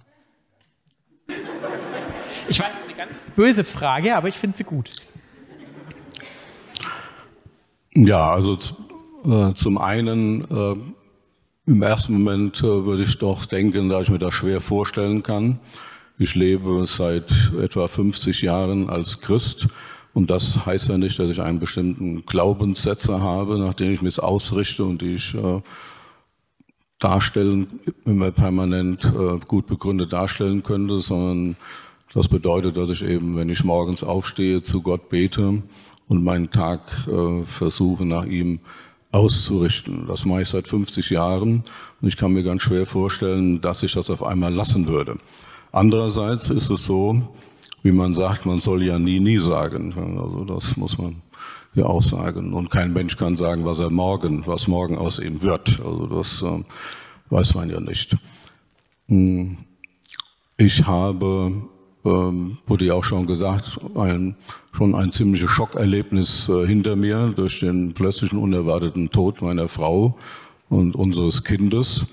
Ich 2.49 2.59
weiß, 2.59 2.67
eine 2.85 2.95
ganz 2.95 3.15
böse 3.35 3.63
Frage, 3.63 4.15
aber 4.15 4.27
ich 4.27 4.35
finde 4.35 4.57
sie 4.57 4.63
gut. 4.63 4.91
Ja, 7.93 8.29
also 8.29 8.57
äh, 9.25 9.53
zum 9.53 9.77
einen, 9.77 10.43
äh, 10.49 10.75
im 11.65 11.81
ersten 11.81 12.13
Moment 12.13 12.59
äh, 12.59 12.85
würde 12.85 13.03
ich 13.03 13.17
doch 13.17 13.45
denken, 13.45 13.89
da 13.89 14.01
ich 14.01 14.09
mir 14.09 14.19
das 14.19 14.33
schwer 14.33 14.61
vorstellen 14.61 15.23
kann. 15.23 15.59
Ich 16.21 16.35
lebe 16.35 16.85
seit 16.85 17.31
etwa 17.57 17.87
50 17.87 18.41
Jahren 18.41 18.89
als 18.89 19.21
Christ 19.21 19.69
und 20.13 20.29
das 20.29 20.65
heißt 20.65 20.89
ja 20.89 20.97
nicht, 20.97 21.17
dass 21.17 21.29
ich 21.29 21.41
einen 21.41 21.59
bestimmten 21.59 22.25
Glaubenssätze 22.25 23.21
habe, 23.21 23.57
nach 23.57 23.73
denen 23.73 23.93
ich 23.93 24.01
mich 24.01 24.21
ausrichte 24.21 24.83
und 24.83 25.01
die 25.01 25.13
ich 25.13 25.33
äh, 25.33 25.61
darstellen, 26.99 27.79
immer 28.03 28.31
permanent 28.31 29.05
äh, 29.05 29.39
gut 29.47 29.67
begründet 29.67 30.11
darstellen 30.11 30.61
könnte, 30.61 30.99
sondern 30.99 31.55
das 32.13 32.27
bedeutet, 32.27 32.75
dass 32.75 32.89
ich 32.89 33.01
eben, 33.01 33.37
wenn 33.37 33.47
ich 33.47 33.63
morgens 33.63 34.03
aufstehe, 34.03 34.61
zu 34.61 34.81
Gott 34.81 35.07
bete 35.07 35.63
und 36.09 36.23
meinen 36.23 36.51
Tag 36.51 36.81
äh, 37.07 37.43
versuche, 37.43 38.05
nach 38.05 38.25
ihm 38.25 38.59
auszurichten. 39.13 40.05
Das 40.05 40.25
mache 40.25 40.41
ich 40.41 40.49
seit 40.49 40.67
50 40.67 41.11
Jahren 41.11 41.63
und 42.01 42.07
ich 42.09 42.17
kann 42.17 42.33
mir 42.33 42.43
ganz 42.43 42.63
schwer 42.63 42.85
vorstellen, 42.85 43.61
dass 43.61 43.83
ich 43.83 43.93
das 43.93 44.09
auf 44.09 44.21
einmal 44.21 44.53
lassen 44.53 44.85
würde. 44.87 45.17
Andererseits 45.71 46.49
ist 46.49 46.69
es 46.69 46.85
so, 46.85 47.21
wie 47.83 47.91
man 47.91 48.13
sagt, 48.13 48.45
man 48.45 48.59
soll 48.59 48.83
ja 48.83 48.99
nie, 48.99 49.19
nie 49.19 49.39
sagen. 49.39 49.93
Also 50.19 50.45
das 50.45 50.77
muss 50.77 50.97
man 50.97 51.21
ja 51.73 51.85
auch 51.85 52.01
sagen. 52.01 52.53
Und 52.53 52.69
kein 52.69 52.93
Mensch 52.93 53.17
kann 53.17 53.37
sagen, 53.37 53.65
was 53.65 53.79
er 53.79 53.89
morgen, 53.89 54.43
was 54.45 54.67
morgen 54.67 54.97
aus 54.97 55.19
ihm 55.19 55.41
wird. 55.41 55.79
Also 55.83 56.07
das 56.07 56.41
äh, 56.41 56.63
weiß 57.29 57.55
man 57.55 57.69
ja 57.69 57.79
nicht. 57.79 58.15
Hm. 59.07 59.57
Ich 60.57 60.85
habe, 60.85 61.53
ähm, 62.03 62.57
wurde 62.67 62.85
ja 62.85 62.93
auch 62.95 63.03
schon 63.05 63.27
gesagt, 63.27 63.79
ein, 63.95 64.35
schon 64.73 64.93
ein 64.93 65.11
ziemliches 65.11 65.49
Schockerlebnis 65.51 66.49
äh, 66.49 66.67
hinter 66.67 66.95
mir 66.95 67.31
durch 67.35 67.61
den 67.61 67.93
plötzlichen 67.93 68.39
unerwarteten 68.39 69.09
Tod 69.09 69.41
meiner 69.41 69.69
Frau 69.69 70.17
und 70.67 70.95
unseres 70.95 71.43
Kindes. 71.43 72.07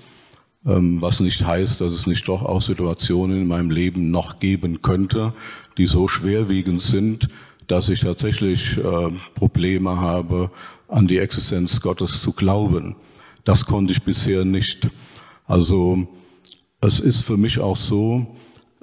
Ähm, 0.67 1.01
was 1.01 1.21
nicht 1.21 1.45
heißt, 1.45 1.79
dass 1.81 1.93
es 1.93 2.07
nicht 2.07 2.27
doch 2.27 2.43
auch 2.43 2.61
Situationen 2.61 3.41
in 3.41 3.47
meinem 3.47 3.69
Leben 3.69 4.11
noch 4.11 4.39
geben 4.39 4.81
könnte, 4.81 5.33
die 5.77 5.87
so 5.87 6.07
schwerwiegend 6.07 6.81
sind, 6.81 7.29
dass 7.67 7.89
ich 7.89 8.01
tatsächlich 8.01 8.77
äh, 8.77 9.09
Probleme 9.33 9.99
habe, 9.99 10.51
an 10.87 11.07
die 11.07 11.19
Existenz 11.19 11.81
Gottes 11.81 12.21
zu 12.21 12.33
glauben. 12.33 12.95
Das 13.43 13.65
konnte 13.65 13.93
ich 13.93 14.03
bisher 14.03 14.45
nicht. 14.45 14.89
Also 15.45 16.07
es 16.81 16.99
ist 16.99 17.23
für 17.23 17.37
mich 17.37 17.59
auch 17.59 17.77
so, 17.77 18.35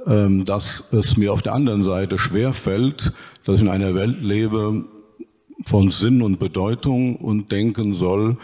ähm, 0.06 0.44
dass 0.44 0.92
es 0.92 1.16
mir 1.16 1.32
auf 1.32 1.42
der 1.42 1.54
anderen 1.54 1.82
Seite 1.82 2.18
schwer 2.18 2.52
fällt, 2.52 3.12
dass 3.44 3.56
ich 3.56 3.62
in 3.62 3.68
einer 3.68 3.94
Welt 3.94 4.22
lebe 4.22 4.84
von 5.64 5.90
Sinn 5.90 6.22
und 6.22 6.38
Bedeutung 6.38 7.16
und 7.16 7.52
denken 7.52 7.94
soll, 7.94 8.36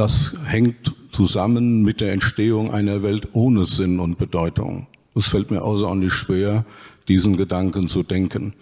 das 0.00 0.32
hängt 0.46 0.94
zusammen 1.12 1.82
mit 1.82 2.00
der 2.00 2.14
Entstehung 2.14 2.70
einer 2.70 3.02
Welt 3.02 3.28
ohne 3.32 3.66
Sinn 3.66 4.00
und 4.00 4.16
Bedeutung. 4.16 4.86
Es 5.14 5.26
fällt 5.26 5.50
mir 5.50 5.60
außerordentlich 5.60 6.14
schwer, 6.14 6.64
diesen 7.06 7.36
Gedanken 7.36 7.86
zu 7.86 8.02
denken. 8.02 8.54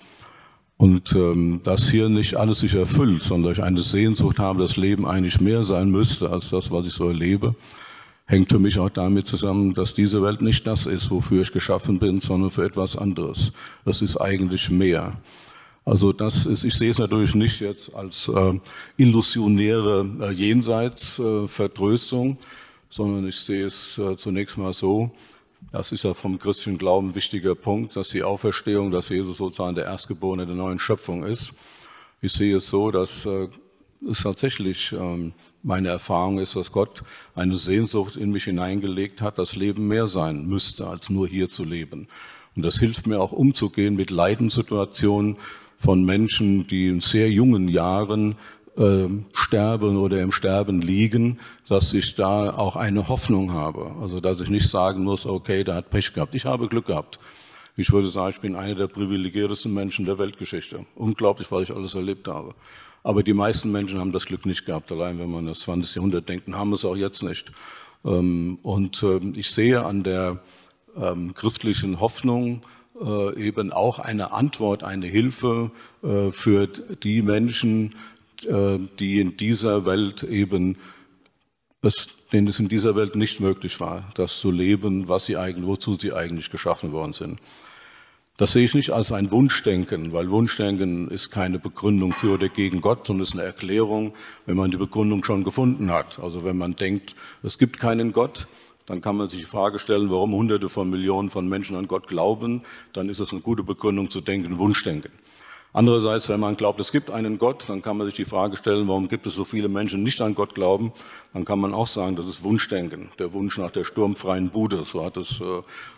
Und 0.78 1.12
ähm, 1.12 1.60
dass 1.62 1.90
hier 1.90 2.08
nicht 2.08 2.34
alles 2.34 2.58
sich 2.58 2.74
erfüllt, 2.74 3.22
sondern 3.22 3.52
ich 3.52 3.62
eine 3.62 3.80
Sehnsucht 3.80 4.40
habe, 4.40 4.58
das 4.58 4.76
Leben 4.76 5.06
eigentlich 5.06 5.40
mehr 5.40 5.62
sein 5.62 5.92
müsste 5.92 6.28
als 6.28 6.50
das, 6.50 6.72
was 6.72 6.88
ich 6.88 6.92
so 6.92 7.06
erlebe, 7.06 7.54
hängt 8.24 8.50
für 8.50 8.58
mich 8.58 8.76
auch 8.80 8.90
damit 8.90 9.28
zusammen, 9.28 9.74
dass 9.74 9.94
diese 9.94 10.20
Welt 10.24 10.42
nicht 10.42 10.66
das 10.66 10.86
ist, 10.86 11.08
wofür 11.08 11.42
ich 11.42 11.52
geschaffen 11.52 12.00
bin, 12.00 12.20
sondern 12.20 12.50
für 12.50 12.64
etwas 12.64 12.96
anderes. 12.96 13.52
Das 13.84 14.02
ist 14.02 14.16
eigentlich 14.16 14.70
mehr. 14.70 15.16
Also 15.88 16.12
das 16.12 16.44
ist, 16.44 16.64
ich 16.64 16.74
sehe 16.74 16.90
es 16.90 16.98
natürlich 16.98 17.34
nicht 17.34 17.60
jetzt 17.60 17.94
als 17.94 18.28
äh, 18.28 18.60
illusionäre 18.98 20.06
äh, 20.20 20.32
Jenseitsvertröstung, 20.32 22.32
äh, 22.32 22.36
sondern 22.90 23.26
ich 23.26 23.36
sehe 23.36 23.64
es 23.64 23.96
äh, 23.96 24.14
zunächst 24.18 24.58
mal 24.58 24.74
so, 24.74 25.10
das 25.72 25.92
ist 25.92 26.04
ja 26.04 26.12
vom 26.12 26.38
christlichen 26.38 26.76
Glauben 26.76 27.08
ein 27.08 27.14
wichtiger 27.14 27.54
Punkt, 27.54 27.96
dass 27.96 28.10
die 28.10 28.22
Auferstehung, 28.22 28.90
dass 28.90 29.08
Jesus 29.08 29.38
sozusagen 29.38 29.76
der 29.76 29.86
Erstgeborene 29.86 30.44
der 30.44 30.56
neuen 30.56 30.78
Schöpfung 30.78 31.24
ist. 31.24 31.54
Ich 32.20 32.34
sehe 32.34 32.56
es 32.56 32.68
so, 32.68 32.90
dass 32.90 33.24
äh, 33.24 33.48
es 34.06 34.22
tatsächlich 34.22 34.92
ähm, 34.92 35.32
meine 35.62 35.88
Erfahrung 35.88 36.38
ist, 36.38 36.54
dass 36.54 36.70
Gott 36.70 37.02
eine 37.34 37.56
Sehnsucht 37.56 38.16
in 38.16 38.30
mich 38.30 38.44
hineingelegt 38.44 39.22
hat, 39.22 39.38
dass 39.38 39.56
Leben 39.56 39.88
mehr 39.88 40.06
sein 40.06 40.46
müsste, 40.46 40.86
als 40.86 41.08
nur 41.08 41.26
hier 41.26 41.48
zu 41.48 41.64
leben. 41.64 42.08
Und 42.54 42.62
das 42.62 42.78
hilft 42.78 43.06
mir 43.06 43.20
auch 43.20 43.32
umzugehen 43.32 43.96
mit 43.96 44.10
Leidenssituationen 44.10 45.38
von 45.78 46.04
Menschen, 46.04 46.66
die 46.66 46.88
in 46.88 47.00
sehr 47.00 47.30
jungen 47.30 47.68
Jahren 47.68 48.34
äh, 48.76 49.08
sterben 49.32 49.96
oder 49.96 50.20
im 50.20 50.32
Sterben 50.32 50.82
liegen, 50.82 51.38
dass 51.68 51.94
ich 51.94 52.14
da 52.14 52.50
auch 52.50 52.76
eine 52.76 53.08
Hoffnung 53.08 53.52
habe. 53.52 53.94
Also 54.00 54.20
dass 54.20 54.40
ich 54.40 54.50
nicht 54.50 54.68
sagen 54.68 55.04
muss, 55.04 55.24
okay, 55.24 55.64
der 55.64 55.76
hat 55.76 55.90
Pech 55.90 56.12
gehabt. 56.12 56.34
Ich 56.34 56.44
habe 56.44 56.68
Glück 56.68 56.86
gehabt. 56.86 57.18
Ich 57.76 57.92
würde 57.92 58.08
sagen, 58.08 58.30
ich 58.30 58.40
bin 58.40 58.56
einer 58.56 58.74
der 58.74 58.88
privilegiertesten 58.88 59.72
Menschen 59.72 60.04
der 60.04 60.18
Weltgeschichte. 60.18 60.84
Unglaublich, 60.96 61.50
was 61.52 61.62
ich 61.62 61.74
alles 61.74 61.94
erlebt 61.94 62.26
habe. 62.26 62.54
Aber 63.04 63.22
die 63.22 63.32
meisten 63.32 63.70
Menschen 63.70 64.00
haben 64.00 64.10
das 64.10 64.26
Glück 64.26 64.46
nicht 64.46 64.66
gehabt. 64.66 64.90
Allein 64.90 65.18
wenn 65.20 65.30
man 65.30 65.46
das 65.46 65.60
20. 65.60 65.94
Jahrhundert 65.94 66.28
denkt, 66.28 66.52
haben 66.52 66.72
es 66.72 66.84
auch 66.84 66.96
jetzt 66.96 67.22
nicht. 67.22 67.52
Ähm, 68.04 68.58
und 68.62 69.02
ähm, 69.04 69.32
ich 69.36 69.50
sehe 69.50 69.84
an 69.84 70.02
der 70.02 70.40
ähm, 70.96 71.34
christlichen 71.34 72.00
Hoffnung 72.00 72.62
äh, 73.00 73.40
eben 73.40 73.72
auch 73.72 73.98
eine 73.98 74.32
Antwort, 74.32 74.82
eine 74.82 75.06
Hilfe 75.06 75.70
äh, 76.02 76.30
für 76.30 76.66
die 76.66 77.22
Menschen, 77.22 77.94
äh, 78.46 78.78
die 78.98 79.20
in 79.20 79.36
dieser 79.36 79.86
Welt 79.86 80.22
eben, 80.22 80.76
es, 81.82 82.08
denen 82.32 82.48
es 82.48 82.58
in 82.58 82.68
dieser 82.68 82.96
Welt 82.96 83.16
nicht 83.16 83.40
möglich 83.40 83.80
war, 83.80 84.10
das 84.14 84.40
zu 84.40 84.50
leben, 84.50 85.08
was 85.08 85.26
sie 85.26 85.36
eigentlich, 85.36 85.66
wozu 85.66 85.94
sie 85.94 86.12
eigentlich 86.12 86.50
geschaffen 86.50 86.92
worden 86.92 87.12
sind. 87.12 87.40
Das 88.38 88.52
sehe 88.52 88.64
ich 88.64 88.74
nicht 88.74 88.90
als 88.90 89.10
ein 89.10 89.32
Wunschdenken, 89.32 90.12
weil 90.12 90.30
Wunschdenken 90.30 91.08
ist 91.08 91.30
keine 91.30 91.58
Begründung 91.58 92.12
für 92.12 92.34
oder 92.34 92.48
gegen 92.48 92.80
Gott, 92.80 93.04
sondern 93.04 93.24
ist 93.24 93.32
eine 93.32 93.42
Erklärung, 93.42 94.14
wenn 94.46 94.56
man 94.56 94.70
die 94.70 94.76
Begründung 94.76 95.24
schon 95.24 95.42
gefunden 95.42 95.90
hat. 95.90 96.20
Also 96.20 96.44
wenn 96.44 96.56
man 96.56 96.76
denkt, 96.76 97.16
es 97.42 97.58
gibt 97.58 97.80
keinen 97.80 98.12
Gott, 98.12 98.46
dann 98.88 99.02
kann 99.02 99.16
man 99.16 99.28
sich 99.28 99.40
die 99.40 99.46
Frage 99.46 99.78
stellen, 99.78 100.10
warum 100.10 100.32
Hunderte 100.32 100.68
von 100.68 100.88
Millionen 100.88 101.30
von 101.30 101.46
Menschen 101.46 101.76
an 101.76 101.86
Gott 101.86 102.08
glauben. 102.08 102.62
Dann 102.94 103.08
ist 103.08 103.20
es 103.20 103.32
eine 103.32 103.42
gute 103.42 103.62
Begründung 103.62 104.10
zu 104.10 104.20
denken, 104.22 104.58
Wunschdenken. 104.58 105.12
Andererseits, 105.74 106.30
wenn 106.30 106.40
man 106.40 106.56
glaubt, 106.56 106.80
es 106.80 106.90
gibt 106.90 107.10
einen 107.10 107.38
Gott, 107.38 107.66
dann 107.68 107.82
kann 107.82 107.98
man 107.98 108.06
sich 108.06 108.16
die 108.16 108.24
Frage 108.24 108.56
stellen, 108.56 108.88
warum 108.88 109.06
gibt 109.06 109.26
es 109.26 109.34
so 109.34 109.44
viele 109.44 109.68
Menschen, 109.68 109.98
die 109.98 110.04
nicht 110.04 110.20
an 110.22 110.34
Gott 110.34 110.54
glauben? 110.54 110.92
Dann 111.34 111.44
kann 111.44 111.60
man 111.60 111.74
auch 111.74 111.86
sagen, 111.86 112.16
das 112.16 112.26
ist 112.26 112.42
Wunschdenken, 112.42 113.10
der 113.18 113.34
Wunsch 113.34 113.58
nach 113.58 113.70
der 113.70 113.84
sturmfreien 113.84 114.48
Bude, 114.48 114.84
so 114.86 115.04
hat 115.04 115.18
es 115.18 115.42
äh, 115.42 115.44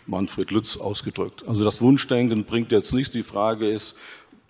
Manfred 0.05 0.51
Lütz 0.51 0.75
ausgedrückt. 0.75 1.45
Also 1.47 1.63
das 1.63 1.81
Wunschdenken 1.81 2.43
bringt 2.43 2.73
jetzt 2.73 2.93
nicht, 2.93 3.13
die 3.13 3.23
Frage 3.23 3.69
ist, 3.69 3.97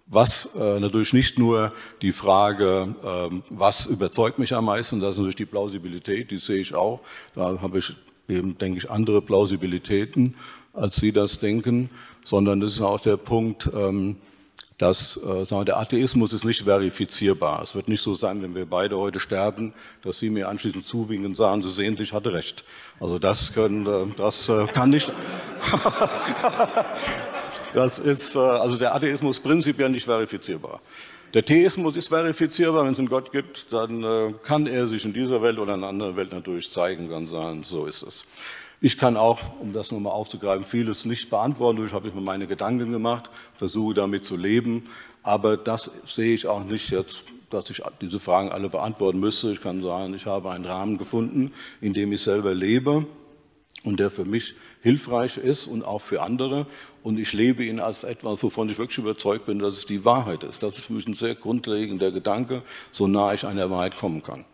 was 0.08 0.50
äh, 0.56 0.80
natürlich 0.80 1.14
nicht 1.14 1.38
nur 1.38 1.72
die 2.02 2.12
Frage, 2.12 2.96
äh, 3.04 3.36
was 3.52 3.86
überzeugt 3.86 4.39
mich 4.39 4.54
am 4.56 4.66
meisten, 4.66 5.00
das 5.00 5.12
ist 5.12 5.18
natürlich 5.18 5.36
die 5.36 5.46
Plausibilität, 5.46 6.32
die 6.32 6.38
sehe 6.38 6.60
ich 6.60 6.74
auch. 6.74 7.00
Da 7.36 7.62
habe 7.62 7.78
ich 7.78 7.94
eben, 8.32 8.58
denke 8.58 8.80
ich, 8.80 8.90
andere 8.90 9.22
Plausibilitäten, 9.22 10.36
als 10.74 10.98
Sie 10.98 11.12
das 11.12 11.40
denken, 11.40 11.90
sondern 12.24 12.60
das 12.60 12.74
ist 12.74 12.82
auch 12.82 13.00
der 13.00 13.18
Punkt, 13.18 13.70
ähm, 13.76 14.18
dass 14.78 15.18
äh, 15.18 15.46
sagen 15.46 15.62
wir, 15.62 15.66
der 15.66 15.78
Atheismus 15.78 16.34
ist 16.34 16.44
nicht 16.44 16.64
verifizierbar. 16.64 17.62
Es 17.62 17.76
wird 17.76 17.88
nicht 17.88 18.02
so 18.02 18.16
sein, 18.16 18.42
wenn 18.42 18.56
wir 18.56 18.66
beide 18.66 18.98
heute 18.98 19.20
sterben, 19.20 19.74
dass 20.02 20.18
Sie 20.18 20.32
mir 20.32 20.50
anschließend 20.50 20.86
zuwinken 20.86 21.28
und 21.28 21.38
sagen, 21.38 21.62
Sie 21.62 21.70
sehen, 21.70 21.96
ich 22.00 22.14
hatte 22.14 22.34
recht. 22.34 22.64
Also 23.00 23.20
das, 23.20 23.54
können, 23.54 23.86
äh, 23.86 24.08
das 24.18 24.50
äh, 24.50 24.66
kann 24.68 24.90
nicht. 24.90 25.12
das 27.76 28.00
ist 28.00 28.36
also 28.36 28.78
der 28.78 28.96
Atheismus 28.96 29.40
prinzipiell 29.40 29.90
nicht 29.90 30.06
verifizierbar. 30.06 30.82
Der 31.34 31.46
Theismus 31.46 31.96
ist 31.96 32.10
verifizierbar, 32.10 32.84
wenn 32.84 32.92
es 32.92 33.00
einen 33.00 33.08
Gott 33.08 33.32
gibt, 33.32 33.72
dann 33.72 34.36
kann 34.44 34.68
er 34.68 34.86
sich 34.86 35.06
in 35.06 35.14
dieser 35.14 35.42
Welt 35.42 35.60
oder 35.60 35.76
in 35.76 35.80
einer 35.80 35.88
anderen 35.88 36.18
Welt 36.18 36.34
natürlich 36.34 36.70
zeigen, 36.70 37.10
kann 37.10 37.26
sagen, 37.26 37.64
so 37.64 37.86
ist 37.86 38.04
es. 38.04 38.26
Ich 38.82 38.98
kann 38.98 39.16
auch, 39.16 39.40
um 39.62 39.72
das 39.72 39.92
nochmal 39.92 40.12
aufzugreifen, 40.12 40.66
vieles 40.66 41.06
nicht 41.06 41.30
beantworten. 41.30 41.86
Ich 41.86 41.94
habe 41.94 42.12
mir 42.12 42.20
meine 42.20 42.48
Gedanken 42.48 42.92
gemacht, 42.92 43.30
versuche 43.54 43.94
damit 43.94 44.26
zu 44.26 44.36
leben. 44.36 44.90
Aber 45.24 45.56
das 45.56 45.92
sehe 46.06 46.34
ich 46.34 46.48
auch 46.48 46.66
nicht 46.66 46.90
jetzt, 46.90 47.24
dass 47.50 47.70
ich 47.70 47.82
diese 48.02 48.20
Fragen 48.20 48.52
alle 48.52 48.68
beantworten 48.68 49.20
müsste. 49.20 49.52
Ich 49.52 49.62
kann 49.62 49.82
sagen, 49.82 50.14
ich 50.14 50.26
habe 50.26 50.52
einen 50.52 50.66
Rahmen 50.66 50.98
gefunden, 50.98 51.54
in 51.80 51.94
dem 51.94 52.12
ich 52.12 52.24
selber 52.24 52.54
lebe 52.54 53.06
und 53.84 54.00
der 54.00 54.12
für 54.12 54.26
mich 54.26 54.56
hilfreich 54.82 55.38
ist 55.38 55.68
und 55.68 55.84
auch 55.84 56.02
für 56.02 56.22
andere. 56.22 56.68
Und 57.04 57.18
ich 57.18 57.34
lebe 57.34 57.64
ihn 57.64 57.80
als 57.80 58.04
etwas, 58.04 58.44
wovon 58.44 58.70
ich 58.70 58.78
wirklich 58.78 59.00
überzeugt 59.00 59.46
bin, 59.46 59.60
dass 59.60 59.74
es 59.74 59.86
die 59.86 60.06
Wahrheit 60.06 60.44
ist. 60.44 60.62
Das 60.62 60.78
ist 60.78 60.88
für 60.88 60.94
mich 60.94 61.08
ein 61.08 61.14
sehr 61.14 61.36
grundlegender 61.36 62.12
Gedanke, 62.12 62.62
so 62.92 63.08
nah 63.08 63.34
ich 63.34 63.46
einer 63.46 63.70
Wahrheit 63.70 63.98
kommen 63.98 64.22
kann. 64.22 64.46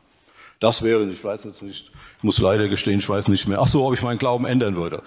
Das 0.59 0.81
wäre, 0.81 1.03
ich 1.09 1.23
weiß 1.23 1.43
jetzt 1.43 1.61
nicht, 1.61 1.91
ich 2.17 2.23
muss 2.23 2.39
leider 2.39 2.67
gestehen, 2.67 2.99
ich 2.99 3.07
weiß 3.07 3.27
nicht 3.27 3.47
mehr. 3.47 3.59
Ach 3.61 3.67
so, 3.67 3.85
ob 3.85 3.93
ich 3.93 4.01
meinen 4.01 4.17
Glauben 4.17 4.45
ändern 4.45 4.75
würde. 4.75 5.03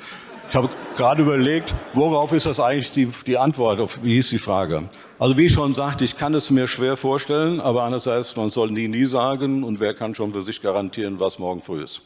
Ich 0.49 0.57
habe 0.57 0.69
gerade 0.97 1.23
überlegt, 1.23 1.75
worauf 1.95 2.33
ist 2.33 2.47
das 2.47 2.61
eigentlich 2.61 2.93
die, 2.93 3.09
die 3.27 3.39
Antwort, 3.39 3.81
auf, 3.81 4.03
wie 4.05 4.15
hieß 4.15 4.31
die 4.31 4.39
Frage? 4.39 4.89
Also 5.19 5.37
wie 5.37 5.47
ich 5.47 5.53
schon 5.53 5.75
sagte, 5.75 6.05
ich 6.05 6.17
kann 6.17 6.35
es 6.35 6.51
mir 6.51 6.67
schwer 6.67 6.97
vorstellen, 6.97 7.61
aber 7.61 7.85
andererseits, 7.85 8.37
man 8.37 8.51
soll 8.51 8.71
nie, 8.71 8.89
nie 8.89 9.07
sagen 9.07 9.65
und 9.65 9.81
wer 9.81 9.95
kann 9.95 10.15
schon 10.15 10.33
für 10.33 10.43
sich 10.43 10.61
garantieren, 10.61 11.21
was 11.21 11.39
morgen 11.39 11.63
früh 11.63 11.83
ist. 11.83 12.03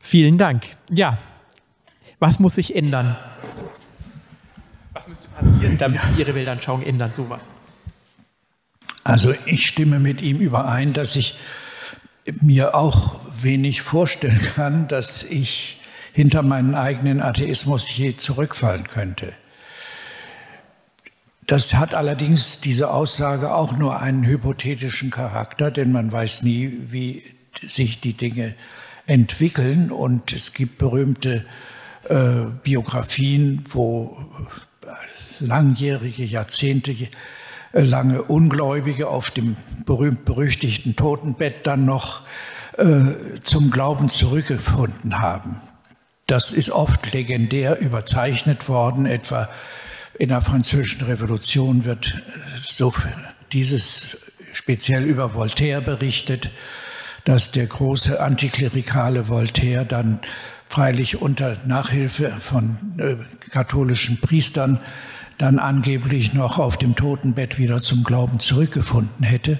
Vielen 0.00 0.38
Dank. 0.38 0.64
Ja, 0.90 1.18
was 2.18 2.38
muss 2.38 2.54
sich 2.54 2.74
ändern? 2.74 3.16
Was 4.92 5.06
müsste 5.06 5.28
passieren, 5.28 5.76
damit 5.78 6.04
Sie 6.04 6.20
Ihre 6.20 6.34
Weltanschauung 6.34 6.82
ändern, 6.82 7.12
sowas? 7.12 7.42
Also 9.04 9.34
ich 9.44 9.66
stimme 9.66 10.00
mit 10.00 10.20
ihm 10.20 10.38
überein, 10.38 10.92
dass 10.92 11.14
ich 11.14 11.38
mir 12.24 12.74
auch 12.74 13.20
wenig 13.40 13.82
vorstellen 13.82 14.40
kann, 14.54 14.88
dass 14.88 15.22
ich 15.22 15.80
hinter 16.12 16.42
meinen 16.42 16.74
eigenen 16.74 17.20
Atheismus 17.20 17.94
je 17.94 18.16
zurückfallen 18.16 18.88
könnte. 18.88 19.32
Das 21.46 21.74
hat 21.74 21.94
allerdings 21.94 22.60
diese 22.60 22.90
Aussage 22.90 23.54
auch 23.54 23.76
nur 23.76 24.00
einen 24.00 24.24
hypothetischen 24.26 25.10
Charakter, 25.10 25.70
denn 25.70 25.92
man 25.92 26.10
weiß 26.10 26.42
nie, 26.42 26.72
wie 26.88 27.22
sich 27.64 28.00
die 28.00 28.14
Dinge 28.14 28.56
entwickeln. 29.06 29.90
Und 29.90 30.32
es 30.32 30.52
gibt 30.52 30.78
berühmte 30.78 31.44
äh, 32.08 32.44
Biografien, 32.62 33.64
wo 33.68 34.18
langjährige, 35.38 36.24
Jahrzehnte 36.24 36.94
lange 37.72 38.22
Ungläubige 38.22 39.08
auf 39.08 39.30
dem 39.30 39.56
berühmt-berüchtigten 39.84 40.96
Totenbett 40.96 41.66
dann 41.66 41.84
noch 41.84 42.22
äh, 42.78 43.38
zum 43.42 43.70
Glauben 43.70 44.08
zurückgefunden 44.08 45.20
haben. 45.20 45.60
Das 46.26 46.52
ist 46.52 46.70
oft 46.70 47.12
legendär 47.12 47.78
überzeichnet 47.78 48.68
worden, 48.68 49.06
etwa 49.06 49.48
in 50.18 50.30
der 50.30 50.40
Französischen 50.40 51.06
Revolution 51.06 51.84
wird 51.84 52.16
so 52.56 52.92
dieses 53.52 54.18
speziell 54.52 55.04
über 55.04 55.34
Voltaire 55.34 55.82
berichtet, 55.82 56.50
dass 57.26 57.50
der 57.50 57.66
große 57.66 58.20
antiklerikale 58.20 59.28
Voltaire 59.28 59.84
dann 59.84 60.20
freilich 60.68 61.20
unter 61.20 61.56
Nachhilfe 61.66 62.30
von 62.30 62.78
äh, 62.98 63.16
katholischen 63.50 64.20
Priestern 64.20 64.80
dann 65.36 65.58
angeblich 65.58 66.34
noch 66.34 66.58
auf 66.58 66.76
dem 66.78 66.94
Totenbett 66.94 67.58
wieder 67.58 67.82
zum 67.82 68.04
Glauben 68.04 68.38
zurückgefunden 68.38 69.24
hätte. 69.24 69.58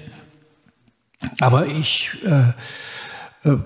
Aber 1.41 1.67
ich 1.67 2.11
äh, 2.25 3.49
äh, 3.49 3.57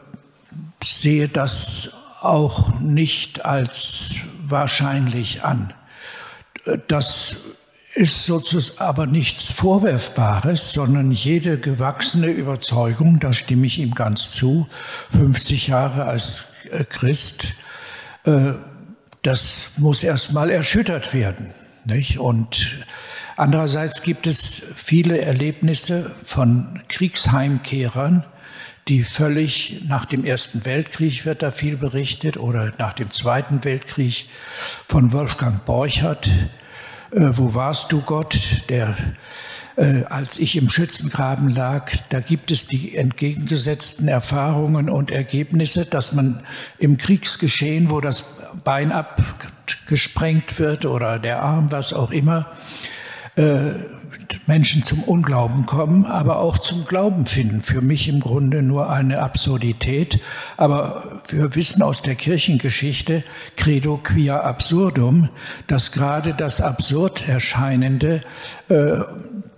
sehe 0.84 1.30
das 1.30 1.94
auch 2.22 2.80
nicht 2.80 3.46
als 3.46 4.16
wahrscheinlich 4.48 5.44
an. 5.44 5.74
Das 6.88 7.38
ist 7.94 8.26
sozusagen 8.26 8.80
aber 8.80 9.06
nichts 9.06 9.52
Vorwerfbares, 9.52 10.72
sondern 10.72 11.12
jede 11.12 11.60
gewachsene 11.60 12.28
Überzeugung, 12.28 13.20
da 13.20 13.34
stimme 13.34 13.68
ich 13.68 13.80
ihm 13.80 13.94
ganz 13.94 14.32
zu, 14.32 14.68
50 15.12 15.68
Jahre 15.68 16.06
als 16.06 16.54
Christ, 16.90 17.54
äh, 18.24 18.54
das 19.22 19.72
muss 19.78 20.04
erstmal 20.04 20.50
erschüttert 20.50 21.14
werden. 21.14 21.54
Nicht? 21.86 22.20
Und 22.20 22.86
andererseits 23.38 24.02
gibt 24.02 24.28
es 24.28 24.62
viele 24.76 25.20
Erlebnisse 25.20 26.12
von 26.24 26.82
Kriegsheimkehrern, 26.88 28.26
die 28.88 29.04
völlig 29.04 29.84
nach 29.88 30.06
dem 30.06 30.26
Ersten 30.26 30.66
Weltkrieg 30.66 31.26
wird 31.26 31.44
da 31.44 31.52
viel 31.52 31.78
berichtet 31.78 32.38
oder 32.38 32.72
nach 32.78 32.94
dem 32.94 33.12
Zweiten 33.12 33.64
Weltkrieg 33.64 34.28
von 34.88 35.14
Wolfgang 35.14 35.64
Borchardt. 35.66 36.30
Äh, 37.12 37.30
wo 37.38 37.54
warst 37.54 37.92
du 37.92 38.02
Gott? 38.02 38.64
Der 38.70 38.96
äh, 39.78 40.04
als 40.06 40.38
ich 40.38 40.56
im 40.58 40.70
Schützengraben 40.70 41.50
lag, 41.50 41.92
da 42.10 42.20
gibt 42.20 42.52
es 42.52 42.68
die 42.68 42.96
entgegengesetzten 42.96 44.08
Erfahrungen 44.08 44.90
und 44.90 45.12
Ergebnisse, 45.12 45.86
dass 45.86 46.14
man 46.14 46.44
im 46.78 46.98
Kriegsgeschehen, 46.98 47.90
wo 47.90 48.02
das 48.02 48.34
Bein 48.64 48.92
abgesprengt 48.92 50.60
wird 50.60 50.86
oder 50.86 51.20
der 51.20 51.42
Arm, 51.42 51.72
was 51.72 51.94
auch 51.94 52.12
immer, 52.12 52.52
äh, 53.36 53.74
Menschen 54.46 54.84
zum 54.84 55.04
Unglauben 55.04 55.66
kommen, 55.66 56.06
aber 56.06 56.40
auch 56.40 56.60
zum 56.60 56.86
Glauben 56.86 57.26
finden. 57.26 57.62
Für 57.62 57.82
mich 57.82 58.08
im 58.08 58.20
Grunde 58.20 58.62
nur 58.62 58.90
eine 58.90 59.20
Absurdität. 59.20 60.22
Aber 60.58 61.22
wir 61.30 61.56
wissen 61.56 61.82
aus 61.82 62.02
der 62.02 62.16
Kirchengeschichte, 62.16 63.24
credo 63.56 63.98
quia 63.98 64.42
absurdum, 64.42 65.30
dass 65.68 65.92
gerade 65.92 66.34
das 66.34 66.60
absurd 66.62 67.28
erscheinende 67.28 68.22
äh, 68.68 69.00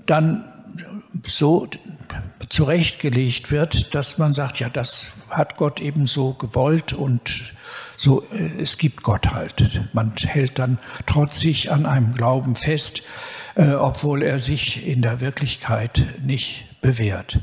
dann 0.05 0.45
so 1.25 1.67
zurechtgelegt 2.49 3.51
wird, 3.51 3.95
dass 3.95 4.17
man 4.17 4.33
sagt, 4.33 4.59
ja, 4.59 4.69
das 4.69 5.09
hat 5.29 5.57
Gott 5.57 5.79
eben 5.79 6.05
so 6.05 6.33
gewollt 6.33 6.93
und 6.93 7.53
so, 7.97 8.23
äh, 8.31 8.61
es 8.61 8.77
gibt 8.77 9.03
Gott 9.03 9.31
halt. 9.31 9.81
Man 9.93 10.13
hält 10.15 10.59
dann 10.59 10.77
trotzig 11.05 11.71
an 11.71 11.85
einem 11.85 12.13
Glauben 12.13 12.55
fest, 12.55 13.01
äh, 13.55 13.73
obwohl 13.73 14.23
er 14.23 14.39
sich 14.39 14.87
in 14.87 15.01
der 15.01 15.21
Wirklichkeit 15.21 16.07
nicht 16.23 16.65
bewährt. 16.81 17.39